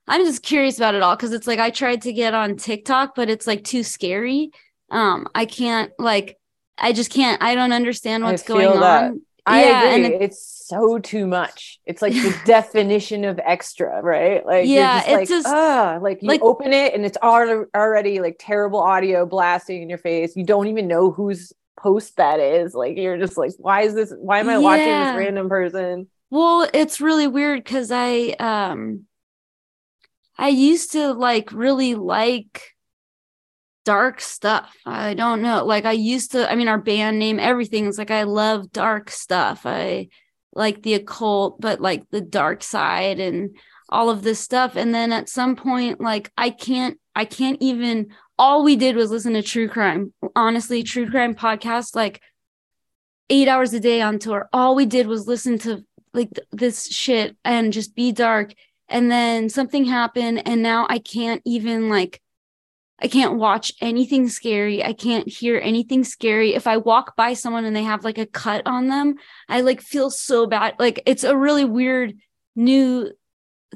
I'm 0.09 0.24
just 0.24 0.42
curious 0.42 0.76
about 0.78 0.94
it 0.94 1.03
all 1.03 1.14
because 1.14 1.32
it's 1.32 1.46
like 1.46 1.59
I 1.61 1.70
tried 1.70 2.03
to 2.03 2.12
get 2.12 2.34
on 2.34 2.57
TikTok, 2.57 3.14
but 3.14 3.30
it's 3.30 3.46
like 3.46 3.62
too 3.64 3.82
scary. 3.84 4.50
Um, 4.90 5.28
I 5.34 5.46
can't 5.46 5.92
like 5.98 6.38
I 6.78 6.92
just 6.92 7.12
can't 7.12 7.40
I 7.42 7.55
don't 7.55 7.72
understand 7.72 8.24
what's 8.24 8.42
going 8.42 8.80
that. 8.80 9.05
on. 9.05 9.22
I 9.45 9.64
Yeah, 9.64 9.84
and 9.95 10.05
agree. 10.07 10.18
it's 10.18 10.66
so 10.68 10.99
too 10.99 11.26
much. 11.26 11.80
It's 11.84 12.01
like 12.01 12.12
the 12.12 12.38
definition 12.45 13.24
of 13.24 13.40
extra, 13.45 14.01
right? 14.01 14.45
Like 14.47 14.66
Yeah, 14.66 15.09
you're 15.11 15.20
it's 15.20 15.30
just 15.30 15.45
just- 15.45 15.55
like, 15.55 15.57
ah, 15.57 15.99
like 16.01 16.22
you 16.22 16.28
like- 16.28 16.43
open 16.43 16.72
it 16.72 16.95
and 16.95 17.05
it's 17.05 17.18
al- 17.22 17.66
already 17.74 18.20
like 18.20 18.36
terrible 18.38 18.78
audio 18.80 19.26
blasting 19.26 19.82
in 19.82 19.88
your 19.88 19.99
face. 19.99 20.36
You 20.36 20.45
don't 20.45 20.68
even 20.68 20.86
know 20.86 21.11
whose 21.11 21.53
post 21.78 22.16
that 22.18 22.38
is. 22.38 22.74
Like 22.74 22.97
you're 22.97 23.18
just 23.18 23.36
like, 23.36 23.51
why 23.59 23.82
is 23.82 23.95
this? 23.95 24.12
Why 24.16 24.38
am 24.40 24.49
I 24.49 24.59
watching 24.59 24.86
this 24.86 25.16
random 25.16 25.49
person? 25.49 26.07
Well, 26.30 26.68
it's 26.72 27.01
really 27.01 27.26
weird 27.26 27.64
because 27.64 27.90
I 27.90 28.36
um 28.38 29.07
I 30.38 30.49
used 30.49 30.93
to 30.93 31.12
like 31.12 31.53
really 31.53 31.95
like 31.95 32.74
dark 33.84 34.20
stuff. 34.20 34.74
I 34.86 35.14
don't 35.14 35.42
know. 35.42 35.64
Like 35.64 35.84
I 35.84 35.92
used 35.92 36.32
to, 36.32 36.50
I 36.50 36.54
mean, 36.54 36.68
our 36.68 36.78
band 36.78 37.18
name, 37.18 37.40
everything 37.40 37.86
is 37.86 37.98
like 37.98 38.10
I 38.10 38.24
love 38.24 38.72
dark 38.72 39.10
stuff. 39.10 39.62
I 39.64 40.08
like 40.54 40.82
the 40.82 40.94
occult, 40.94 41.60
but 41.60 41.80
like 41.80 42.08
the 42.10 42.20
dark 42.20 42.62
side 42.62 43.20
and 43.20 43.56
all 43.88 44.10
of 44.10 44.22
this 44.22 44.40
stuff. 44.40 44.76
And 44.76 44.94
then 44.94 45.12
at 45.12 45.28
some 45.28 45.56
point, 45.56 46.00
like 46.00 46.30
I 46.36 46.50
can't, 46.50 46.98
I 47.14 47.24
can't 47.24 47.58
even 47.60 48.08
all 48.38 48.64
we 48.64 48.76
did 48.76 48.96
was 48.96 49.10
listen 49.10 49.34
to 49.34 49.42
true 49.42 49.68
crime. 49.68 50.12
Honestly, 50.34 50.82
true 50.82 51.08
crime 51.10 51.34
podcast, 51.34 51.94
like 51.94 52.20
eight 53.30 53.48
hours 53.48 53.72
a 53.72 53.80
day 53.80 54.00
on 54.00 54.18
tour. 54.18 54.48
All 54.52 54.74
we 54.74 54.86
did 54.86 55.06
was 55.06 55.26
listen 55.26 55.58
to 55.60 55.84
like 56.14 56.30
th- 56.34 56.48
this 56.52 56.88
shit 56.88 57.36
and 57.44 57.72
just 57.72 57.94
be 57.94 58.12
dark 58.12 58.52
and 58.88 59.10
then 59.10 59.48
something 59.48 59.84
happened 59.84 60.46
and 60.46 60.62
now 60.62 60.86
i 60.88 60.98
can't 60.98 61.42
even 61.44 61.88
like 61.88 62.20
i 63.03 63.09
can't 63.09 63.34
watch 63.34 63.72
anything 63.80 64.28
scary. 64.28 64.84
I 64.84 64.92
can't 64.92 65.28
hear 65.28 65.59
anything 65.62 66.05
scary. 66.05 66.55
If 66.55 66.66
i 66.66 66.76
walk 66.76 67.16
by 67.16 67.34
someone 67.34 67.64
and 67.64 67.74
they 67.74 67.82
have 67.82 68.05
like 68.05 68.18
a 68.18 68.26
cut 68.26 68.62
on 68.66 68.88
them 68.88 69.14
i 69.48 69.61
like 69.61 69.80
feel 69.80 70.11
so 70.11 70.46
bad. 70.46 70.74
Like 70.78 71.03
it's 71.07 71.24
a 71.24 71.36
really 71.36 71.64
weird 71.64 72.14
new 72.55 73.11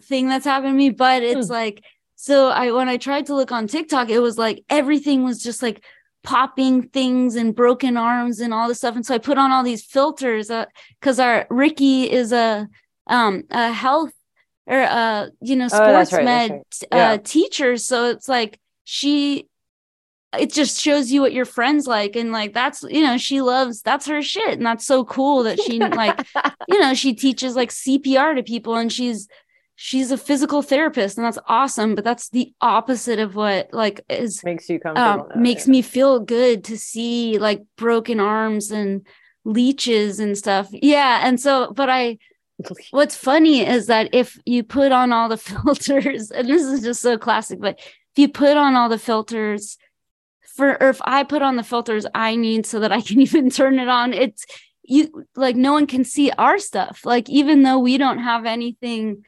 thing 0.01 0.29
that's 0.29 0.45
happened 0.45 0.73
to 0.73 0.77
me 0.77 0.91
but 0.91 1.23
it's 1.23 1.49
Hmm. 1.49 1.53
like 1.55 1.83
so 2.17 2.49
i 2.51 2.71
when 2.71 2.89
i 2.89 2.99
tried 2.99 3.25
to 3.27 3.35
look 3.35 3.51
on 3.51 3.67
tiktok 3.67 4.11
it 4.11 4.19
was 4.19 4.37
like 4.37 4.63
everything 4.69 5.25
was 5.25 5.43
just 5.43 5.63
like 5.63 5.83
popping 6.23 6.89
things 6.89 7.37
and 7.37 7.55
broken 7.55 7.97
arms 7.97 8.41
and 8.41 8.53
all 8.53 8.67
this 8.69 8.79
stuff. 8.79 8.97
And 8.97 9.07
so 9.07 9.15
i 9.15 9.19
put 9.19 9.39
on 9.39 9.53
all 9.53 9.63
these 9.63 9.85
filters 9.85 10.51
because 11.01 11.19
our 11.21 11.47
Rikki 11.51 12.11
is 12.11 12.33
a 12.33 12.69
um 13.07 13.45
a 13.51 13.71
health 13.73 14.11
or 14.67 14.81
uh 14.81 15.29
you 15.41 15.55
know 15.57 15.69
Oh, 15.73 15.77
sports 15.79 16.13
right, 16.13 16.25
med 16.25 16.51
uh 16.51 16.97
Yeah. 16.97 17.17
teacher. 17.19 17.77
So 17.77 18.07
it's 18.11 18.29
like 18.29 18.59
she 18.87 19.49
it 20.39 20.53
just 20.53 20.81
shows 20.81 21.11
you 21.11 21.21
what 21.21 21.33
your 21.33 21.45
friends 21.45 21.87
like 21.87 22.17
and 22.17 22.33
like 22.33 22.53
that's 22.53 22.83
you 22.85 23.01
know 23.01 23.17
she 23.17 23.41
loves 23.41 23.83
that's 23.83 24.07
her 24.07 24.23
shit 24.23 24.55
and 24.55 24.67
that's 24.67 24.87
so 24.87 25.05
cool 25.05 25.43
that 25.43 25.61
she 25.61 25.79
like 25.79 26.27
you 26.69 26.79
know 26.79 26.95
she 26.95 27.15
teaches 27.15 27.55
like 27.55 27.71
cpr 27.71 28.35
to 28.35 28.43
people 28.43 28.75
and 28.75 28.93
she's 28.93 29.29
she's 29.77 30.11
a 30.11 30.19
physical 30.19 30.63
therapist 30.63 31.17
and 31.17 31.27
that's 31.27 31.39
awesome 31.49 31.95
but 31.95 32.05
that's 32.05 32.29
the 32.31 32.53
opposite 32.61 33.19
of 33.19 33.35
what 33.35 33.69
like 33.73 34.01
is 34.09 34.43
makes 34.45 34.69
you 34.69 34.79
comfortable. 34.79 35.29
um, 35.33 35.43
makes 35.43 35.67
yeah. 35.67 35.73
me 35.73 35.83
feel 35.83 36.21
good 36.21 36.65
to 36.65 36.79
see 36.79 37.39
like 37.39 37.63
broken 37.77 38.21
arms 38.21 38.71
and 38.71 39.07
leeches 39.47 40.19
and 40.19 40.37
stuff. 40.37 40.69
Yeah. 40.73 41.21
And 41.23 41.41
so, 41.41 41.73
but 41.73 41.89
I, 41.89 42.19
what's 42.91 43.17
funny 43.17 43.67
is 43.67 43.87
that 43.87 44.11
if 44.13 44.39
you 44.45 44.63
put 44.63 44.93
on 44.93 45.13
all 45.13 45.29
the 45.31 45.37
filters, 45.39 46.31
and 46.31 46.49
this 46.49 46.63
is 46.63 46.83
just 46.83 47.01
so 47.01 47.17
classic, 47.17 47.61
but 47.61 47.81
if 48.17 48.21
you 48.21 48.29
put 48.29 48.57
on 48.57 48.75
all 48.75 48.89
the 48.89 48.99
filters 48.99 49.77
for, 50.57 50.83
or 50.83 50.89
if 50.89 51.01
I 51.05 51.23
put 51.23 51.43
on 51.43 51.57
the 51.57 51.63
filters 51.63 52.07
I 52.15 52.35
need 52.35 52.65
so 52.65 52.81
that 52.81 52.91
I 52.93 53.03
can 53.03 53.21
even 53.21 53.51
turn 53.51 53.79
it 53.79 53.89
on, 53.89 54.15
it's 54.15 54.47
you 54.83 55.25
like 55.35 55.55
no 55.55 55.73
one 55.73 55.87
can 55.87 56.05
see 56.05 56.31
our 56.31 56.59
stuff. 56.59 57.05
Like, 57.05 57.29
even 57.29 57.63
though 57.63 57.79
we 57.79 57.99
don't 57.99 58.21
have 58.21 58.47
anything 58.47 59.25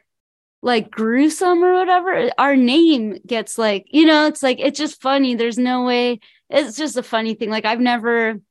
like 0.61 0.91
gruesome 0.91 1.63
or 1.63 1.73
whatever 1.73 2.29
our 2.37 2.53
name 2.57 3.17
gets 3.25 3.57
like 3.57 3.85
you 3.91 4.05
know 4.05 4.27
it's 4.27 4.43
like 4.43 4.59
it's 4.59 4.77
just 4.77 5.01
funny 5.01 5.33
there's 5.33 5.57
no 5.57 5.85
way 5.85 6.19
it's 6.49 6.75
just 6.75 6.97
a 6.97 7.01
funny 7.01 7.33
thing 7.33 7.49
like 7.49 7.63
i've 7.63 7.79
never 7.79 8.41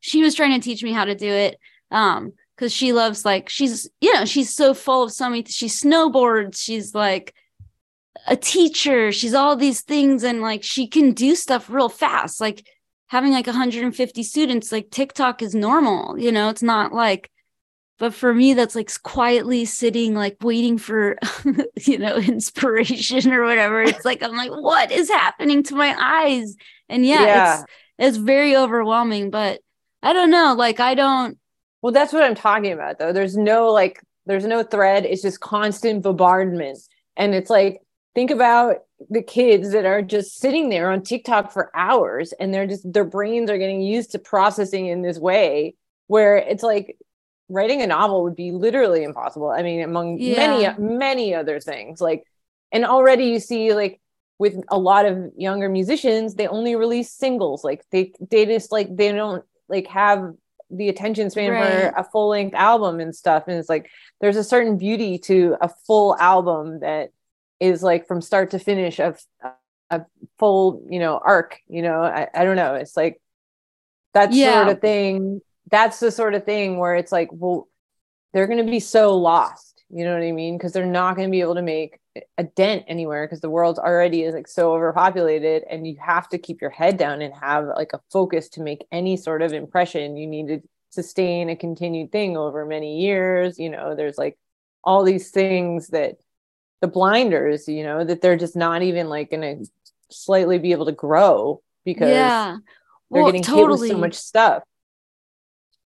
she 0.00 0.24
was 0.24 0.34
trying 0.34 0.58
to 0.58 0.64
teach 0.64 0.82
me 0.82 0.90
how 0.90 1.04
to 1.04 1.14
do 1.14 1.30
it 1.30 1.56
um 1.92 2.32
because 2.56 2.72
she 2.72 2.92
loves 2.92 3.24
like 3.24 3.48
she's 3.48 3.88
you 4.00 4.12
know 4.12 4.24
she's 4.24 4.52
so 4.52 4.74
full 4.74 5.04
of 5.04 5.12
so 5.12 5.28
many 5.28 5.44
she 5.44 5.66
snowboards 5.66 6.60
she's 6.60 6.96
like 6.96 7.32
a 8.26 8.36
teacher 8.36 9.12
she's 9.12 9.34
all 9.34 9.56
these 9.56 9.82
things 9.82 10.22
and 10.24 10.40
like 10.40 10.62
she 10.62 10.86
can 10.86 11.12
do 11.12 11.34
stuff 11.34 11.68
real 11.70 11.88
fast 11.88 12.40
like 12.40 12.66
having 13.08 13.32
like 13.32 13.46
150 13.46 14.22
students 14.22 14.72
like 14.72 14.90
tiktok 14.90 15.42
is 15.42 15.54
normal 15.54 16.18
you 16.18 16.32
know 16.32 16.48
it's 16.48 16.62
not 16.62 16.92
like 16.92 17.30
but 17.98 18.12
for 18.14 18.32
me 18.34 18.54
that's 18.54 18.74
like 18.74 18.90
quietly 19.02 19.64
sitting 19.64 20.14
like 20.14 20.36
waiting 20.42 20.78
for 20.78 21.16
you 21.80 21.98
know 21.98 22.16
inspiration 22.34 23.32
or 23.32 23.44
whatever 23.44 23.82
it's 23.82 24.04
like 24.04 24.22
i'm 24.22 24.36
like 24.36 24.50
what 24.50 24.90
is 24.92 25.08
happening 25.08 25.62
to 25.62 25.74
my 25.74 25.94
eyes 25.98 26.54
and 26.88 27.04
yeah, 27.06 27.24
Yeah. 27.24 27.54
it's 27.54 27.64
it's 27.98 28.16
very 28.18 28.56
overwhelming 28.56 29.30
but 29.30 29.60
i 30.02 30.12
don't 30.12 30.30
know 30.30 30.54
like 30.56 30.80
i 30.80 30.94
don't 30.94 31.38
Well, 31.82 31.92
that's 31.92 32.12
what 32.12 32.24
I'm 32.24 32.34
talking 32.34 32.72
about, 32.72 32.98
though. 32.98 33.12
There's 33.12 33.36
no 33.36 33.70
like, 33.70 34.00
there's 34.26 34.44
no 34.46 34.62
thread. 34.64 35.04
It's 35.04 35.22
just 35.22 35.38
constant 35.40 36.02
bombardment, 36.02 36.78
and 37.16 37.32
it's 37.34 37.50
like, 37.50 37.80
think 38.16 38.30
about 38.30 38.78
the 39.10 39.22
kids 39.22 39.72
that 39.72 39.84
are 39.84 40.00
just 40.00 40.38
sitting 40.38 40.70
there 40.70 40.90
on 40.90 41.02
TikTok 41.02 41.52
for 41.52 41.70
hours, 41.76 42.32
and 42.40 42.52
they're 42.52 42.66
just 42.66 42.90
their 42.90 43.04
brains 43.04 43.50
are 43.50 43.58
getting 43.58 43.82
used 43.82 44.12
to 44.12 44.18
processing 44.18 44.86
in 44.86 45.02
this 45.02 45.18
way, 45.18 45.76
where 46.06 46.38
it's 46.38 46.62
like 46.62 46.96
writing 47.50 47.82
a 47.82 47.86
novel 47.86 48.24
would 48.24 48.34
be 48.34 48.52
literally 48.52 49.04
impossible. 49.04 49.50
I 49.50 49.62
mean, 49.62 49.82
among 49.82 50.18
Yeah. 50.18 50.74
many 50.74 50.96
many 50.96 51.34
other 51.34 51.60
things, 51.60 52.00
like, 52.00 52.24
and 52.72 52.86
already 52.86 53.26
you 53.26 53.38
see 53.38 53.74
like 53.74 54.00
with 54.38 54.54
a 54.68 54.78
lot 54.78 55.04
of 55.04 55.30
younger 55.36 55.68
musicians, 55.68 56.34
they 56.34 56.48
only 56.48 56.74
release 56.74 57.12
singles. 57.12 57.64
Like 57.64 57.84
they 57.92 58.14
they 58.30 58.46
just 58.46 58.72
like 58.72 58.96
they 58.96 59.12
don't 59.12 59.44
like 59.68 59.88
have 59.88 60.32
the 60.70 60.88
attention 60.88 61.28
span 61.30 61.50
right. 61.50 61.92
for 61.92 62.00
a 62.00 62.04
full 62.04 62.28
length 62.30 62.54
album 62.54 62.98
and 62.98 63.14
stuff. 63.14 63.44
And 63.46 63.58
it's 63.58 63.68
like 63.68 63.90
there's 64.22 64.36
a 64.36 64.42
certain 64.42 64.78
beauty 64.78 65.18
to 65.18 65.56
a 65.60 65.68
full 65.86 66.16
album 66.18 66.80
that 66.80 67.10
is 67.60 67.82
like 67.82 68.06
from 68.06 68.20
start 68.20 68.50
to 68.50 68.58
finish 68.58 69.00
of 69.00 69.20
a 69.90 70.02
full, 70.38 70.86
you 70.90 70.98
know, 70.98 71.20
arc. 71.24 71.60
You 71.68 71.82
know, 71.82 72.02
I, 72.02 72.28
I 72.34 72.44
don't 72.44 72.56
know. 72.56 72.74
It's 72.74 72.96
like 72.96 73.20
that 74.14 74.32
yeah. 74.32 74.62
sort 74.62 74.76
of 74.76 74.80
thing. 74.80 75.40
That's 75.70 76.00
the 76.00 76.10
sort 76.10 76.34
of 76.34 76.44
thing 76.44 76.78
where 76.78 76.94
it's 76.94 77.12
like, 77.12 77.28
well, 77.32 77.68
they're 78.32 78.46
going 78.46 78.64
to 78.64 78.70
be 78.70 78.80
so 78.80 79.16
lost. 79.16 79.84
You 79.88 80.04
know 80.04 80.14
what 80.14 80.22
I 80.22 80.32
mean? 80.32 80.58
Because 80.58 80.72
they're 80.72 80.84
not 80.84 81.16
going 81.16 81.28
to 81.28 81.32
be 81.32 81.40
able 81.40 81.54
to 81.54 81.62
make 81.62 82.00
a 82.38 82.44
dent 82.44 82.84
anywhere 82.88 83.26
because 83.26 83.40
the 83.40 83.50
world 83.50 83.78
already 83.78 84.22
is 84.22 84.34
like 84.34 84.48
so 84.48 84.74
overpopulated 84.74 85.64
and 85.70 85.86
you 85.86 85.96
have 86.00 86.28
to 86.28 86.38
keep 86.38 86.60
your 86.60 86.70
head 86.70 86.96
down 86.96 87.22
and 87.22 87.34
have 87.34 87.66
like 87.76 87.92
a 87.92 88.00
focus 88.10 88.48
to 88.48 88.62
make 88.62 88.86
any 88.92 89.16
sort 89.16 89.42
of 89.42 89.52
impression 89.52 90.16
you 90.16 90.26
need 90.26 90.48
to 90.48 90.60
sustain 90.90 91.50
a 91.50 91.56
continued 91.56 92.10
thing 92.10 92.36
over 92.36 92.64
many 92.64 93.00
years 93.00 93.58
you 93.58 93.68
know 93.68 93.94
there's 93.94 94.16
like 94.16 94.38
all 94.84 95.02
these 95.02 95.30
things 95.30 95.88
that 95.88 96.16
the 96.80 96.88
blinders 96.88 97.68
you 97.68 97.82
know 97.82 98.04
that 98.04 98.20
they're 98.20 98.36
just 98.36 98.56
not 98.56 98.82
even 98.82 99.08
like 99.08 99.30
gonna 99.30 99.56
slightly 100.10 100.58
be 100.58 100.72
able 100.72 100.86
to 100.86 100.92
grow 100.92 101.60
because 101.84 102.10
yeah 102.10 102.56
they're 103.10 103.22
well, 103.22 103.26
getting 103.26 103.42
totally. 103.42 103.88
hit 103.88 103.94
with 103.94 103.98
so 103.98 103.98
much 103.98 104.14
stuff 104.14 104.62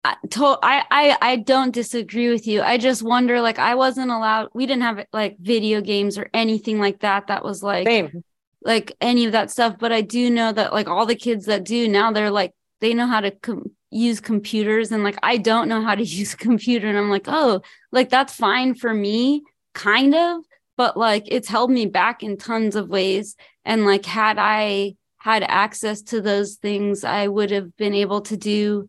I, 0.03 0.15
to- 0.31 0.59
I, 0.63 0.83
I 0.89 1.17
I 1.21 1.35
don't 1.35 1.73
disagree 1.73 2.29
with 2.29 2.47
you. 2.47 2.61
I 2.61 2.77
just 2.77 3.03
wonder, 3.03 3.41
like, 3.41 3.59
I 3.59 3.75
wasn't 3.75 4.11
allowed. 4.11 4.49
We 4.53 4.65
didn't 4.65 4.83
have 4.83 5.05
like 5.11 5.37
video 5.39 5.81
games 5.81 6.17
or 6.17 6.29
anything 6.33 6.79
like 6.79 6.99
that. 7.01 7.27
That 7.27 7.43
was 7.43 7.61
like, 7.61 7.85
Same. 7.85 8.23
like 8.63 8.95
any 9.01 9.25
of 9.25 9.33
that 9.33 9.51
stuff. 9.51 9.75
But 9.77 9.91
I 9.91 10.01
do 10.01 10.29
know 10.29 10.53
that 10.53 10.71
like 10.71 10.87
all 10.87 11.05
the 11.05 11.15
kids 11.15 11.47
that 11.47 11.65
do 11.65 11.87
now, 11.89 12.11
they're 12.11 12.31
like 12.31 12.53
they 12.79 12.93
know 12.93 13.07
how 13.07 13.19
to 13.19 13.31
com- 13.31 13.71
use 13.91 14.21
computers, 14.21 14.93
and 14.93 15.03
like 15.03 15.17
I 15.21 15.35
don't 15.35 15.67
know 15.67 15.81
how 15.81 15.95
to 15.95 16.03
use 16.19 16.33
a 16.33 16.37
computer, 16.37 16.87
and 16.87 16.97
I'm 16.97 17.09
like, 17.09 17.25
oh, 17.27 17.61
like 17.91 18.09
that's 18.09 18.33
fine 18.33 18.75
for 18.75 18.93
me, 18.93 19.43
kind 19.73 20.15
of. 20.15 20.43
But 20.79 20.95
like 20.95 21.25
it's 21.27 21.49
held 21.49 21.69
me 21.69 21.87
back 21.87 22.23
in 22.23 22.37
tons 22.37 22.77
of 22.77 22.87
ways. 22.87 23.35
And 23.65 23.83
like 23.85 24.05
had 24.05 24.37
I 24.39 24.95
had 25.17 25.43
access 25.43 26.01
to 26.03 26.21
those 26.21 26.55
things, 26.55 27.03
I 27.03 27.27
would 27.27 27.51
have 27.51 27.75
been 27.75 27.93
able 27.93 28.21
to 28.21 28.37
do 28.37 28.87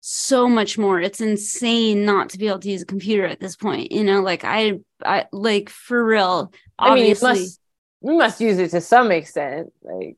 so 0.00 0.48
much 0.48 0.78
more. 0.78 0.98
It's 0.98 1.20
insane 1.20 2.06
not 2.06 2.30
to 2.30 2.38
be 2.38 2.48
able 2.48 2.60
to 2.60 2.70
use 2.70 2.80
a 2.80 2.86
computer 2.86 3.26
at 3.26 3.38
this 3.38 3.54
point. 3.54 3.92
You 3.92 4.02
know, 4.02 4.22
like 4.22 4.44
I, 4.44 4.78
I 5.04 5.26
like 5.30 5.68
for 5.68 6.02
real. 6.02 6.54
Obviously, 6.78 7.28
I 7.28 7.32
mean, 7.34 7.42
you 7.42 7.44
must, 7.44 7.60
you 8.00 8.12
must 8.14 8.40
use 8.40 8.58
it 8.58 8.70
to 8.70 8.80
some 8.80 9.12
extent. 9.12 9.74
Like, 9.82 10.16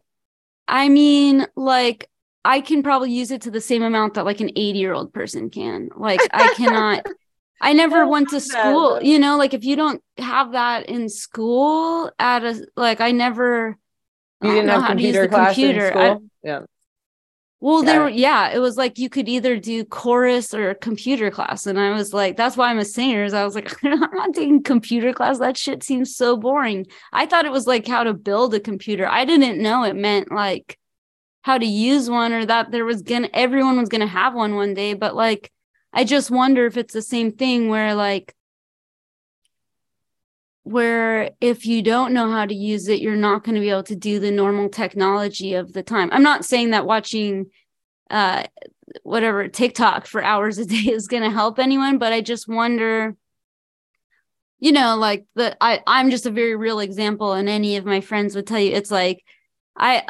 I 0.69 0.89
mean, 0.89 1.49
like 1.57 2.09
I 2.45 2.61
can 2.61 2.85
probably 2.85 3.11
use 3.11 3.33
it 3.33 3.43
to 3.43 3.51
the 3.51 3.61
same 3.61 3.83
amount 3.83 4.15
that 4.15 4.25
like 4.25 4.39
an 4.39 4.51
80 4.51 4.79
year 4.79 4.93
old 4.93 5.13
person 5.13 5.51
can. 5.51 5.89
Like 5.97 6.21
I 6.33 6.55
cannot. 6.55 7.05
I 7.61 7.73
never 7.73 8.07
went 8.07 8.29
to 8.31 8.41
school. 8.41 8.95
That. 8.95 9.05
You 9.05 9.19
know, 9.19 9.37
like 9.37 9.55
if 9.55 9.65
you 9.65 9.77
don't 9.77 10.03
have 10.19 10.53
that 10.53 10.89
in 10.89 11.09
school 11.09 12.11
at 12.19 12.45
a 12.45 12.67
like, 12.77 13.01
I 13.01 13.13
never. 13.13 13.77
You 14.43 14.53
didn't 14.53 14.69
have 14.69 14.87
computer 14.87 15.27
class 15.27 15.55
computer. 15.55 15.87
in 15.87 15.93
school. 15.93 16.03
I, 16.03 16.47
yeah. 16.47 16.61
Well, 17.61 17.85
yeah. 17.85 17.91
there 17.91 18.01
were, 18.03 18.09
yeah, 18.09 18.51
it 18.51 18.61
was 18.61 18.77
like 18.77 18.99
you 18.99 19.09
could 19.09 19.29
either 19.29 19.57
do 19.57 19.85
chorus 19.85 20.55
or 20.55 20.75
computer 20.75 21.31
class. 21.31 21.67
And 21.67 21.79
I 21.79 21.91
was 21.91 22.15
like, 22.15 22.37
that's 22.37 22.57
why 22.57 22.71
I'm 22.71 22.79
a 22.79 22.85
singer. 22.85 23.25
Is 23.25 23.35
I 23.35 23.45
was 23.45 23.57
like, 23.57 23.75
I'm 23.85 23.99
not 23.99 24.35
taking 24.35 24.63
computer 24.63 25.13
class. 25.13 25.39
That 25.39 25.57
shit 25.57 25.83
seems 25.83 26.15
so 26.15 26.37
boring. 26.37 26.87
I 27.13 27.27
thought 27.27 27.47
it 27.47 27.53
was 27.53 27.67
like 27.67 27.87
how 27.87 28.05
to 28.05 28.15
build 28.15 28.55
a 28.55 28.61
computer. 28.61 29.09
I 29.09 29.25
didn't 29.25 29.61
know 29.61 29.83
it 29.83 29.97
meant 29.97 30.31
like 30.31 30.79
how 31.43 31.59
to 31.59 31.67
use 31.67 32.09
one 32.09 32.33
or 32.33 32.47
that 32.47 32.71
there 32.71 32.85
was 32.85 33.03
gonna, 33.03 33.29
everyone 33.35 33.79
was 33.79 33.89
gonna 33.89 34.07
have 34.07 34.35
one 34.35 34.55
one 34.55 34.75
day. 34.75 34.95
But 34.95 35.17
like, 35.17 35.51
I 35.93 36.05
just 36.05 36.31
wonder 36.31 36.67
if 36.67 36.77
it's 36.77 36.95
the 36.95 37.03
same 37.03 37.33
thing 37.33 37.69
where 37.69 37.95
like, 37.95 38.35
where 40.65 41.31
if 41.41 41.65
you 41.65 41.83
don't 41.83 42.13
know 42.13 42.31
how 42.31 42.45
to 42.45 42.55
use 42.55 42.89
it, 42.89 43.01
you're 43.01 43.17
not 43.17 43.43
going 43.43 43.55
to 43.55 43.61
be 43.61 43.71
able 43.71 43.85
to 43.85 43.97
do 43.97 44.21
the 44.21 44.31
normal 44.31 44.69
technology 44.69 45.55
of 45.55 45.73
the 45.73 45.83
time. 45.83 46.11
I'm 46.13 46.23
not 46.23 46.45
saying 46.45 46.71
that 46.71 46.87
watching 46.87 47.47
uh 48.11 48.45
whatever 49.03 49.49
TikTok 49.49 50.07
for 50.07 50.23
hours 50.23 50.59
a 50.59 50.65
day 50.65 50.77
is 50.93 51.09
going 51.09 51.23
to 51.23 51.31
help 51.31 51.59
anyone, 51.59 51.99
but 51.99 52.13
I 52.13 52.21
just 52.21 52.49
wonder 52.49 53.17
you 54.61 54.73
know 54.73 54.97
like 54.97 55.25
the 55.35 55.57
I 55.61 55.81
I'm 55.87 56.11
just 56.11 56.27
a 56.27 56.31
very 56.31 56.57
real 56.57 56.81
example 56.81 57.33
and 57.33 57.49
any 57.49 57.77
of 57.77 57.85
my 57.85 58.01
friends 58.01 58.35
would 58.35 58.47
tell 58.47 58.59
you 58.59 58.73
it's 58.73 58.91
like 58.91 59.25
I 59.77 60.05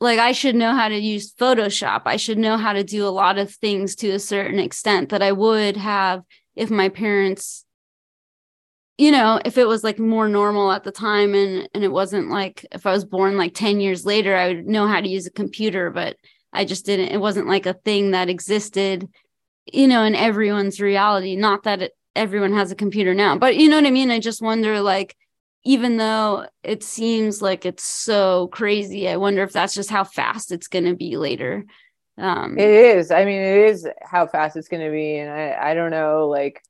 like 0.00 0.18
I 0.18 0.32
should 0.32 0.54
know 0.54 0.74
how 0.74 0.88
to 0.88 0.98
use 0.98 1.34
Photoshop. 1.34 2.02
I 2.06 2.16
should 2.16 2.38
know 2.38 2.56
how 2.56 2.72
to 2.72 2.82
do 2.82 3.06
a 3.06 3.08
lot 3.08 3.38
of 3.38 3.50
things 3.50 3.94
to 3.96 4.10
a 4.10 4.18
certain 4.18 4.58
extent 4.58 5.10
that 5.10 5.22
I 5.22 5.32
would 5.32 5.76
have 5.76 6.22
if 6.56 6.70
my 6.70 6.88
parents 6.88 7.64
you 9.00 9.10
know 9.10 9.40
if 9.46 9.56
it 9.56 9.66
was 9.66 9.82
like 9.82 9.98
more 9.98 10.28
normal 10.28 10.70
at 10.70 10.84
the 10.84 10.92
time 10.92 11.34
and 11.34 11.66
and 11.72 11.82
it 11.82 11.90
wasn't 11.90 12.28
like 12.28 12.66
if 12.70 12.84
i 12.84 12.92
was 12.92 13.06
born 13.06 13.38
like 13.38 13.54
10 13.54 13.80
years 13.80 14.04
later 14.04 14.36
i 14.36 14.48
would 14.48 14.66
know 14.66 14.86
how 14.86 15.00
to 15.00 15.08
use 15.08 15.26
a 15.26 15.30
computer 15.30 15.90
but 15.90 16.16
i 16.52 16.66
just 16.66 16.84
didn't 16.84 17.08
it 17.08 17.20
wasn't 17.20 17.48
like 17.48 17.64
a 17.64 17.72
thing 17.72 18.10
that 18.10 18.28
existed 18.28 19.08
you 19.64 19.88
know 19.88 20.02
in 20.02 20.14
everyone's 20.14 20.82
reality 20.82 21.34
not 21.34 21.62
that 21.62 21.80
it, 21.80 21.92
everyone 22.14 22.52
has 22.52 22.70
a 22.70 22.76
computer 22.76 23.14
now 23.14 23.38
but 23.38 23.56
you 23.56 23.70
know 23.70 23.76
what 23.76 23.86
i 23.86 23.90
mean 23.90 24.10
i 24.10 24.18
just 24.18 24.42
wonder 24.42 24.82
like 24.82 25.16
even 25.64 25.96
though 25.96 26.46
it 26.62 26.82
seems 26.82 27.42
like 27.42 27.66
it's 27.66 27.84
so 27.84 28.48
crazy 28.48 29.08
i 29.08 29.16
wonder 29.16 29.42
if 29.42 29.52
that's 29.52 29.74
just 29.74 29.90
how 29.90 30.04
fast 30.04 30.52
it's 30.52 30.68
going 30.68 30.84
to 30.84 30.94
be 30.94 31.16
later 31.16 31.64
um 32.18 32.58
it 32.58 32.68
is 32.68 33.10
i 33.10 33.24
mean 33.24 33.40
it 33.40 33.68
is 33.68 33.86
how 34.02 34.26
fast 34.26 34.56
it's 34.56 34.68
going 34.68 34.84
to 34.84 34.90
be 34.90 35.16
and 35.16 35.30
i 35.30 35.70
i 35.70 35.74
don't 35.74 35.90
know 35.90 36.28
like 36.28 36.62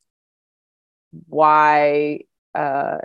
why 1.28 2.20
uh 2.55 2.99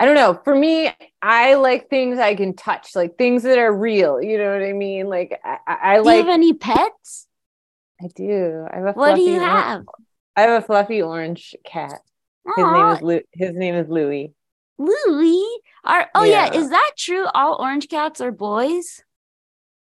I 0.00 0.04
don't 0.04 0.14
know. 0.14 0.40
For 0.44 0.54
me, 0.54 0.90
I 1.20 1.54
like 1.54 1.90
things 1.90 2.18
I 2.20 2.36
can 2.36 2.54
touch, 2.54 2.94
like 2.94 3.18
things 3.18 3.42
that 3.42 3.58
are 3.58 3.72
real. 3.72 4.22
You 4.22 4.38
know 4.38 4.52
what 4.52 4.62
I 4.62 4.72
mean? 4.72 5.08
Like 5.08 5.40
I, 5.44 5.58
I 5.66 5.96
do 5.96 6.02
like. 6.04 6.14
Do 6.14 6.18
you 6.18 6.24
have 6.26 6.34
any 6.34 6.52
pets? 6.52 7.26
I 8.00 8.06
do. 8.14 8.66
I 8.70 8.76
have 8.76 8.86
a. 8.86 8.92
What 8.92 9.16
do 9.16 9.22
you 9.22 9.40
have? 9.40 9.84
I 10.36 10.42
have 10.42 10.62
a 10.62 10.64
fluffy 10.64 11.02
orange 11.02 11.56
cat. 11.64 12.00
His 12.56 12.64
name 12.66 12.88
is 12.88 13.02
Lu- 13.02 13.20
his 13.32 13.54
name 13.54 13.74
is 13.74 13.88
Louis. 13.88 14.32
Louis? 14.78 15.44
Are 15.84 16.08
oh 16.14 16.24
yeah. 16.24 16.52
yeah, 16.52 16.60
is 16.60 16.70
that 16.70 16.92
true? 16.96 17.26
All 17.34 17.56
orange 17.60 17.88
cats 17.88 18.20
are 18.20 18.32
boys? 18.32 19.02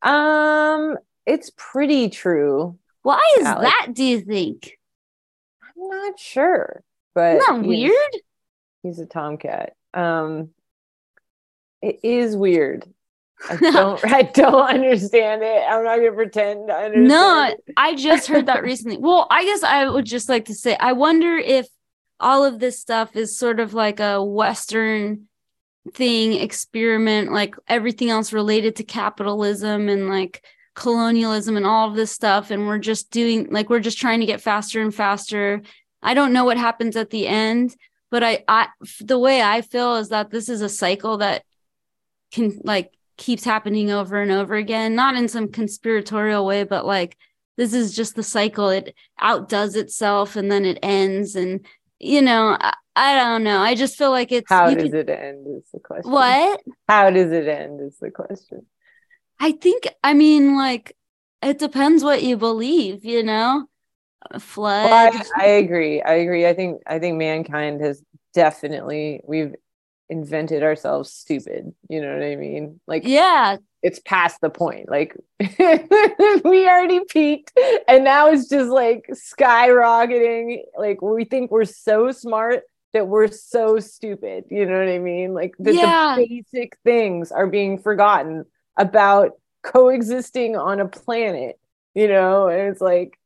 Um, 0.02 0.98
it's 1.26 1.52
pretty 1.58 2.10
true. 2.10 2.78
Why 3.02 3.22
is 3.40 3.46
Alex. 3.46 3.72
that? 3.72 3.94
Do 3.94 4.04
you 4.04 4.22
think? 4.22 4.78
I'm 5.64 5.90
not 5.90 6.20
sure, 6.20 6.84
but 7.14 7.38
Isn't 7.38 7.62
that 7.62 7.68
weird? 7.68 8.12
He's 8.84 9.00
a 9.00 9.06
tomcat. 9.06 9.74
Um, 9.94 10.50
it 11.82 12.00
is 12.04 12.36
weird. 12.36 12.86
I 13.50 13.56
don't 13.72 14.06
I 14.06 14.22
don't 14.24 14.70
understand 14.70 15.44
it. 15.44 15.64
I'm 15.68 15.84
not 15.84 15.98
gonna 15.98 16.12
pretend 16.14 16.72
I 16.72 16.86
understand. 16.86 17.08
No, 17.08 17.48
it. 17.50 17.74
I 17.76 17.96
just 17.96 18.28
heard 18.28 18.46
that 18.46 18.64
recently. 18.64 18.98
Well, 18.98 19.28
I 19.30 19.44
guess 19.46 19.64
I 19.64 19.88
would 19.90 20.06
just 20.06 20.30
like 20.30 20.46
to 20.46 20.54
say 20.54 20.78
I 20.80 20.94
wonder 20.94 21.36
if 21.36 21.68
all 22.20 22.46
of 22.46 22.60
this 22.60 22.80
stuff 22.80 23.16
is 23.16 23.38
sort 23.38 23.60
of 23.60 23.74
like 23.74 24.00
a 24.00 24.24
Western 24.24 25.28
thing, 25.94 26.34
experiment, 26.34 27.32
like 27.32 27.56
everything 27.68 28.10
else 28.10 28.34
related 28.34 28.78
to 28.78 28.84
capitalism 28.84 29.90
and 29.90 30.10
like 30.10 30.44
colonialism 30.74 31.58
and 31.58 31.66
all 31.66 31.90
of 31.90 31.96
this 31.96 32.12
stuff. 32.12 32.52
And 32.52 32.68
we're 32.68 32.80
just 32.80 33.12
doing 33.12 33.48
like 33.52 33.70
we're 33.70 33.80
just 33.80 34.00
trying 34.00 34.20
to 34.20 34.26
get 34.26 34.42
faster 34.42 34.82
and 34.82 34.94
faster. 34.94 35.62
I 36.02 36.14
don't 36.14 36.34
know 36.34 36.46
what 36.46 36.58
happens 36.58 36.96
at 36.96 37.10
the 37.10 37.28
end 37.28 37.76
but 38.12 38.22
i 38.22 38.44
i 38.48 38.68
the 39.02 39.18
way 39.18 39.42
i 39.42 39.62
feel 39.62 39.96
is 39.96 40.10
that 40.10 40.30
this 40.30 40.48
is 40.48 40.62
a 40.62 40.70
cycle 40.70 41.18
that 41.18 41.44
can 42.32 42.62
like 42.64 42.92
keeps 43.18 43.44
happening 43.44 43.90
over 43.90 44.22
and 44.22 44.32
over 44.32 44.54
again 44.54 44.94
not 44.94 45.16
in 45.16 45.28
some 45.28 45.52
conspiratorial 45.52 46.46
way 46.46 46.64
but 46.64 46.86
like 46.86 47.18
this 47.58 47.74
is 47.74 47.96
just 47.96 48.16
the 48.16 48.24
cycle. 48.24 48.70
It 48.70 48.96
outdoes 49.20 49.76
itself 49.76 50.36
and 50.36 50.52
then 50.52 50.66
it 50.66 50.80
ends. 50.84 51.36
And 51.36 51.66
you 52.00 52.22
know 52.22 52.58
I, 52.60 52.74
I 52.96 53.16
don't 53.16 53.44
know. 53.44 53.60
I 53.60 53.76
just 53.76 53.98
feel 53.98 54.12
like 54.12 54.32
it's 54.32 54.50
how 54.50 54.70
does 54.74 54.94
it 54.94 55.10
end 55.10 55.46
is 55.48 55.70
the 55.74 55.80
question. 55.80 56.12
What? 56.12 56.62
How 56.88 57.10
does 57.10 57.32
it 57.32 57.48
end 57.48 57.82
is 57.82 57.98
the 58.00 58.10
question. 58.10 58.66
I 59.40 59.52
think, 59.52 59.88
I 60.02 60.14
mean, 60.14 60.56
like, 60.56 60.96
it 61.42 61.60
depends 61.60 62.04
what 62.04 62.24
you 62.24 62.38
believe, 62.38 63.04
you 63.04 63.22
know? 63.22 63.68
Flood. 64.40 64.86
Well, 64.90 64.94
I, 65.38 65.44
I 65.44 65.48
agree. 65.48 66.02
I 66.02 66.14
agree. 66.14 66.48
I 66.48 66.54
think, 66.54 66.82
I 66.88 67.00
think 67.00 67.18
mankind 67.18 67.82
has 67.82 68.02
definitely, 68.34 69.20
we've 69.26 69.54
invented 70.10 70.64
ourselves 70.64 71.12
stupid. 71.12 71.74
You 71.90 72.02
know 72.02 72.14
what 72.14 72.24
I 72.24 72.38
mean? 72.38 72.80
Like, 72.88 73.04
yeah, 73.06 73.58
it's 73.86 74.00
past 74.00 74.42
the 74.42 74.50
point. 74.50 74.90
Like, 74.90 75.16
we 75.40 76.68
already 76.68 77.02
peaked 77.10 77.54
and 77.88 78.04
now 78.04 78.30
it's 78.32 78.50
just 78.50 78.70
like 78.70 79.06
skyrocketing. 79.12 80.62
Like, 80.78 81.02
we 81.02 81.26
think 81.26 81.52
we're 81.52 81.66
so 81.66 82.12
smart 82.12 82.64
that 82.94 83.08
we're 83.08 83.28
so 83.28 83.80
stupid. 83.80 84.46
You 84.50 84.66
know 84.66 84.80
what 84.80 84.88
I 84.90 85.00
mean? 85.00 85.34
Like 85.34 85.54
that 85.60 85.76
Yeah. 85.76 86.16
the 86.18 86.28
basic 86.28 86.78
things 86.84 87.32
are 87.32 87.48
being 87.48 87.78
forgotten 87.78 88.46
about 88.78 89.32
coexisting 89.64 90.56
on 90.56 90.80
a 90.80 90.88
planet, 90.88 91.60
you 91.94 92.08
know, 92.08 92.48
and 92.48 92.62
it's 92.72 92.82
like 92.82 93.20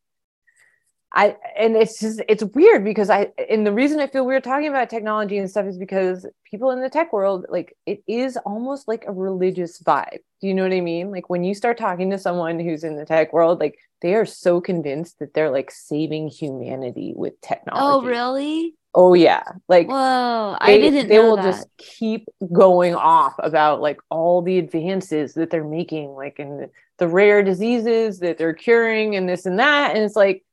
I 1.11 1.35
and 1.57 1.75
it's 1.75 1.99
just 1.99 2.21
it's 2.29 2.43
weird 2.43 2.83
because 2.83 3.09
I 3.09 3.29
and 3.49 3.65
the 3.65 3.73
reason 3.73 3.99
I 3.99 4.05
feel 4.07 4.25
weird 4.25 4.43
talking 4.43 4.67
about 4.67 4.89
technology 4.89 5.39
and 5.39 5.49
stuff 5.49 5.65
is 5.65 5.77
because 5.77 6.25
people 6.49 6.69
in 6.69 6.81
the 6.81 6.89
tech 6.89 7.11
world 7.11 7.47
like 7.49 7.75
it 7.87 8.03
is 8.07 8.37
almost 8.45 8.87
like 8.87 9.05
a 9.07 9.11
religious 9.11 9.81
vibe. 9.81 10.19
Do 10.39 10.47
you 10.47 10.53
know 10.53 10.63
what 10.63 10.73
I 10.73 10.81
mean? 10.81 11.09
Like 11.09 11.29
when 11.29 11.43
you 11.43 11.55
start 11.55 11.79
talking 11.79 12.11
to 12.11 12.19
someone 12.19 12.59
who's 12.59 12.83
in 12.83 12.95
the 12.95 13.05
tech 13.05 13.33
world, 13.33 13.59
like 13.59 13.79
they 14.01 14.13
are 14.13 14.25
so 14.25 14.61
convinced 14.61 15.17
that 15.19 15.33
they're 15.33 15.49
like 15.49 15.71
saving 15.71 16.27
humanity 16.27 17.13
with 17.15 17.33
oh, 17.33 17.47
technology. 17.47 18.05
Oh, 18.05 18.07
really? 18.07 18.75
Oh 18.93 19.13
yeah. 19.15 19.43
Like 19.67 19.87
Whoa, 19.87 20.57
I 20.59 20.73
they, 20.73 20.79
didn't 20.79 21.09
they 21.09 21.17
know 21.17 21.29
will 21.29 21.35
that. 21.37 21.43
just 21.43 21.67
keep 21.77 22.27
going 22.53 22.93
off 22.93 23.33
about 23.39 23.81
like 23.81 23.99
all 24.09 24.43
the 24.43 24.59
advances 24.59 25.33
that 25.33 25.49
they're 25.49 25.63
making 25.63 26.11
like 26.11 26.39
in 26.39 26.69
the 26.97 27.07
rare 27.07 27.41
diseases 27.41 28.19
that 28.19 28.37
they're 28.37 28.53
curing 28.53 29.15
and 29.15 29.27
this 29.27 29.45
and 29.45 29.57
that 29.57 29.95
and 29.95 30.03
it's 30.03 30.15
like 30.15 30.43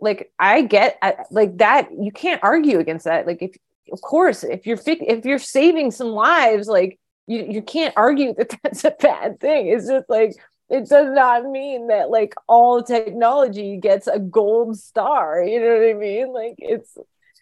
like 0.00 0.32
i 0.38 0.62
get 0.62 0.98
I, 1.02 1.16
like 1.30 1.58
that 1.58 1.90
you 1.92 2.12
can't 2.12 2.42
argue 2.42 2.78
against 2.78 3.04
that 3.04 3.26
like 3.26 3.42
if 3.42 3.56
of 3.92 4.00
course 4.00 4.44
if 4.44 4.66
you're 4.66 4.78
if 4.86 5.24
you're 5.24 5.38
saving 5.38 5.90
some 5.90 6.08
lives 6.08 6.68
like 6.68 6.98
you 7.26 7.44
you 7.48 7.62
can't 7.62 7.94
argue 7.96 8.34
that 8.34 8.54
that's 8.62 8.84
a 8.84 8.92
bad 8.92 9.40
thing 9.40 9.68
it's 9.68 9.86
just 9.88 10.08
like 10.08 10.32
it 10.68 10.88
does 10.88 11.12
not 11.12 11.44
mean 11.44 11.88
that 11.88 12.10
like 12.10 12.34
all 12.48 12.82
technology 12.82 13.76
gets 13.76 14.06
a 14.06 14.18
gold 14.18 14.78
star 14.78 15.42
you 15.42 15.60
know 15.60 15.74
what 15.78 15.90
i 15.90 15.94
mean 15.94 16.32
like 16.32 16.54
it's 16.58 16.96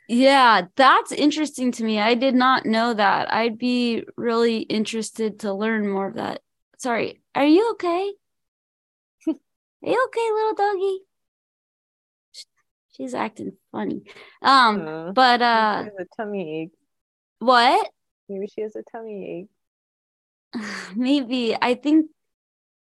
Yeah, 0.09 0.63
that's 0.77 1.13
interesting 1.13 1.71
to 1.73 1.85
me. 1.85 2.01
I 2.01 2.15
did 2.15 2.35
not 2.35 2.65
know 2.67 2.95
that. 2.95 3.33
I'd 3.33 3.59
be 3.59 4.05
really 4.17 4.59
interested 4.61 5.41
to 5.41 5.53
learn 5.53 5.89
more 5.89 6.09
of 6.09 6.15
that. 6.15 6.43
Sorry, 6.79 7.21
are 7.35 7.47
you 7.47 7.73
okay? 7.73 8.13
Are 9.29 9.35
you 9.83 10.05
okay, 10.07 10.33
little 10.33 10.55
doggy? 10.55 11.08
She's 12.99 13.15
acting 13.15 13.53
funny. 13.73 14.03
Um, 14.43 15.13
but 15.15 15.41
uh 15.41 15.85
she 15.85 15.91
has 15.91 15.95
a 16.01 16.17
tummy 16.17 16.63
ache. 16.63 16.73
what? 17.39 17.91
Maybe 18.29 18.47
she 18.49 18.63
has 18.63 18.75
a 18.77 18.83
tummy 18.91 19.49
ache. 20.55 20.63
Maybe 20.97 21.57
I 21.61 21.75
think 21.75 22.11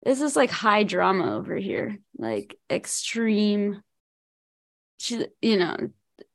this 0.03 0.21
is 0.21 0.37
like 0.37 0.51
high 0.51 0.85
drama 0.85 1.37
over 1.37 1.57
here, 1.57 1.99
like 2.17 2.57
extreme. 2.71 3.83
She, 4.99 5.27
you 5.41 5.59
know, 5.59 5.77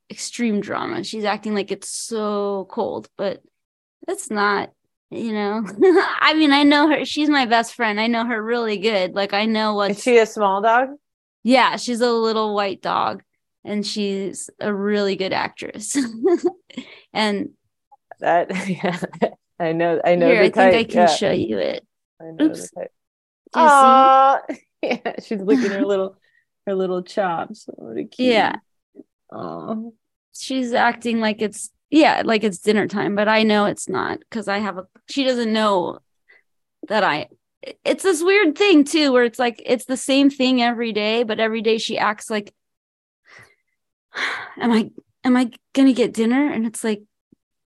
extreme 0.10 0.62
drama. 0.62 1.04
She's 1.04 1.24
acting 1.24 1.56
like 1.56 1.72
it's 1.72 1.90
so 1.90 2.68
cold, 2.70 3.10
but 3.18 3.42
it's 4.08 4.30
not. 4.30 4.72
You 5.12 5.34
know, 5.34 5.64
I 6.20 6.34
mean, 6.34 6.52
I 6.52 6.64
know 6.64 6.90
her. 6.90 7.06
She's 7.06 7.30
my 7.30 7.46
best 7.46 7.76
friend. 7.76 8.00
I 8.00 8.08
know 8.08 8.26
her 8.26 8.42
really 8.42 8.78
good. 8.78 9.14
Like 9.14 9.34
I 9.34 9.46
know 9.46 9.76
what's. 9.76 10.02
she 10.02 10.18
a 10.18 10.26
small 10.26 10.62
dog? 10.62 10.90
yeah, 11.44 11.78
she's 11.78 12.02
a 12.02 12.12
little 12.12 12.56
white 12.56 12.82
dog, 12.82 13.22
and 13.66 13.86
she's 13.86 14.50
a 14.60 14.74
really 14.74 15.16
good 15.16 15.34
actress. 15.34 15.98
and 17.14 17.50
That 18.20 18.52
yeah. 18.70 19.00
I 19.60 19.72
know 19.74 20.02
I 20.04 20.16
know 20.16 20.28
here, 20.28 20.38
the 20.38 20.46
I 20.48 20.52
think 20.52 20.74
type. 20.74 20.74
I 20.74 20.84
can 20.86 21.00
yeah, 21.02 21.06
show 21.08 21.32
you 21.32 21.58
it. 21.60 21.86
I 22.22 22.26
know 22.32 22.46
Oops. 22.46 22.70
the 22.72 22.82
type. 22.82 22.92
Do 23.54 23.62
you 23.62 23.70
see? 23.70 24.62
Yeah, 24.84 25.14
she's 25.24 25.42
licking 25.42 25.72
her 25.72 25.84
little 25.84 26.18
her 26.68 26.76
little 26.76 27.02
chops. 27.04 27.66
What 27.68 27.98
a 27.98 28.06
cute. 28.06 28.34
Yeah. 28.34 28.58
Oh. 29.32 29.94
she's 30.38 30.74
acting 30.74 31.20
like 31.20 31.42
it's 31.42 31.72
yeah 31.90 32.22
like 32.26 32.44
it's 32.44 32.60
dinner 32.60 32.88
time 32.88 33.16
but 33.16 33.28
i 33.28 33.44
know 33.44 33.66
it's 33.66 33.90
not 33.90 34.20
because 34.20 34.48
i 34.48 34.60
have 34.60 34.78
a 34.78 34.86
she 35.10 35.24
doesn't 35.24 35.52
know 35.54 36.00
that 36.88 37.04
i 37.04 37.28
it's 37.84 38.04
this 38.04 38.22
weird 38.24 38.58
thing 38.58 38.84
too 38.84 39.12
where 39.12 39.24
it's 39.24 39.40
like 39.40 39.62
it's 39.66 39.86
the 39.86 39.98
same 39.98 40.30
thing 40.30 40.62
every 40.62 40.94
day 40.94 41.24
but 41.24 41.40
every 41.40 41.62
day 41.62 41.78
she 41.78 41.98
acts 41.98 42.30
like 42.30 42.54
am 44.58 44.72
i 44.72 44.90
am 45.24 45.38
i 45.38 45.50
gonna 45.74 45.94
get 45.94 46.14
dinner? 46.14 46.52
And 46.52 46.66
it's 46.66 46.84
like 46.84 47.04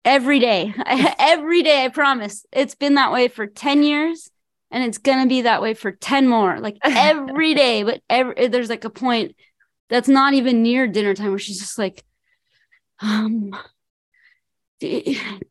every 0.04 0.38
day 0.38 0.74
every 1.18 1.62
day 1.62 1.84
i 1.84 1.88
promise. 1.88 2.44
It's 2.52 2.74
been 2.74 2.94
that 2.94 3.12
way 3.12 3.28
for 3.28 3.46
10 3.46 3.82
years 3.82 4.30
and 4.70 4.82
it's 4.84 4.98
gonna 4.98 5.26
be 5.26 5.42
that 5.42 5.62
way 5.62 5.74
for 5.74 5.92
10 5.92 6.28
more. 6.28 6.58
Like 6.58 6.78
every 6.84 7.54
day 7.54 7.82
but 7.82 8.00
every 8.08 8.48
there's 8.48 8.70
like 8.70 8.84
a 8.84 8.90
point 8.90 9.36
that's 9.88 10.08
not 10.08 10.34
even 10.34 10.62
near 10.62 10.86
dinner 10.86 11.14
time 11.14 11.30
where 11.30 11.38
she's 11.38 11.60
just 11.60 11.78
like 11.78 12.04
um 13.00 13.50
do, 14.80 15.02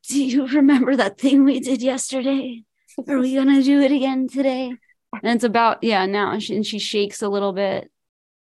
do 0.10 0.24
you 0.24 0.48
remember 0.48 0.96
that 0.96 1.18
thing 1.18 1.46
we 1.46 1.62
did 1.62 1.82
yesterday? 1.82 2.64
Are 3.08 3.18
we 3.18 3.36
gonna 3.36 3.64
do 3.64 3.80
it 3.80 3.92
again 3.92 4.28
today? 4.28 4.74
And 5.14 5.36
it's 5.36 5.44
about 5.44 5.84
yeah 5.84 6.06
now 6.06 6.32
and 6.32 6.44
she, 6.44 6.56
and 6.56 6.66
she 6.66 6.80
shakes 6.80 7.22
a 7.22 7.30
little 7.30 7.54
bit 7.54 7.90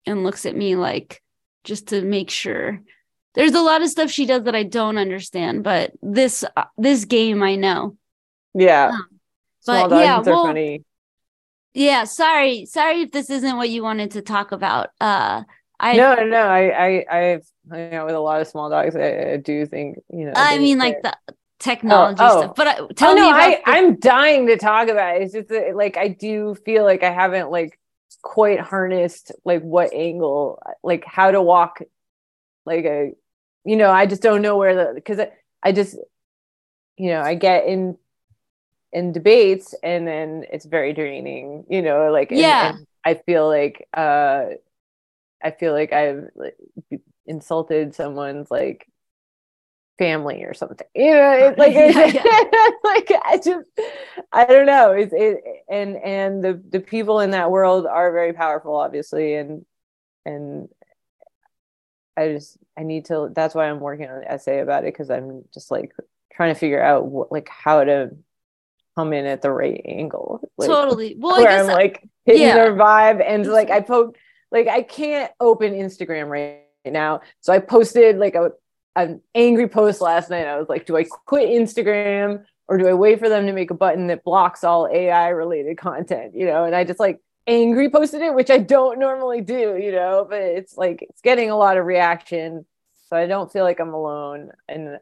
and 0.06 0.24
looks 0.24 0.44
at 0.44 0.56
me 0.56 0.76
like 0.76 1.22
just 1.64 1.88
to 1.88 2.02
make 2.02 2.30
sure 2.30 2.80
there's 3.34 3.54
a 3.54 3.60
lot 3.62 3.82
of 3.82 3.88
stuff 3.88 4.10
she 4.10 4.26
does 4.26 4.44
that 4.44 4.54
i 4.54 4.62
don't 4.62 4.98
understand 4.98 5.64
but 5.64 5.92
this 6.02 6.44
uh, 6.56 6.64
this 6.78 7.04
game 7.04 7.42
i 7.42 7.56
know 7.56 7.96
Yeah. 8.54 8.90
Um, 8.92 9.06
Small 9.60 9.88
but 9.88 10.04
yeah, 10.04 10.20
well- 10.20 10.44
funny. 10.46 10.84
yeah 11.72 12.04
sorry 12.04 12.66
sorry 12.66 13.02
if 13.02 13.12
this 13.12 13.30
isn't 13.30 13.56
what 13.56 13.70
you 13.70 13.82
wanted 13.82 14.12
to 14.12 14.22
talk 14.22 14.52
about 14.52 14.90
uh 15.00 15.42
i 15.80 15.96
no, 15.96 16.14
no. 16.14 16.38
I 16.38 16.86
I 16.86 17.16
I've 17.18 17.46
hung 17.68 17.94
out 17.94 18.06
with 18.06 18.14
a 18.14 18.20
lot 18.20 18.40
of 18.40 18.46
small 18.46 18.70
dogs. 18.70 18.94
I, 18.94 19.32
I 19.32 19.36
do 19.38 19.66
think, 19.66 19.98
you 20.08 20.26
know. 20.26 20.32
i 20.36 20.58
mean 20.58 20.78
like 20.78 21.02
the 21.02 21.16
technology 21.58 22.20
oh. 22.22 22.42
stuff 22.42 22.54
but 22.54 22.66
I, 22.66 22.74
tell 22.94 23.12
oh, 23.12 23.14
no, 23.14 23.22
me 23.22 23.28
about 23.28 23.40
I, 23.40 23.50
the- 23.50 23.62
I'm 23.70 23.96
dying 23.98 24.46
to 24.48 24.56
talk 24.56 24.88
about 24.88 25.16
it. 25.16 25.22
It's 25.22 25.32
just 25.32 25.48
that, 25.48 25.74
like 25.74 25.96
I 25.96 26.08
do 26.08 26.54
feel 26.54 26.84
like 26.84 27.02
I 27.02 27.10
haven't 27.10 27.50
like 27.50 27.78
quite 28.22 28.60
harnessed 28.60 29.32
like 29.44 29.62
what 29.62 29.92
angle, 29.92 30.62
like 30.82 31.04
how 31.04 31.30
to 31.30 31.40
walk, 31.42 31.80
like 32.66 32.84
a, 32.84 33.12
you 33.64 33.76
know, 33.76 33.90
I 33.90 34.06
just 34.06 34.22
don't 34.22 34.42
know 34.42 34.56
where 34.56 34.74
the 34.74 34.92
because 34.94 35.18
I, 35.20 35.30
I 35.62 35.72
just, 35.72 35.96
you 36.96 37.10
know, 37.10 37.20
I 37.20 37.34
get 37.34 37.66
in 37.66 37.96
in 38.92 39.12
debates 39.12 39.74
and 39.82 40.06
then 40.06 40.44
it's 40.52 40.64
very 40.66 40.92
draining, 40.92 41.64
you 41.68 41.82
know, 41.82 42.10
like 42.12 42.30
and- 42.30 42.40
Yeah. 42.40 42.70
and 42.76 42.86
I 43.04 43.14
feel 43.14 43.48
like 43.48 43.88
uh, 43.92 44.46
I 45.42 45.50
feel 45.50 45.72
like 45.72 45.92
I've 45.92 46.28
like, 46.34 46.56
insulted 47.26 47.94
someone's 47.94 48.50
like 48.50 48.86
family 49.98 50.42
or 50.42 50.54
something. 50.54 50.86
You 50.94 51.12
know 51.12 51.32
it's 51.32 51.58
like 51.58 51.74
Yeah, 51.74 52.70
like 52.84 53.10
i 53.24 53.36
just 53.36 53.66
i 54.32 54.44
don't 54.44 54.66
know. 54.66 54.92
It's 54.92 55.12
it 55.14 55.42
and 55.68 55.96
and 55.96 56.42
the 56.42 56.62
the 56.70 56.80
people 56.80 57.20
in 57.20 57.30
that 57.32 57.50
world 57.50 57.86
are 57.86 58.12
very 58.12 58.32
powerful 58.32 58.76
obviously 58.76 59.34
and 59.34 59.64
and 60.24 60.68
i 62.16 62.28
just 62.28 62.56
i 62.78 62.82
need 62.82 63.04
to 63.06 63.28
that's 63.34 63.54
why 63.54 63.68
i'm 63.68 63.80
working 63.80 64.08
on 64.08 64.18
an 64.18 64.24
essay 64.24 64.60
about 64.60 64.84
it 64.84 64.94
because 64.94 65.10
i'm 65.10 65.42
just 65.52 65.70
like 65.70 65.92
trying 66.32 66.54
to 66.54 66.58
figure 66.58 66.82
out 66.82 67.06
what, 67.06 67.30
like 67.32 67.48
how 67.48 67.82
to 67.82 68.10
come 68.96 69.12
in 69.12 69.26
at 69.26 69.42
the 69.42 69.50
right 69.50 69.82
angle 69.84 70.40
like, 70.56 70.68
totally. 70.68 71.16
Well 71.18 71.34
i 71.34 71.38
where 71.40 71.48
guess 71.48 71.68
I'm 71.68 71.74
like 71.74 72.08
hitting 72.24 72.42
yeah. 72.42 72.54
their 72.54 72.74
vibe 72.74 73.22
and 73.26 73.46
like 73.46 73.70
I 73.70 73.80
poke 73.80 74.16
like 74.50 74.68
I 74.68 74.82
can't 74.82 75.32
open 75.40 75.72
Instagram 75.72 76.28
right 76.28 76.60
now. 76.86 77.22
So 77.40 77.52
I 77.52 77.58
posted 77.58 78.18
like 78.18 78.34
a 78.34 78.52
an 78.96 79.20
angry 79.34 79.68
post 79.68 80.00
last 80.00 80.30
night. 80.30 80.46
I 80.46 80.58
was 80.58 80.68
like, 80.68 80.86
do 80.86 80.96
I 80.96 81.04
quit 81.04 81.48
Instagram 81.48 82.44
or 82.68 82.78
do 82.78 82.88
I 82.88 82.94
wait 82.94 83.18
for 83.18 83.28
them 83.28 83.46
to 83.46 83.52
make 83.52 83.70
a 83.70 83.74
button 83.74 84.06
that 84.08 84.24
blocks 84.24 84.64
all 84.64 84.88
AI 84.92 85.28
related 85.28 85.78
content? 85.78 86.34
You 86.34 86.46
know, 86.46 86.64
and 86.64 86.74
I 86.74 86.84
just 86.84 87.00
like 87.00 87.20
angry 87.46 87.90
posted 87.90 88.22
it, 88.22 88.34
which 88.34 88.50
I 88.50 88.58
don't 88.58 88.98
normally 88.98 89.40
do, 89.40 89.76
you 89.76 89.92
know, 89.92 90.26
but 90.28 90.40
it's 90.40 90.76
like 90.76 91.02
it's 91.02 91.20
getting 91.20 91.50
a 91.50 91.56
lot 91.56 91.76
of 91.76 91.86
reaction. 91.86 92.64
So 93.08 93.16
I 93.16 93.26
don't 93.26 93.52
feel 93.52 93.64
like 93.64 93.80
I'm 93.80 93.94
alone. 93.94 94.50
And 94.68 94.98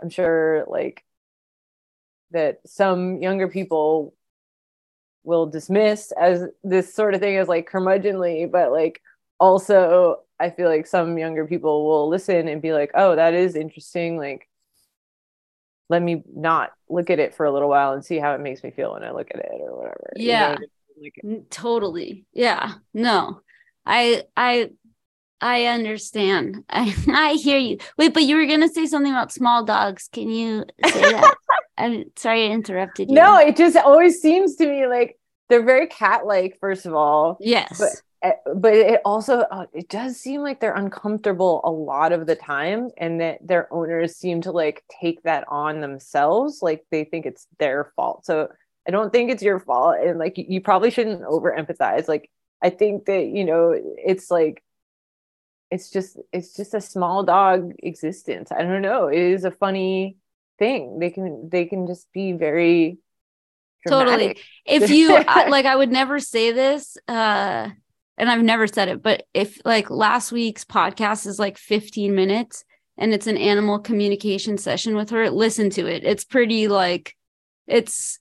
I'm 0.00 0.10
sure 0.10 0.64
like 0.66 1.04
that 2.32 2.60
some 2.66 3.20
younger 3.22 3.48
people 3.48 4.14
will 5.24 5.46
dismiss 5.46 6.12
as 6.12 6.44
this 6.64 6.94
sort 6.94 7.14
of 7.14 7.20
thing 7.20 7.36
as 7.36 7.48
like 7.48 7.70
curmudgeonly, 7.70 8.50
but 8.50 8.72
like 8.72 9.02
also 9.38 10.20
I 10.40 10.50
feel 10.50 10.68
like 10.68 10.86
some 10.86 11.18
younger 11.18 11.46
people 11.46 11.86
will 11.86 12.08
listen 12.08 12.48
and 12.48 12.62
be 12.62 12.72
like, 12.72 12.90
oh, 12.94 13.14
that 13.16 13.34
is 13.34 13.54
interesting. 13.54 14.16
Like, 14.16 14.48
let 15.88 16.00
me 16.02 16.22
not 16.34 16.70
look 16.88 17.10
at 17.10 17.18
it 17.18 17.34
for 17.34 17.44
a 17.46 17.52
little 17.52 17.68
while 17.68 17.92
and 17.92 18.04
see 18.04 18.18
how 18.18 18.34
it 18.34 18.40
makes 18.40 18.62
me 18.62 18.70
feel 18.70 18.92
when 18.94 19.04
I 19.04 19.10
look 19.10 19.28
at 19.34 19.40
it 19.40 19.50
or 19.60 19.76
whatever. 19.76 20.12
you 20.16 20.26
know 20.28 20.32
Yeah. 20.32 20.48
what 20.50 20.58
I 20.58 20.60
mean? 20.60 21.12
Like, 21.36 21.48
totally 21.50 22.26
yeah 22.34 22.74
no 22.92 23.40
i 23.86 24.22
i 24.36 24.68
i 25.40 25.64
understand 25.64 26.62
i 26.68 26.94
i 27.08 27.32
hear 27.34 27.56
you 27.56 27.78
wait 27.96 28.12
but 28.12 28.24
you 28.24 28.36
were 28.36 28.44
gonna 28.44 28.68
say 28.68 28.84
something 28.84 29.10
about 29.10 29.32
small 29.32 29.64
dogs 29.64 30.10
can 30.12 30.28
you 30.28 30.62
say 30.84 31.00
that 31.12 31.34
i'm 31.78 32.04
sorry 32.16 32.48
i 32.48 32.50
interrupted 32.50 33.08
you 33.08 33.14
no, 33.16 33.38
it 33.38 33.56
just 33.56 33.78
always 33.78 34.20
seems 34.20 34.56
to 34.56 34.66
me 34.66 34.86
like 34.86 35.18
they're 35.48 35.64
very 35.64 35.86
cat 35.86 36.26
like, 36.26 36.58
first 36.60 36.84
of 36.84 36.92
all. 36.94 37.38
yes 37.40 37.78
but- 37.78 38.02
but 38.54 38.74
it 38.74 39.00
also 39.04 39.40
uh, 39.40 39.66
it 39.72 39.88
does 39.88 40.18
seem 40.18 40.42
like 40.42 40.60
they're 40.60 40.74
uncomfortable 40.74 41.60
a 41.64 41.70
lot 41.70 42.12
of 42.12 42.26
the 42.26 42.36
time 42.36 42.90
and 42.98 43.20
that 43.20 43.38
their 43.46 43.72
owners 43.72 44.16
seem 44.16 44.42
to 44.42 44.52
like 44.52 44.84
take 45.00 45.22
that 45.22 45.44
on 45.48 45.80
themselves 45.80 46.60
like 46.60 46.84
they 46.90 47.04
think 47.04 47.24
it's 47.26 47.46
their 47.58 47.92
fault. 47.96 48.24
So 48.26 48.48
i 48.88 48.90
don't 48.90 49.12
think 49.12 49.30
it's 49.30 49.42
your 49.42 49.60
fault 49.60 49.96
and 50.00 50.18
like 50.18 50.34
you 50.36 50.60
probably 50.60 50.90
shouldn't 50.90 51.22
over 51.22 51.54
empathize 51.56 52.08
like 52.08 52.30
i 52.62 52.70
think 52.70 53.04
that 53.04 53.26
you 53.26 53.44
know 53.44 53.74
it's 53.74 54.30
like 54.30 54.62
it's 55.70 55.90
just 55.90 56.18
it's 56.32 56.54
just 56.54 56.74
a 56.74 56.80
small 56.80 57.22
dog 57.22 57.72
existence. 57.82 58.50
I 58.50 58.62
don't 58.62 58.82
know. 58.82 59.06
It 59.06 59.20
is 59.20 59.44
a 59.44 59.50
funny 59.50 60.16
thing. 60.58 60.98
They 60.98 61.10
can 61.10 61.48
they 61.50 61.66
can 61.66 61.86
just 61.86 62.12
be 62.12 62.32
very 62.32 62.98
dramatic. 63.86 64.36
totally 64.36 64.38
if 64.66 64.90
you 64.90 65.08
like 65.14 65.64
i 65.64 65.74
would 65.74 65.90
never 65.90 66.20
say 66.20 66.52
this 66.52 66.98
uh 67.08 67.70
and 68.20 68.30
i've 68.30 68.42
never 68.42 68.66
said 68.66 68.88
it 68.88 69.02
but 69.02 69.24
if 69.34 69.60
like 69.64 69.90
last 69.90 70.30
week's 70.30 70.64
podcast 70.64 71.26
is 71.26 71.38
like 71.38 71.58
15 71.58 72.14
minutes 72.14 72.64
and 72.96 73.12
it's 73.12 73.26
an 73.26 73.36
animal 73.36 73.78
communication 73.78 74.58
session 74.58 74.94
with 74.94 75.10
her 75.10 75.30
listen 75.30 75.70
to 75.70 75.86
it 75.86 76.04
it's 76.04 76.24
pretty 76.24 76.68
like 76.68 77.16
it's 77.66 78.18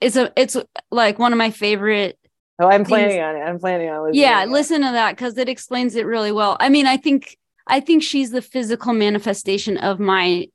it's 0.00 0.16
a 0.16 0.32
it's 0.36 0.56
like 0.90 1.18
one 1.18 1.32
of 1.32 1.38
my 1.38 1.50
favorite 1.50 2.18
Oh, 2.58 2.68
I'm 2.68 2.84
planning 2.84 3.20
on 3.20 3.36
it. 3.36 3.40
I'm 3.40 3.58
planning 3.58 3.90
on 3.90 4.04
listening. 4.04 4.22
Yeah, 4.22 4.46
listen 4.46 4.80
to 4.80 4.92
that 4.92 5.14
because 5.14 5.36
it 5.36 5.48
explains 5.48 5.94
it 5.94 6.06
really 6.06 6.32
well. 6.32 6.56
I 6.58 6.70
mean, 6.70 6.86
I 6.86 6.96
think 6.96 7.36
I 7.66 7.80
think 7.80 8.02
she's 8.02 8.30
the 8.30 8.40
physical 8.40 8.94
manifestation 8.94 9.76
of 9.76 10.00
my 10.00 10.46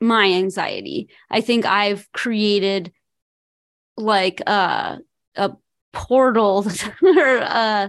my 0.00 0.26
anxiety. 0.26 1.08
I 1.30 1.40
think 1.40 1.64
I've 1.64 2.10
created 2.12 2.92
like 3.96 4.40
uh, 4.46 4.98
a 5.34 5.52
portal 5.92 6.66
or 7.02 7.38
uh, 7.42 7.88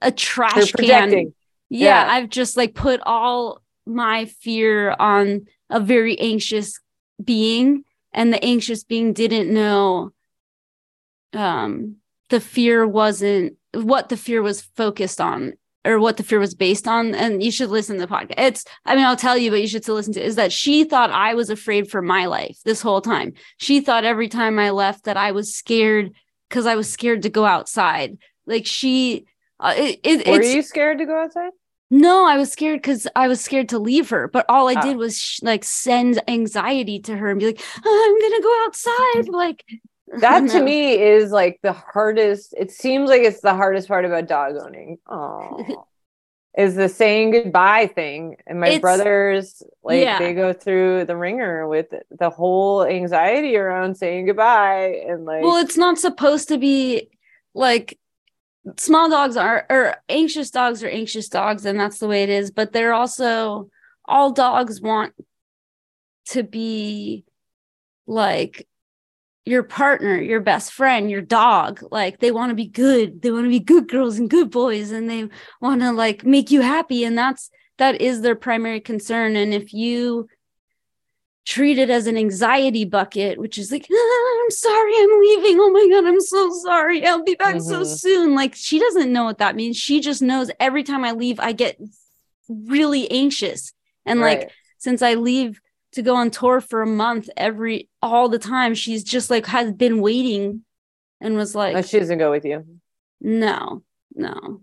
a 0.00 0.12
trash 0.12 0.72
can. 0.72 1.34
Yeah, 1.70 2.04
yeah, 2.04 2.12
I've 2.12 2.28
just 2.28 2.56
like 2.56 2.74
put 2.74 3.00
all 3.04 3.62
my 3.86 4.26
fear 4.26 4.94
on 4.98 5.46
a 5.70 5.80
very 5.80 6.18
anxious 6.18 6.80
being 7.22 7.84
and 8.12 8.32
the 8.32 8.42
anxious 8.44 8.84
being 8.84 9.12
didn't 9.12 9.52
know 9.52 10.12
um 11.32 11.96
the 12.30 12.40
fear 12.40 12.86
wasn't 12.86 13.56
what 13.72 14.08
the 14.08 14.16
fear 14.16 14.42
was 14.42 14.62
focused 14.76 15.20
on 15.20 15.52
or 15.84 15.98
what 15.98 16.16
the 16.16 16.22
fear 16.22 16.38
was 16.38 16.54
based 16.54 16.88
on 16.88 17.14
and 17.14 17.42
you 17.42 17.50
should 17.50 17.68
listen 17.68 17.96
to 17.96 18.06
the 18.06 18.12
podcast. 18.12 18.34
It's 18.38 18.64
i 18.84 18.94
mean 18.94 19.04
i'll 19.04 19.16
tell 19.16 19.36
you 19.36 19.50
but 19.50 19.60
you 19.60 19.68
should 19.68 19.82
still 19.82 19.96
listen 19.96 20.14
to 20.14 20.22
it, 20.22 20.26
is 20.26 20.36
that 20.36 20.52
she 20.52 20.84
thought 20.84 21.10
i 21.10 21.34
was 21.34 21.50
afraid 21.50 21.90
for 21.90 22.02
my 22.02 22.26
life 22.26 22.58
this 22.64 22.82
whole 22.82 23.00
time. 23.00 23.32
She 23.58 23.80
thought 23.80 24.04
every 24.04 24.28
time 24.28 24.58
i 24.58 24.70
left 24.70 25.04
that 25.04 25.16
i 25.16 25.32
was 25.32 25.54
scared 25.54 26.12
because 26.48 26.66
i 26.66 26.76
was 26.76 26.90
scared 26.90 27.22
to 27.22 27.30
go 27.30 27.44
outside. 27.44 28.18
Like 28.46 28.66
she 28.66 29.26
uh, 29.60 29.74
it, 29.76 30.00
it, 30.04 30.26
were 30.26 30.42
you 30.42 30.62
scared 30.62 30.98
to 30.98 31.06
go 31.06 31.16
outside? 31.22 31.50
No 31.90 32.26
i 32.26 32.36
was 32.36 32.50
scared 32.50 32.80
because 32.80 33.06
i 33.14 33.28
was 33.28 33.40
scared 33.40 33.68
to 33.68 33.78
leave 33.78 34.10
her 34.10 34.26
but 34.28 34.46
all 34.48 34.68
i 34.68 34.74
oh. 34.76 34.82
did 34.82 34.96
was 34.96 35.18
sh- 35.18 35.40
like 35.42 35.64
send 35.64 36.20
anxiety 36.28 36.98
to 37.00 37.16
her 37.16 37.30
and 37.30 37.38
be 37.38 37.46
like 37.46 37.62
oh, 37.84 38.04
i'm 38.06 38.30
gonna 38.30 38.42
go 38.42 38.64
outside 38.64 39.28
like 39.28 39.64
that 40.20 40.48
to 40.50 40.62
me 40.62 41.00
is 41.00 41.30
like 41.30 41.60
the 41.62 41.72
hardest 41.72 42.54
it 42.58 42.70
seems 42.70 43.08
like 43.08 43.22
it's 43.22 43.40
the 43.40 43.54
hardest 43.54 43.88
part 43.88 44.04
about 44.04 44.26
dog 44.26 44.56
owning. 44.60 44.98
oh 45.08 45.86
is 46.56 46.76
the 46.76 46.88
saying 46.88 47.32
goodbye 47.32 47.86
thing 47.86 48.36
and 48.46 48.60
my 48.60 48.68
it's, 48.68 48.80
brothers 48.80 49.62
like 49.82 50.00
yeah. 50.00 50.18
they 50.18 50.32
go 50.32 50.52
through 50.52 51.04
the 51.04 51.16
ringer 51.16 51.66
with 51.66 51.86
the 52.10 52.30
whole 52.30 52.84
anxiety 52.84 53.56
around 53.56 53.96
saying 53.96 54.26
goodbye 54.26 55.02
and 55.08 55.24
like 55.24 55.42
well 55.42 55.56
it's 55.56 55.76
not 55.76 55.98
supposed 55.98 56.48
to 56.48 56.58
be 56.58 57.08
like 57.54 57.98
small 58.78 59.10
dogs 59.10 59.36
are 59.36 59.66
or 59.68 59.96
anxious 60.08 60.50
dogs 60.50 60.82
are 60.82 60.88
anxious 60.88 61.28
dogs 61.28 61.66
and 61.66 61.78
that's 61.78 61.98
the 61.98 62.08
way 62.08 62.22
it 62.22 62.30
is 62.30 62.50
but 62.50 62.72
they're 62.72 62.94
also 62.94 63.68
all 64.04 64.32
dogs 64.32 64.80
want 64.80 65.12
to 66.26 66.42
be 66.42 67.24
like 68.06 68.66
your 69.46 69.62
partner, 69.62 70.16
your 70.16 70.40
best 70.40 70.72
friend, 70.72 71.10
your 71.10 71.20
dog. 71.20 71.80
Like 71.90 72.20
they 72.20 72.30
want 72.30 72.50
to 72.50 72.54
be 72.54 72.66
good. 72.66 73.22
They 73.22 73.30
want 73.30 73.44
to 73.44 73.50
be 73.50 73.60
good 73.60 73.88
girls 73.88 74.18
and 74.18 74.30
good 74.30 74.50
boys 74.50 74.90
and 74.90 75.08
they 75.08 75.28
want 75.60 75.82
to 75.82 75.92
like 75.92 76.24
make 76.24 76.50
you 76.50 76.60
happy 76.60 77.04
and 77.04 77.16
that's 77.16 77.50
that 77.76 78.00
is 78.00 78.20
their 78.20 78.36
primary 78.36 78.80
concern 78.80 79.36
and 79.36 79.52
if 79.52 79.74
you 79.74 80.28
treat 81.44 81.78
it 81.78 81.90
as 81.90 82.06
an 82.06 82.16
anxiety 82.16 82.84
bucket, 82.84 83.38
which 83.38 83.58
is 83.58 83.70
like, 83.70 83.86
ah, 83.92 84.42
I'm 84.42 84.50
sorry, 84.50 84.94
I'm 84.98 85.20
leaving. 85.20 85.60
Oh 85.60 85.70
my 85.70 85.88
God, 85.90 86.06
I'm 86.06 86.20
so 86.20 86.50
sorry. 86.62 87.06
I'll 87.06 87.22
be 87.22 87.34
back 87.34 87.56
mm-hmm. 87.56 87.68
so 87.68 87.84
soon. 87.84 88.34
Like, 88.34 88.54
she 88.54 88.78
doesn't 88.78 89.12
know 89.12 89.24
what 89.24 89.38
that 89.38 89.56
means. 89.56 89.76
She 89.76 90.00
just 90.00 90.22
knows 90.22 90.50
every 90.58 90.82
time 90.82 91.04
I 91.04 91.12
leave, 91.12 91.38
I 91.38 91.52
get 91.52 91.78
really 92.48 93.10
anxious. 93.10 93.72
And 94.06 94.20
right. 94.20 94.40
like, 94.40 94.52
since 94.78 95.02
I 95.02 95.14
leave 95.14 95.60
to 95.94 96.02
go 96.02 96.16
on 96.16 96.30
tour 96.30 96.60
for 96.60 96.82
a 96.82 96.86
month 96.86 97.28
every 97.36 97.88
all 98.02 98.28
the 98.28 98.38
time. 98.38 98.74
She's 98.74 99.04
just 99.04 99.30
like 99.30 99.46
has 99.46 99.72
been 99.72 100.00
waiting 100.00 100.64
and 101.20 101.36
was 101.36 101.54
like, 101.54 101.74
no, 101.74 101.82
she 101.82 101.98
doesn't 101.98 102.18
go 102.18 102.30
with 102.30 102.44
you. 102.44 102.64
No, 103.20 103.82
no, 104.14 104.60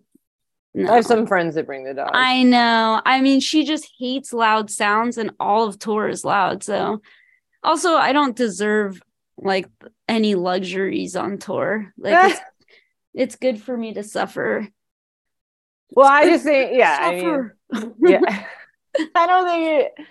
no. 0.74 0.92
I 0.92 0.96
have 0.96 1.06
some 1.06 1.26
friends 1.26 1.56
that 1.56 1.66
bring 1.66 1.84
the 1.84 1.94
dog. 1.94 2.12
I 2.14 2.44
know. 2.44 3.02
I 3.04 3.22
mean, 3.22 3.40
she 3.40 3.66
just 3.66 3.90
hates 3.98 4.34
loud 4.34 4.70
sounds, 4.70 5.18
and 5.18 5.32
all 5.40 5.68
of 5.68 5.80
tour 5.80 6.08
is 6.08 6.24
loud. 6.24 6.64
So, 6.64 7.02
also, 7.64 7.96
I 7.96 8.14
don't 8.14 8.36
deserve 8.36 9.02
like 9.38 9.68
any 10.08 10.36
luxuries 10.36 11.16
on 11.16 11.38
tour. 11.40 11.94
Like, 11.98 12.32
it's, 12.32 12.42
it's 13.14 13.36
good 13.36 13.62
for 13.62 13.76
me 13.76 13.94
to 13.96 14.04
suffer. 14.04 14.68
Well, 15.90 16.08
I 16.08 16.26
just 16.26 16.46
think, 16.46 16.72
yeah, 16.74 16.98
I 17.02 17.16
mean, 17.16 17.52
yeah. 18.00 18.46
I 19.16 19.28
don't 19.28 19.48
think 19.48 19.68
it 19.68 20.06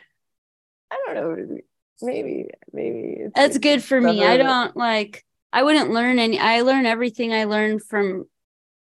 I 0.91 0.99
don't 1.07 1.15
know. 1.15 1.59
Maybe, 2.03 2.47
maybe 2.73 3.17
it's, 3.19 3.33
it's 3.37 3.59
good 3.59 3.83
for 3.85 4.01
me. 4.01 4.25
I 4.25 4.37
don't 4.39 4.77
like. 4.77 5.25
I 5.53 5.63
wouldn't 5.63 5.91
learn 5.91 6.19
any. 6.19 6.39
I 6.39 6.63
learn 6.63 6.87
everything 6.87 7.33
I 7.33 7.45
learned 7.45 7.83
from 7.85 8.25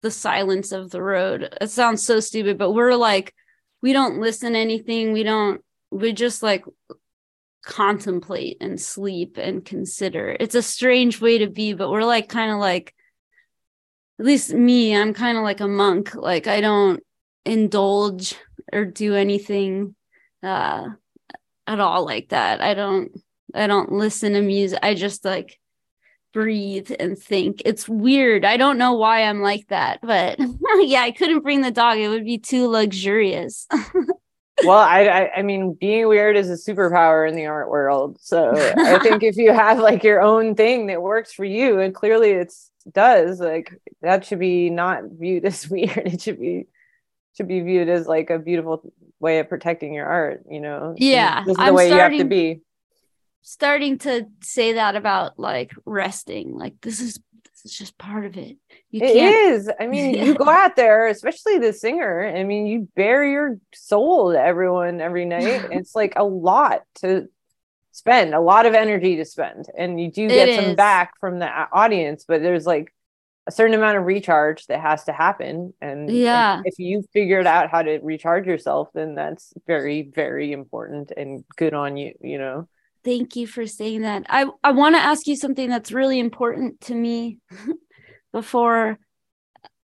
the 0.04 0.12
silence 0.12 0.72
of 0.72 0.92
the 0.92 1.02
road. 1.02 1.56
It 1.60 1.70
sounds 1.72 2.06
so 2.06 2.20
stupid, 2.20 2.58
but 2.58 2.74
we're 2.74 2.96
like, 2.96 3.34
we 3.82 3.94
don't 3.94 4.20
listen 4.20 4.54
to 4.54 4.60
anything. 4.60 5.14
We 5.14 5.24
don't. 5.24 5.62
We 5.90 6.14
just 6.14 6.44
like 6.44 6.64
contemplate 7.66 8.58
and 8.62 8.80
sleep 8.80 9.38
and 9.38 9.66
consider. 9.66 10.38
It's 10.40 10.56
a 10.56 10.62
strange 10.62 11.20
way 11.20 11.40
to 11.40 11.48
be, 11.48 11.74
but 11.74 11.90
we're 11.90 12.04
like 12.04 12.30
kind 12.30 12.52
of 12.52 12.60
like. 12.60 12.94
At 14.20 14.26
least 14.26 14.52
me, 14.52 14.96
I'm 14.96 15.14
kind 15.14 15.38
of 15.38 15.44
like 15.44 15.60
a 15.60 15.68
monk. 15.68 16.16
Like 16.16 16.48
I 16.48 16.60
don't 16.62 17.04
indulge 17.46 18.36
or 18.74 18.84
do 18.84 19.16
anything 19.16 19.96
uh 20.44 20.90
at 21.68 21.80
all 21.80 22.06
like 22.06 22.30
that. 22.30 22.62
I 22.62 22.74
don't 22.74 23.12
I 23.54 23.68
don't 23.68 23.92
listen 23.92 24.34
to 24.34 24.42
music. 24.42 24.80
I 24.82 24.94
just 24.94 25.24
like 25.24 25.60
breathe 26.34 26.92
and 27.00 27.18
think. 27.18 27.62
It's 27.66 27.88
weird. 27.88 28.46
I 28.46 28.58
don't 28.58 28.78
know 28.78 28.94
why 28.94 29.24
I'm 29.24 29.42
like 29.42 29.68
that, 29.70 30.00
but 30.02 30.40
yeah, 30.80 31.02
I 31.02 31.12
couldn't 31.12 31.42
bring 31.42 31.62
the 31.62 31.72
dog. 31.72 31.98
It 31.98 32.10
would 32.10 32.26
be 32.26 32.38
too 32.38 32.68
luxurious. 32.68 33.68
well, 34.64 34.78
I, 34.78 35.06
I, 35.06 35.32
I 35.38 35.42
mean, 35.42 35.74
being 35.74 36.08
weird 36.08 36.38
is 36.38 36.50
a 36.50 36.54
superpower 36.72 37.28
in 37.28 37.36
the 37.36 37.48
art 37.48 37.70
world. 37.70 38.18
So 38.22 38.52
I 38.56 39.00
think 39.04 39.24
if 39.24 39.38
you 39.38 39.54
have 39.54 39.80
like 39.80 40.04
your 40.04 40.22
own 40.22 40.56
thing 40.56 40.88
that 40.88 41.02
works 41.02 41.34
for 41.34 41.46
you, 41.46 41.80
and 41.80 41.94
clearly 41.94 42.32
it's 42.32 42.72
does, 42.94 43.40
like 43.40 43.74
that 44.02 44.26
should 44.26 44.40
be 44.40 44.70
not 44.70 45.04
viewed 45.06 45.46
as 45.46 45.70
weird. 45.70 45.98
It 45.98 46.22
should 46.22 46.40
be 46.40 46.68
should 47.36 47.48
be 47.48 47.62
viewed 47.62 47.90
as 47.90 48.08
like 48.08 48.30
a 48.30 48.40
beautiful 48.40 48.92
way 49.20 49.40
of 49.40 49.50
protecting 49.50 49.94
your 49.94 50.06
art 50.06 50.44
you 50.50 50.60
know? 50.62 50.96
Yeah 50.98 51.44
this 51.44 51.52
is 51.52 51.58
the 51.58 51.64
I'm 51.64 51.74
way 51.74 51.88
starting, 51.88 52.18
you 52.18 52.20
have 52.20 52.26
to 52.26 52.30
be. 52.30 52.62
starting 53.42 53.98
to 54.00 54.28
say 54.42 54.74
that 54.74 54.96
about 54.96 55.40
like 55.40 55.74
resting 55.86 56.54
like 56.58 56.76
this 56.82 57.00
is 57.00 57.20
this 57.44 57.72
is 57.72 57.78
just 57.78 57.98
part 57.98 58.24
of 58.26 58.38
it. 58.38 58.58
You 58.92 59.02
it 59.02 59.16
is. 59.16 59.70
I 59.80 59.88
mean 59.88 60.14
you 60.26 60.36
go 60.36 60.48
out 60.48 60.76
there 60.76 61.08
especially 61.08 61.58
the 61.58 61.74
singer. 61.74 62.32
I 62.36 62.44
mean 62.44 62.68
you 62.68 62.88
bare 62.96 63.26
your 63.26 63.58
soul 63.74 64.34
to 64.34 64.40
everyone 64.40 65.02
every 65.02 65.26
night. 65.26 65.66
It's 65.72 65.96
like 65.96 66.14
a 66.16 66.24
lot 66.24 66.84
to 67.02 67.28
spend 67.92 68.36
a 68.36 68.40
lot 68.40 68.68
of 68.68 68.76
energy 68.76 69.16
to 69.16 69.26
spend. 69.26 69.66
And 69.76 70.00
you 70.00 70.12
do 70.12 70.28
get 70.28 70.50
it 70.50 70.56
some 70.56 70.66
is. 70.72 70.76
back 70.76 71.20
from 71.20 71.40
the 71.40 71.50
audience 71.72 72.26
but 72.28 72.44
there's 72.44 72.68
like 72.68 72.94
a 73.48 73.52
certain 73.52 73.74
amount 73.74 73.98
of 73.98 74.04
recharge 74.04 74.68
that 74.68 74.82
has 74.82 75.06
to 75.06 75.14
happen. 75.14 75.74
And 75.82 76.12
yeah. 76.12 76.62
if 76.66 76.78
you 76.78 77.04
figured 77.14 77.48
out 77.48 77.72
how 77.72 77.82
to 77.82 78.00
recharge 78.00 78.46
yourself 78.46 78.90
then 78.94 79.16
that's 79.16 79.54
very 79.66 80.12
very 80.14 80.52
important 80.52 81.12
and 81.16 81.46
good 81.56 81.74
on 81.74 81.98
you 81.98 82.14
you 82.22 82.38
know? 82.38 82.68
Thank 83.04 83.38
you 83.38 83.48
for 83.48 83.66
saying 83.66 84.02
that. 84.02 84.26
I 84.30 84.46
i 84.64 84.72
want 84.72 84.96
to 84.96 85.02
ask 85.02 85.28
you 85.28 85.36
something 85.36 85.70
that's 85.70 85.92
really 85.92 86.20
important 86.20 86.82
to 86.82 86.96
me 86.96 87.40
before 88.34 89.00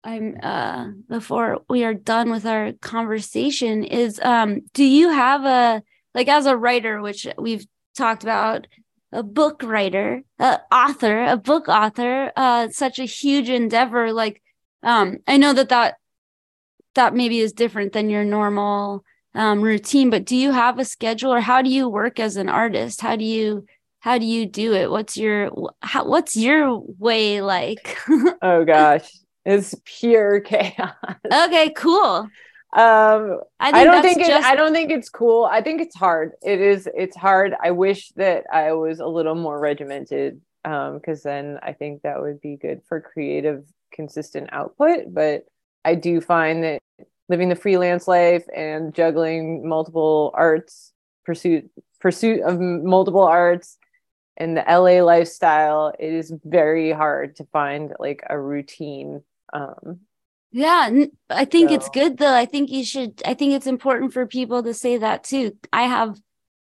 i'm 0.03 0.35
uh 0.41 0.87
before 1.07 1.59
we 1.69 1.83
are 1.83 1.93
done 1.93 2.31
with 2.31 2.45
our 2.45 2.73
conversation 2.81 3.83
is 3.83 4.19
um 4.23 4.61
do 4.73 4.83
you 4.83 5.09
have 5.09 5.45
a 5.45 5.83
like 6.15 6.27
as 6.27 6.47
a 6.47 6.57
writer 6.57 7.01
which 7.01 7.27
we've 7.37 7.65
talked 7.95 8.23
about 8.23 8.65
a 9.11 9.23
book 9.23 9.63
writer, 9.63 10.23
a 10.39 10.59
author, 10.71 11.25
a 11.25 11.37
book 11.37 11.67
author, 11.67 12.31
uh, 12.35 12.69
such 12.69 12.99
a 12.99 13.05
huge 13.05 13.49
endeavor. 13.49 14.11
Like, 14.13 14.41
um 14.83 15.17
i 15.27 15.37
know 15.37 15.53
that 15.53 15.69
that 15.69 15.95
that 16.95 17.13
maybe 17.13 17.39
is 17.39 17.53
different 17.53 17.93
than 17.93 18.09
your 18.09 18.23
normal 18.23 19.03
um, 19.33 19.61
routine 19.61 20.09
but 20.09 20.25
do 20.25 20.35
you 20.35 20.51
have 20.51 20.77
a 20.77 20.85
schedule 20.85 21.33
or 21.33 21.39
how 21.39 21.61
do 21.61 21.69
you 21.69 21.87
work 21.87 22.19
as 22.19 22.35
an 22.35 22.49
artist? 22.49 22.99
How 22.99 23.15
do 23.15 23.23
you 23.23 23.65
how 23.99 24.17
do 24.17 24.25
you 24.25 24.45
do 24.47 24.73
it? 24.73 24.89
What's 24.89 25.15
your 25.15 25.51
how, 25.81 26.05
what's 26.05 26.35
your 26.35 26.79
way 26.99 27.41
like? 27.41 27.97
Oh 28.41 28.65
gosh 28.65 29.09
it's 29.45 29.73
pure 29.85 30.41
chaos. 30.41 30.95
Okay 31.31 31.69
cool 31.75 32.27
um 32.73 33.41
i, 33.59 33.71
I 33.71 33.83
don't 33.83 34.01
think 34.01 34.19
just... 34.19 34.31
it, 34.31 34.43
i 34.43 34.55
don't 34.55 34.71
think 34.71 34.91
it's 34.91 35.09
cool. 35.09 35.43
I 35.43 35.61
think 35.61 35.81
it's 35.81 35.95
hard. 35.95 36.31
It 36.41 36.61
is 36.61 36.87
it's 36.95 37.17
hard. 37.17 37.53
I 37.61 37.71
wish 37.71 38.09
that 38.15 38.45
i 38.51 38.71
was 38.73 38.99
a 38.99 39.07
little 39.07 39.35
more 39.35 39.59
regimented 39.59 40.41
um 40.63 40.95
because 40.95 41.23
then 41.23 41.59
i 41.63 41.73
think 41.73 42.03
that 42.03 42.21
would 42.21 42.39
be 42.39 42.55
good 42.55 42.81
for 42.87 43.01
creative 43.01 43.65
consistent 43.91 44.49
output. 44.53 45.13
But 45.13 45.45
i 45.83 45.95
do 45.95 46.21
find 46.21 46.63
that 46.63 46.81
living 47.27 47.49
the 47.49 47.55
freelance 47.55 48.07
life 48.07 48.45
and 48.55 48.93
juggling 48.93 49.67
multiple 49.67 50.31
arts 50.33 50.93
pursuit 51.25 51.69
pursuit 51.99 52.41
of 52.41 52.59
multiple 52.59 53.23
arts 53.23 53.77
and 54.37 54.57
the 54.57 54.63
LA 54.67 55.03
lifestyle 55.03 55.93
it 55.99 56.13
is 56.13 56.33
very 56.43 56.91
hard 56.91 57.35
to 57.35 57.45
find 57.45 57.93
like 57.99 58.23
a 58.29 58.39
routine 58.39 59.21
um 59.53 59.99
yeah 60.51 60.89
i 61.29 61.45
think 61.45 61.69
so. 61.69 61.75
it's 61.75 61.89
good 61.89 62.17
though. 62.17 62.33
I 62.33 62.45
think 62.45 62.69
you 62.69 62.83
should 62.83 63.21
i 63.25 63.33
think 63.33 63.53
it's 63.53 63.67
important 63.67 64.13
for 64.13 64.25
people 64.25 64.63
to 64.63 64.73
say 64.73 64.97
that 64.97 65.23
too. 65.23 65.57
I 65.71 65.83
have 65.83 66.19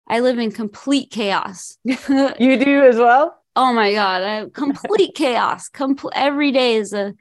i 0.07 0.21
live 0.21 0.39
in 0.39 0.53
complete 0.53 1.11
chaos. 1.11 1.79
You 1.85 2.59
do 2.59 2.85
as 2.85 2.97
well? 2.97 3.37
Oh 3.57 3.73
my 3.73 3.93
god 3.93 4.23
I, 4.23 4.35
have 4.37 4.53
complete 4.53 5.15
chaos. 5.15 5.69
Complete 5.69 6.13
every 6.15 6.53
day 6.53 6.75
is 6.75 6.93
a 6.93 7.15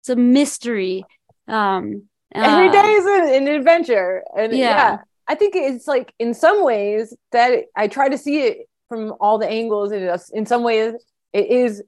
it's 0.00 0.08
a 0.08 0.16
mystery. 0.16 1.04
Um 1.48 2.08
every 2.34 2.68
uh, 2.68 2.72
day 2.72 2.88
is 2.92 3.06
an, 3.06 3.42
an 3.42 3.48
adventure 3.48 4.22
and 4.36 4.52
yeah. 4.52 4.68
yeah 4.68 4.98
i 5.28 5.34
think 5.34 5.54
it's 5.54 5.86
like 5.86 6.14
in 6.18 6.34
some 6.34 6.64
ways 6.64 7.14
that 7.32 7.64
i 7.76 7.86
try 7.88 8.08
to 8.08 8.18
see 8.18 8.40
it 8.40 8.68
from 8.88 9.14
all 9.20 9.38
the 9.38 9.48
angles 9.48 9.92
and 9.92 10.20
in 10.32 10.46
some 10.46 10.62
ways 10.62 10.94
it 11.32 11.46
is 11.46 11.82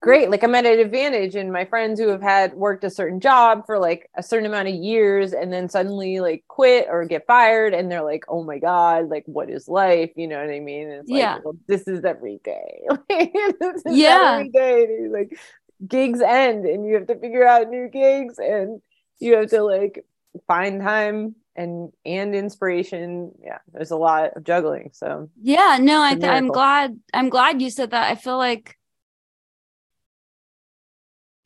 great. 0.00 0.30
Like 0.30 0.42
i'm 0.42 0.54
at 0.54 0.66
an 0.66 0.78
advantage 0.78 1.34
and 1.34 1.52
my 1.52 1.64
friends 1.64 1.98
who 1.98 2.08
have 2.08 2.22
had 2.22 2.54
worked 2.54 2.84
a 2.84 2.90
certain 2.90 3.20
job 3.20 3.66
for 3.66 3.78
like 3.78 4.08
a 4.16 4.22
certain 4.22 4.46
amount 4.46 4.68
of 4.68 4.74
years 4.74 5.32
and 5.32 5.52
then 5.52 5.68
suddenly 5.68 6.20
like 6.20 6.44
quit 6.48 6.86
or 6.88 7.04
get 7.04 7.26
fired 7.26 7.74
and 7.74 7.90
they're 7.90 8.02
like 8.02 8.24
oh 8.28 8.42
my 8.42 8.58
god 8.58 9.08
like 9.08 9.24
what 9.26 9.50
is 9.50 9.68
life? 9.68 10.10
You 10.16 10.28
know 10.28 10.40
what 10.40 10.50
i 10.50 10.60
mean? 10.60 10.88
It's 10.88 11.10
like 11.10 11.18
yeah. 11.18 11.38
well, 11.44 11.56
this 11.66 11.86
is 11.88 12.04
every 12.04 12.40
day. 12.44 12.86
Is 13.10 13.82
yeah. 13.86 14.38
every 14.40 14.48
day. 14.50 15.08
Like 15.08 15.38
gigs 15.86 16.20
end 16.20 16.64
and 16.64 16.86
you 16.86 16.94
have 16.94 17.06
to 17.06 17.18
figure 17.18 17.46
out 17.46 17.68
new 17.68 17.88
gigs 17.88 18.38
and 18.38 18.80
you 19.18 19.36
have 19.36 19.50
to 19.50 19.62
like 19.62 20.04
find 20.46 20.80
time 20.80 21.34
and 21.56 21.92
and 22.04 22.34
inspiration. 22.34 23.32
Yeah 23.42 23.58
there's 23.72 23.90
a 23.90 23.96
lot 23.96 24.36
of 24.36 24.44
juggling 24.44 24.90
so 24.92 25.28
yeah 25.42 25.78
no 25.80 26.00
I, 26.00 26.18
i'm 26.22 26.48
glad 26.48 26.98
i'm 27.12 27.28
glad 27.28 27.60
you 27.60 27.70
said 27.70 27.90
that. 27.90 28.10
I 28.10 28.14
feel 28.14 28.38
like 28.38 28.77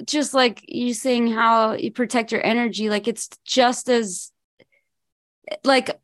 just 0.06 0.34
like 0.34 0.64
you 0.68 0.94
saying 0.94 1.30
how 1.30 1.72
you 1.72 1.90
protect 1.90 2.32
your 2.32 2.44
energy 2.44 2.88
like 2.88 3.08
it's 3.08 3.28
just 3.44 3.88
as 3.88 4.32
like 5.64 6.00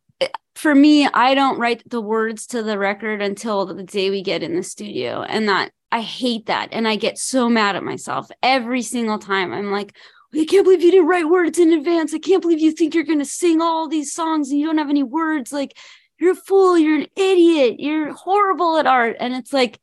for 0.54 0.74
me 0.74 1.06
i 1.08 1.34
don't 1.34 1.58
write 1.58 1.82
the 1.88 2.00
words 2.00 2.46
to 2.46 2.62
the 2.62 2.78
record 2.78 3.22
until 3.22 3.66
the 3.66 3.82
day 3.82 4.10
we 4.10 4.22
get 4.22 4.42
in 4.42 4.54
the 4.54 4.62
studio 4.62 5.22
and 5.22 5.48
that 5.48 5.70
i 5.92 6.00
hate 6.00 6.46
that 6.46 6.68
and 6.72 6.86
i 6.86 6.96
get 6.96 7.18
so 7.18 7.48
mad 7.48 7.76
at 7.76 7.84
myself 7.84 8.28
every 8.42 8.82
single 8.82 9.18
time 9.18 9.52
i'm 9.52 9.70
like 9.70 9.96
I 10.34 10.44
can't 10.44 10.64
believe 10.64 10.82
you 10.82 10.90
didn't 10.90 11.06
write 11.06 11.28
words 11.28 11.58
in 11.58 11.72
advance. 11.72 12.12
I 12.12 12.18
can't 12.18 12.42
believe 12.42 12.60
you 12.60 12.72
think 12.72 12.94
you're 12.94 13.04
going 13.04 13.18
to 13.18 13.24
sing 13.24 13.62
all 13.62 13.88
these 13.88 14.12
songs 14.12 14.50
and 14.50 14.60
you 14.60 14.66
don't 14.66 14.76
have 14.76 14.90
any 14.90 15.02
words. 15.02 15.52
Like, 15.52 15.78
you're 16.18 16.32
a 16.32 16.36
fool. 16.36 16.76
You're 16.76 16.98
an 16.98 17.06
idiot. 17.16 17.80
You're 17.80 18.12
horrible 18.12 18.76
at 18.76 18.86
art. 18.86 19.16
And 19.20 19.34
it's 19.34 19.52
like, 19.52 19.80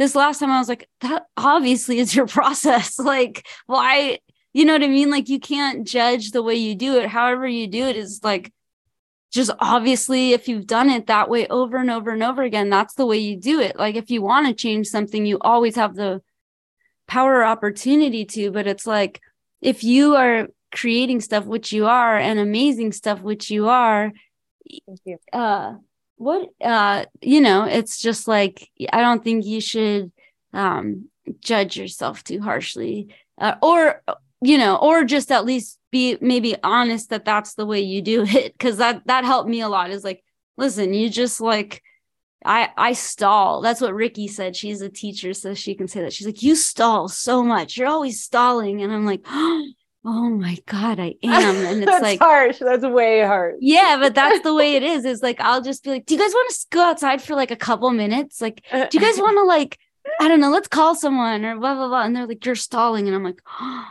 this 0.00 0.14
last 0.14 0.38
time 0.38 0.50
I 0.50 0.58
was 0.58 0.68
like, 0.70 0.88
that 1.02 1.26
obviously 1.36 1.98
is 1.98 2.16
your 2.16 2.26
process. 2.38 2.98
like, 2.98 3.46
why, 3.66 4.18
you 4.54 4.64
know 4.64 4.72
what 4.72 4.82
I 4.82 4.88
mean? 4.88 5.10
Like, 5.10 5.28
you 5.28 5.38
can't 5.38 5.86
judge 5.86 6.30
the 6.30 6.42
way 6.42 6.54
you 6.54 6.74
do 6.74 6.96
it. 6.96 7.06
However, 7.06 7.46
you 7.46 7.66
do 7.66 7.84
it 7.84 7.96
is 7.96 8.20
like, 8.24 8.50
just 9.30 9.50
obviously, 9.60 10.32
if 10.32 10.48
you've 10.48 10.66
done 10.66 10.88
it 10.88 11.08
that 11.08 11.28
way 11.28 11.46
over 11.48 11.76
and 11.76 11.90
over 11.90 12.10
and 12.12 12.22
over 12.22 12.42
again, 12.42 12.70
that's 12.70 12.94
the 12.94 13.04
way 13.04 13.18
you 13.18 13.36
do 13.36 13.60
it. 13.60 13.78
Like, 13.78 13.94
if 13.94 14.10
you 14.10 14.22
want 14.22 14.46
to 14.46 14.54
change 14.54 14.86
something, 14.86 15.26
you 15.26 15.36
always 15.42 15.76
have 15.76 15.94
the 15.94 16.22
power 17.06 17.34
or 17.34 17.44
opportunity 17.44 18.24
to, 18.24 18.50
but 18.50 18.66
it's 18.66 18.86
like, 18.86 19.20
if 19.60 19.84
you 19.84 20.16
are 20.16 20.48
creating 20.72 21.20
stuff, 21.20 21.44
which 21.44 21.72
you 21.72 21.86
are, 21.86 22.16
and 22.16 22.38
amazing 22.38 22.92
stuff, 22.92 23.20
which 23.20 23.50
you 23.50 23.68
are, 23.68 24.12
you. 24.64 25.18
uh, 25.34 25.74
what 26.20 26.50
uh 26.62 27.06
you 27.22 27.40
know 27.40 27.64
it's 27.64 27.98
just 27.98 28.28
like 28.28 28.68
i 28.92 29.00
don't 29.00 29.24
think 29.24 29.46
you 29.46 29.58
should 29.58 30.12
um 30.52 31.08
judge 31.40 31.78
yourself 31.78 32.22
too 32.22 32.42
harshly 32.42 33.08
uh, 33.38 33.54
or 33.62 34.02
you 34.42 34.58
know 34.58 34.76
or 34.76 35.02
just 35.02 35.32
at 35.32 35.46
least 35.46 35.78
be 35.90 36.18
maybe 36.20 36.54
honest 36.62 37.08
that 37.08 37.24
that's 37.24 37.54
the 37.54 37.64
way 37.64 37.80
you 37.80 38.02
do 38.02 38.22
it 38.28 38.52
because 38.52 38.76
that 38.76 39.00
that 39.06 39.24
helped 39.24 39.48
me 39.48 39.62
a 39.62 39.68
lot 39.68 39.90
is 39.90 40.04
like 40.04 40.22
listen 40.58 40.92
you 40.92 41.08
just 41.08 41.40
like 41.40 41.82
i 42.44 42.68
i 42.76 42.92
stall. 42.92 43.60
That's 43.60 43.80
what 43.80 43.94
Rikki 43.94 44.28
said. 44.28 44.56
She's 44.56 44.80
a 44.80 44.88
teacher 44.88 45.34
so 45.34 45.54
she 45.54 45.74
can 45.74 45.88
say 45.88 46.00
that. 46.02 46.12
She's 46.12 46.26
like 46.26 46.42
you 46.42 46.54
stall 46.54 47.08
so 47.08 47.42
much. 47.42 47.76
You're 47.76 47.88
always 47.88 48.22
stalling. 48.22 48.82
And 48.82 48.92
i'm 48.92 49.06
like 49.06 49.22
oh 49.26 49.66
oh 50.04 50.30
my 50.30 50.56
god 50.66 50.98
i 50.98 51.14
am. 51.22 51.56
And 51.56 51.82
it's 51.82 52.02
like 52.02 52.18
harsh. 52.18 52.58
That's 52.58 52.84
way 52.84 53.22
harsh. 53.22 53.56
Yeah 53.60 53.98
but 54.00 54.14
that's 54.14 54.40
the 54.40 54.54
way 54.54 54.74
it 54.74 54.82
is. 54.82 55.04
Is 55.04 55.22
like 55.22 55.40
i'll 55.40 55.62
just 55.62 55.84
be 55.84 55.90
like 55.90 56.06
do 56.06 56.14
you 56.14 56.20
guys 56.20 56.32
want 56.32 56.50
to 56.50 56.66
go 56.70 56.82
outside 56.82 57.22
for 57.22 57.34
like 57.34 57.50
a 57.50 57.56
couple 57.56 57.90
minutes? 57.90 58.40
Like 58.40 58.64
uh, 58.72 58.86
do 58.86 58.98
you 58.98 59.04
guys 59.04 59.18
uh, 59.18 59.22
want 59.22 59.36
to 59.36 59.44
like 59.44 59.78
uh. 60.06 60.24
i 60.24 60.28
don't 60.28 60.40
know 60.40 60.50
let's 60.50 60.68
call 60.68 60.94
someone 60.94 61.44
or 61.44 61.56
blah 61.58 61.74
blah 61.74 61.88
blah. 61.88 62.02
And 62.02 62.16
they're 62.16 62.26
like 62.26 62.44
you're 62.44 62.54
stalling. 62.54 63.06
And 63.06 63.14
i'm 63.14 63.24
like 63.24 63.42
oh 63.60 63.86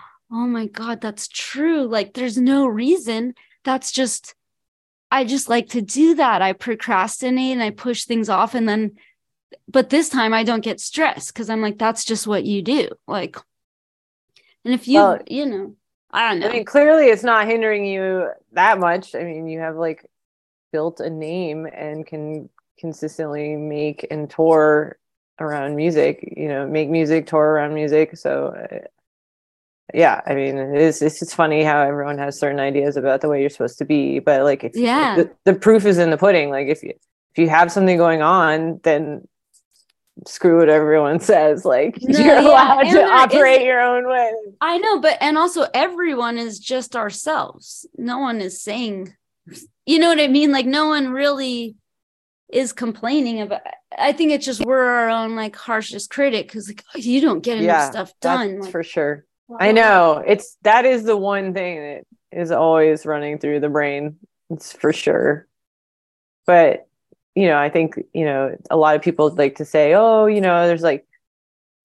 my 0.47 0.67
god 0.67 1.01
that's 1.01 1.27
true. 1.27 1.85
Like 1.85 2.13
there's 2.13 2.37
no 2.37 2.65
reason. 2.65 3.35
That's 3.63 3.91
just 3.91 4.33
i 5.11 5.23
just 5.25 5.47
like 5.47 5.69
to 5.69 5.81
do 5.81 6.15
that. 6.15 6.41
I 6.41 6.53
procrastinate 6.53 7.53
and 7.53 7.63
i 7.63 7.69
push 7.69 8.05
things 8.05 8.29
off 8.29 8.55
and 8.55 8.67
then 8.67 8.95
but 9.67 9.89
this 9.89 10.09
time 10.09 10.33
i 10.33 10.43
don't 10.43 10.63
get 10.63 10.79
stressed 10.79 11.33
because 11.33 11.49
i'm 11.49 11.61
like 11.61 11.77
that's 11.77 12.03
just 12.03 12.25
what 12.25 12.45
you 12.45 12.63
do. 12.63 12.89
Like 13.07 13.37
and 14.65 14.73
if 14.73 14.87
you 14.87 14.99
well, 14.99 15.19
you 15.27 15.45
know 15.45 15.75
I 16.11 16.29
don't 16.29 16.39
know. 16.39 16.47
I 16.47 16.51
mean, 16.51 16.65
clearly 16.65 17.07
it's 17.07 17.23
not 17.23 17.47
hindering 17.47 17.85
you 17.85 18.29
that 18.53 18.79
much. 18.79 19.15
I 19.15 19.23
mean, 19.23 19.47
you 19.47 19.59
have 19.59 19.75
like 19.75 20.05
built 20.71 20.99
a 20.99 21.09
name 21.09 21.65
and 21.65 22.05
can 22.05 22.49
consistently 22.79 23.55
make 23.55 24.07
and 24.09 24.29
tour 24.29 24.97
around 25.39 25.75
music, 25.75 26.33
you 26.35 26.47
know, 26.47 26.67
make 26.67 26.89
music, 26.89 27.27
tour 27.27 27.43
around 27.43 27.73
music. 27.73 28.17
So, 28.17 28.47
uh, 28.47 28.87
yeah, 29.93 30.21
I 30.25 30.35
mean, 30.35 30.57
it 30.57 30.81
is, 30.81 31.01
it's 31.01 31.19
just 31.19 31.35
funny 31.35 31.63
how 31.63 31.81
everyone 31.81 32.17
has 32.17 32.39
certain 32.39 32.59
ideas 32.59 32.97
about 32.97 33.21
the 33.21 33.29
way 33.29 33.41
you're 33.41 33.49
supposed 33.49 33.77
to 33.79 33.85
be. 33.85 34.19
But 34.19 34.43
like, 34.43 34.63
if, 34.63 34.75
yeah, 34.75 35.15
the, 35.15 35.31
the 35.45 35.53
proof 35.53 35.85
is 35.85 35.97
in 35.97 36.09
the 36.09 36.17
pudding. 36.17 36.49
Like, 36.49 36.67
if 36.67 36.83
you, 36.83 36.93
if 37.31 37.37
you 37.37 37.49
have 37.49 37.71
something 37.71 37.97
going 37.97 38.21
on, 38.21 38.79
then 38.83 39.27
screw 40.27 40.59
what 40.59 40.69
everyone 40.69 41.19
says. 41.19 41.65
Like 41.65 41.97
no, 42.01 42.19
you're 42.23 42.37
allowed 42.37 42.83
to 42.83 43.03
operate 43.03 43.63
your 43.63 43.81
own 43.81 44.07
way. 44.07 44.31
I 44.61 44.77
know, 44.77 44.99
but 44.99 45.17
and 45.21 45.37
also 45.37 45.67
everyone 45.73 46.37
is 46.37 46.59
just 46.59 46.95
ourselves. 46.95 47.85
No 47.97 48.19
one 48.19 48.41
is 48.41 48.61
saying, 48.61 49.13
you 49.85 49.99
know 49.99 50.09
what 50.09 50.19
I 50.19 50.27
mean? 50.27 50.51
Like 50.51 50.65
no 50.65 50.87
one 50.87 51.09
really 51.09 51.75
is 52.49 52.73
complaining 52.73 53.41
about 53.41 53.61
I 53.97 54.11
think 54.11 54.31
it's 54.31 54.45
just 54.45 54.65
we're 54.65 54.83
our 54.83 55.09
own 55.09 55.35
like 55.35 55.55
harshest 55.55 56.09
critic 56.09 56.47
because 56.47 56.67
like 56.67 56.83
oh, 56.95 56.99
you 56.99 57.21
don't 57.21 57.41
get 57.41 57.57
enough 57.57 57.65
yeah, 57.67 57.89
stuff 57.89 58.13
done. 58.21 58.61
Like, 58.61 58.71
for 58.71 58.83
sure. 58.83 59.25
I 59.59 59.71
know. 59.71 60.23
It's 60.25 60.57
that 60.63 60.85
is 60.85 61.03
the 61.03 61.17
one 61.17 61.53
thing 61.53 61.79
that 61.79 62.03
is 62.31 62.51
always 62.51 63.05
running 63.05 63.39
through 63.39 63.61
the 63.61 63.69
brain. 63.69 64.17
It's 64.49 64.73
for 64.73 64.93
sure. 64.93 65.47
But 66.45 66.87
you 67.39 67.47
know, 67.47 67.57
I 67.57 67.69
think, 67.69 67.97
you 68.13 68.25
know, 68.25 68.53
a 68.69 68.75
lot 68.75 68.97
of 68.97 69.01
people 69.01 69.29
like 69.29 69.55
to 69.55 69.65
say, 69.65 69.93
oh, 69.93 70.25
you 70.25 70.41
know, 70.41 70.67
there's 70.67 70.81
like, 70.81 71.07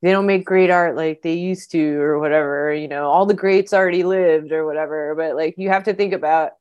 they 0.02 0.10
don't 0.10 0.26
make 0.26 0.44
great 0.44 0.68
art 0.68 0.96
like 0.96 1.22
they 1.22 1.34
used 1.34 1.70
to 1.70 2.00
or 2.00 2.18
whatever, 2.18 2.74
you 2.74 2.88
know, 2.88 3.06
all 3.06 3.24
the 3.24 3.34
greats 3.34 3.72
already 3.72 4.02
lived 4.02 4.50
or 4.50 4.66
whatever. 4.66 5.14
But 5.14 5.36
like, 5.36 5.54
you 5.56 5.68
have 5.68 5.84
to 5.84 5.94
think 5.94 6.12
about 6.12 6.54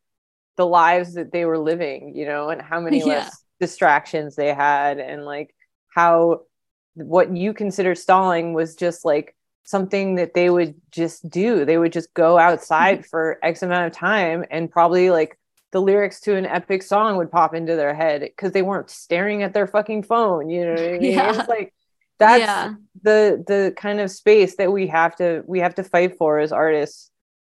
the 0.58 0.68
lives 0.68 1.16
that 1.16 1.32
they 1.32 1.46
were 1.46 1.58
living, 1.58 2.16
you 2.16 2.28
know, 2.28 2.50
and 2.50 2.62
how 2.62 2.80
many 2.80 3.00
yeah. 3.00 3.06
less 3.06 3.44
distractions 3.60 4.36
they 4.36 4.54
had 4.54 5.00
and 5.00 5.26
like 5.26 5.56
how 5.90 6.42
what 6.94 7.36
you 7.36 7.52
consider 7.52 7.96
stalling 7.96 8.54
was 8.54 8.76
just 8.76 9.04
like 9.04 9.36
something 9.64 10.16
that 10.16 10.36
they 10.36 10.52
would 10.52 10.76
just 10.92 11.28
do. 11.32 11.66
They 11.66 11.80
would 11.80 11.94
just 11.94 12.14
go 12.14 12.38
outside 12.48 13.08
for 13.08 13.40
X 13.42 13.64
amount 13.64 13.88
of 13.88 13.94
time 13.94 14.46
and 14.52 14.70
probably 14.70 15.10
like 15.10 15.40
the 15.74 15.82
lyrics 15.82 16.22
to 16.22 16.36
an 16.36 16.46
epic 16.46 16.84
song 16.84 17.18
would 17.18 17.32
pop 17.32 17.54
into 17.54 17.76
their 17.76 17.94
head 17.94 18.22
because 18.22 18.54
they 18.54 18.62
weren't 18.62 18.90
staring 18.90 19.44
at 19.44 19.54
their 19.54 19.68
fucking 19.68 20.04
phone. 20.04 20.50
You 20.50 20.66
know 20.66 20.72
what 20.74 20.80
I 20.80 20.92
mean? 21.00 21.12
Yeah. 21.14 21.38
It's 21.38 21.50
like 21.50 21.74
that's 22.20 22.42
yeah. 22.42 22.74
the 23.02 23.44
the 23.46 23.74
kind 23.76 24.00
of 24.00 24.10
space 24.10 24.56
that 24.56 24.72
we 24.72 24.88
have 24.88 25.16
to 25.18 25.44
we 25.46 25.60
have 25.60 25.76
to 25.76 25.84
fight 25.84 26.18
for 26.18 26.40
as 26.40 26.52
artists 26.54 27.10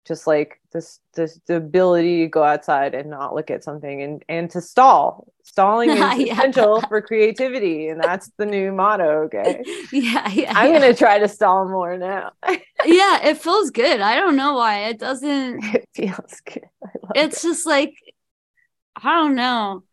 just 0.07 0.25
like 0.25 0.59
this 0.71 0.99
this 1.15 1.39
the 1.47 1.57
ability 1.57 2.21
to 2.21 2.27
go 2.27 2.43
outside 2.43 2.95
and 2.95 3.09
not 3.09 3.35
look 3.35 3.51
at 3.51 3.63
something 3.63 4.01
and 4.01 4.23
and 4.29 4.49
to 4.49 4.61
stall 4.61 5.27
stalling 5.43 5.89
is 5.91 5.97
Yeah. 5.99 6.33
essential 6.33 6.81
for 6.81 7.01
creativity 7.01 7.89
and 7.89 8.01
that's 8.01 8.31
the 8.37 8.45
new 8.45 8.71
motto 8.71 9.23
okay 9.25 9.63
yeah 9.91 10.27
yeah 10.29 10.53
i'm 10.55 10.71
yeah. 10.73 10.79
gonna 10.79 10.93
try 10.93 11.19
to 11.19 11.27
stall 11.27 11.67
more 11.67 11.97
now 11.97 12.31
yeah 12.85 13.25
it 13.27 13.37
feels 13.37 13.69
good 13.69 13.99
i 14.01 14.15
don't 14.15 14.35
know 14.35 14.55
why 14.55 14.85
it 14.85 14.97
doesn't 14.97 15.63
it 15.63 15.87
feels 15.93 16.41
good 16.45 16.67
it's 17.15 17.41
just 17.41 17.65
like 17.65 17.93
i 19.03 19.15
don't 19.15 19.35
know. 19.35 19.83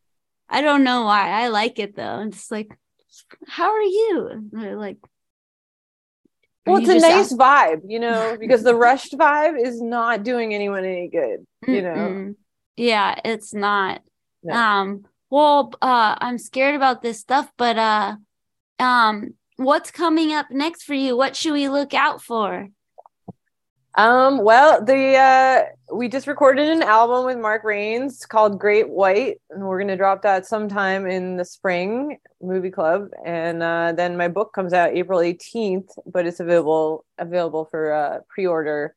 I 0.48 0.61
don't 0.61 0.84
know 0.84 1.05
why. 1.05 1.30
I 1.30 1.48
like 1.48 1.78
it 1.78 1.96
though. 1.96 2.02
I'm 2.02 2.30
just 2.30 2.50
like 2.50 2.76
how 3.46 3.72
are 3.72 3.82
you? 3.82 4.28
And 4.30 4.50
they're 4.52 4.76
like 4.76 4.98
Well, 6.66 6.78
it's 6.78 6.88
a 6.88 6.98
nice 6.98 7.32
vibe, 7.32 7.82
you 7.86 8.00
know, 8.00 8.36
because 8.40 8.62
the 8.62 8.74
rushed 8.74 9.12
vibe 9.12 9.61
is 9.61 9.80
not 9.80 10.22
doing 10.22 10.55
anyone 10.55 10.84
any 10.84 11.09
good, 11.09 11.46
you 11.66 11.82
know. 11.82 11.96
Mm-mm. 11.96 12.36
yeah 12.76 13.18
it's 13.24 13.55
not. 13.55 14.02
No. 14.42 14.55
um 14.55 15.05
well 15.30 15.72
uh 15.80 16.16
i'm 16.18 16.36
scared 16.36 16.74
about 16.74 17.00
this 17.00 17.18
stuff 17.18 17.50
but 17.57 17.78
uh 17.78 18.16
um 18.78 19.34
what's 19.57 19.90
coming 19.90 20.32
up 20.32 20.50
next 20.50 20.82
for 20.82 20.94
you? 20.94 21.16
What 21.16 21.36
should 21.36 21.52
we 21.52 21.68
look 21.68 21.94
out 21.94 22.22
for 22.22 22.68
Um, 23.97 24.42
well, 24.42 24.84
the 24.84 25.16
uh 25.16 25.62
we 25.95 26.09
just 26.09 26.26
recorded 26.26 26.68
an 26.68 26.82
album 26.82 27.26
with 27.26 27.38
Mark 27.38 27.62
Rains 27.62 28.26
called 28.26 28.59
Great 28.59 28.88
White, 28.88 29.40
and 29.51 29.62
we're 29.62 29.78
gonna 29.78 29.97
drop 29.97 30.22
that 30.22 30.47
sometime 30.47 31.07
in 31.07 31.36
the 31.36 31.45
spring 31.45 32.18
movie 32.42 32.70
club. 32.70 33.11
And 33.24 33.62
uh 33.62 33.92
then 33.97 34.16
my 34.16 34.28
book 34.28 34.53
comes 34.53 34.72
out 34.72 34.97
April 34.97 35.20
18th, 35.20 35.90
but 36.07 36.26
it's 36.26 36.40
available 36.40 37.05
available 37.18 37.66
for 37.66 37.92
uh 37.92 38.18
pre-order. 38.28 38.97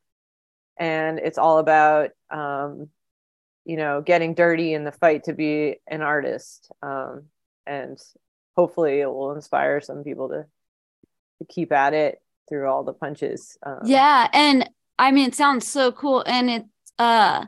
And 0.79 1.19
it's 1.19 1.37
all 1.37 1.59
about 1.59 2.11
um, 2.31 2.89
you 3.65 3.77
know, 3.77 4.01
getting 4.01 4.33
dirty 4.33 4.73
in 4.73 4.83
the 4.83 4.91
fight 4.91 5.25
to 5.25 5.33
be 5.33 5.75
an 5.87 6.01
artist. 6.01 6.71
Um, 6.81 7.25
and 7.65 7.99
hopefully 8.55 9.01
it 9.01 9.07
will 9.07 9.33
inspire 9.33 9.81
some 9.81 10.03
people 10.03 10.29
to 10.29 10.45
to 11.39 11.45
keep 11.45 11.71
at 11.71 11.93
it 11.93 12.19
through 12.49 12.67
all 12.67 12.83
the 12.83 12.93
punches. 12.93 13.57
Um, 13.63 13.81
yeah 13.83 14.27
and 14.33 14.67
i 14.99 15.11
mean 15.11 15.27
it 15.27 15.35
sounds 15.35 15.67
so 15.67 15.91
cool 15.91 16.23
and 16.25 16.49
it 16.49 16.65
uh 16.99 17.45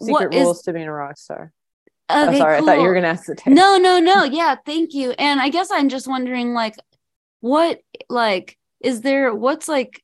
secret 0.00 0.12
what 0.30 0.34
is- 0.34 0.42
rules 0.44 0.62
to 0.62 0.72
being 0.72 0.86
a 0.88 0.92
rock 0.92 1.16
star. 1.16 1.52
okay, 2.10 2.36
oh, 2.36 2.38
sorry, 2.38 2.56
I 2.56 2.60
thought 2.60 2.78
you 2.78 2.84
were 2.86 2.94
gonna 2.94 3.08
ask 3.08 3.26
the 3.26 3.36
no 3.46 3.78
no 3.78 3.98
no 3.98 4.24
yeah 4.24 4.56
thank 4.66 4.94
you 4.94 5.12
and 5.12 5.40
i 5.40 5.48
guess 5.48 5.70
i'm 5.70 5.88
just 5.88 6.06
wondering 6.06 6.52
like 6.54 6.74
what 7.40 7.80
like 8.08 8.58
is 8.80 9.00
there 9.00 9.34
what's 9.34 9.68
like 9.68 10.02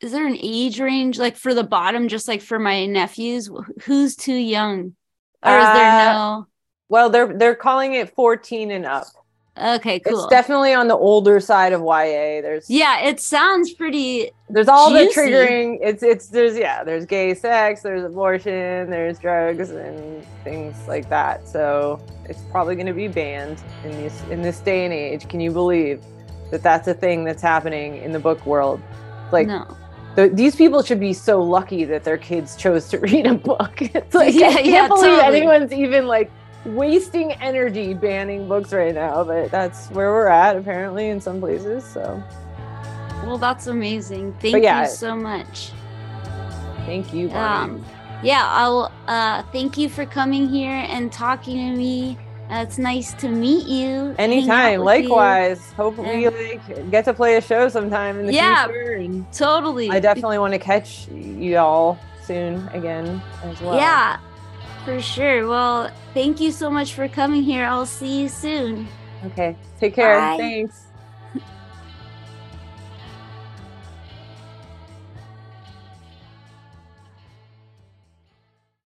is 0.00 0.12
there 0.12 0.26
an 0.26 0.36
age 0.40 0.80
range 0.80 1.18
like 1.18 1.36
for 1.36 1.54
the 1.54 1.64
bottom 1.64 2.08
just 2.08 2.28
like 2.28 2.42
for 2.42 2.58
my 2.58 2.86
nephews 2.86 3.48
who's 3.84 4.16
too 4.16 4.34
young 4.34 4.94
or 5.42 5.58
is 5.58 5.68
there 5.72 5.90
Uh, 5.90 6.12
no 6.14 6.46
Well, 6.88 7.10
they're 7.10 7.32
they're 7.36 7.54
calling 7.54 7.94
it 7.94 8.14
14 8.14 8.70
and 8.70 8.84
up. 8.86 9.06
Okay 9.56 10.00
cool 10.00 10.24
It's 10.24 10.30
definitely 10.30 10.74
on 10.74 10.88
the 10.88 10.96
older 10.96 11.40
side 11.40 11.72
of 11.72 11.80
YA. 11.80 12.40
There's 12.42 12.68
yeah 12.68 13.00
it 13.00 13.20
sounds 13.20 13.72
pretty 13.72 14.30
there's 14.48 14.68
all 14.68 14.92
the 14.92 15.10
triggering. 15.14 15.78
It's 15.80 16.02
it's 16.02 16.28
there's 16.28 16.56
yeah 16.56 16.84
there's 16.84 17.06
gay 17.06 17.34
sex, 17.34 17.82
there's 17.82 18.04
abortion, 18.04 18.90
there's 18.90 19.18
drugs 19.18 19.70
and 19.70 20.24
things 20.42 20.76
like 20.88 21.08
that. 21.08 21.48
So 21.48 22.04
it's 22.28 22.42
probably 22.50 22.74
going 22.74 22.86
to 22.86 22.92
be 22.94 23.08
banned 23.08 23.62
in 23.84 23.90
this 23.92 24.22
in 24.30 24.42
this 24.42 24.60
day 24.60 24.84
and 24.84 24.92
age. 24.92 25.28
Can 25.28 25.40
you 25.40 25.50
believe 25.50 26.02
that 26.50 26.62
that's 26.62 26.88
a 26.88 26.94
thing 26.94 27.24
that's 27.24 27.42
happening 27.42 27.96
in 27.98 28.12
the 28.12 28.20
book 28.20 28.44
world? 28.46 28.80
Like 29.32 29.46
no 29.46 29.76
the, 30.14 30.28
these 30.28 30.54
people 30.54 30.82
should 30.82 31.00
be 31.00 31.12
so 31.12 31.42
lucky 31.42 31.84
that 31.84 32.04
their 32.04 32.18
kids 32.18 32.56
chose 32.56 32.88
to 32.88 32.98
read 33.00 33.26
a 33.26 33.34
book. 33.34 33.82
It's 33.82 34.14
like 34.14 34.34
Yeah, 34.34 34.48
I 34.48 34.52
can't 34.54 34.66
yeah, 34.66 34.88
believe 34.88 35.02
totally. 35.18 35.38
anyone's 35.38 35.72
even 35.72 36.06
like 36.06 36.30
wasting 36.64 37.32
energy 37.32 37.94
banning 37.94 38.48
books 38.48 38.72
right 38.72 38.94
now, 38.94 39.24
but 39.24 39.50
that's 39.50 39.88
where 39.88 40.10
we're 40.10 40.28
at 40.28 40.56
apparently 40.56 41.08
in 41.08 41.20
some 41.20 41.40
places. 41.40 41.84
So 41.84 42.22
well 43.24 43.38
that's 43.38 43.66
amazing 43.66 44.34
thank 44.40 44.62
yeah. 44.62 44.82
you 44.82 44.88
so 44.88 45.16
much 45.16 45.72
thank 46.86 47.12
you. 47.12 47.30
Um 47.30 47.84
yeah 48.22 48.44
i'll 48.46 48.92
uh 49.06 49.42
thank 49.52 49.76
you 49.76 49.88
for 49.88 50.06
coming 50.06 50.48
here 50.48 50.84
and 50.88 51.12
talking 51.12 51.56
to 51.56 51.76
me 51.76 52.18
uh, 52.50 52.56
it's 52.56 52.76
nice 52.76 53.14
to 53.14 53.28
meet 53.28 53.66
you 53.66 54.14
Anytime. 54.18 54.84
with 54.84 55.04
you. 55.04 55.08
Likewise. 55.08 55.72
Hope 55.72 55.96
we 55.96 56.28
like 56.28 56.90
get 56.90 57.06
to 57.06 57.14
play 57.14 57.36
a 57.36 57.40
show 57.40 57.70
sometime 57.70 58.20
in 58.20 58.26
the 58.26 58.34
Yeah. 58.34 58.66
future. 58.66 58.92
And 58.96 59.32
totally 59.32 59.88
I 59.88 59.98
definitely 59.98 60.38
want 60.38 60.52
to 60.52 60.58
catch 60.58 61.08
you 61.08 61.56
all 61.56 61.98
soon 62.22 62.68
again 62.74 63.22
as 63.44 63.58
well. 63.62 63.76
Yeah, 63.76 64.18
for 64.84 65.00
sure. 65.00 65.48
Well, 65.48 65.90
thank 66.12 66.40
you 66.40 66.50
so 66.52 66.70
much 66.70 66.94
for 66.94 67.08
coming 67.08 67.42
here. 67.42 67.64
I'll 67.64 67.86
see 67.86 68.22
you 68.22 68.28
soon. 68.28 68.88
Okay. 69.24 69.56
Take 69.80 69.94
care. 69.94 70.18
Bye. 70.18 70.36
Thanks. 70.36 70.83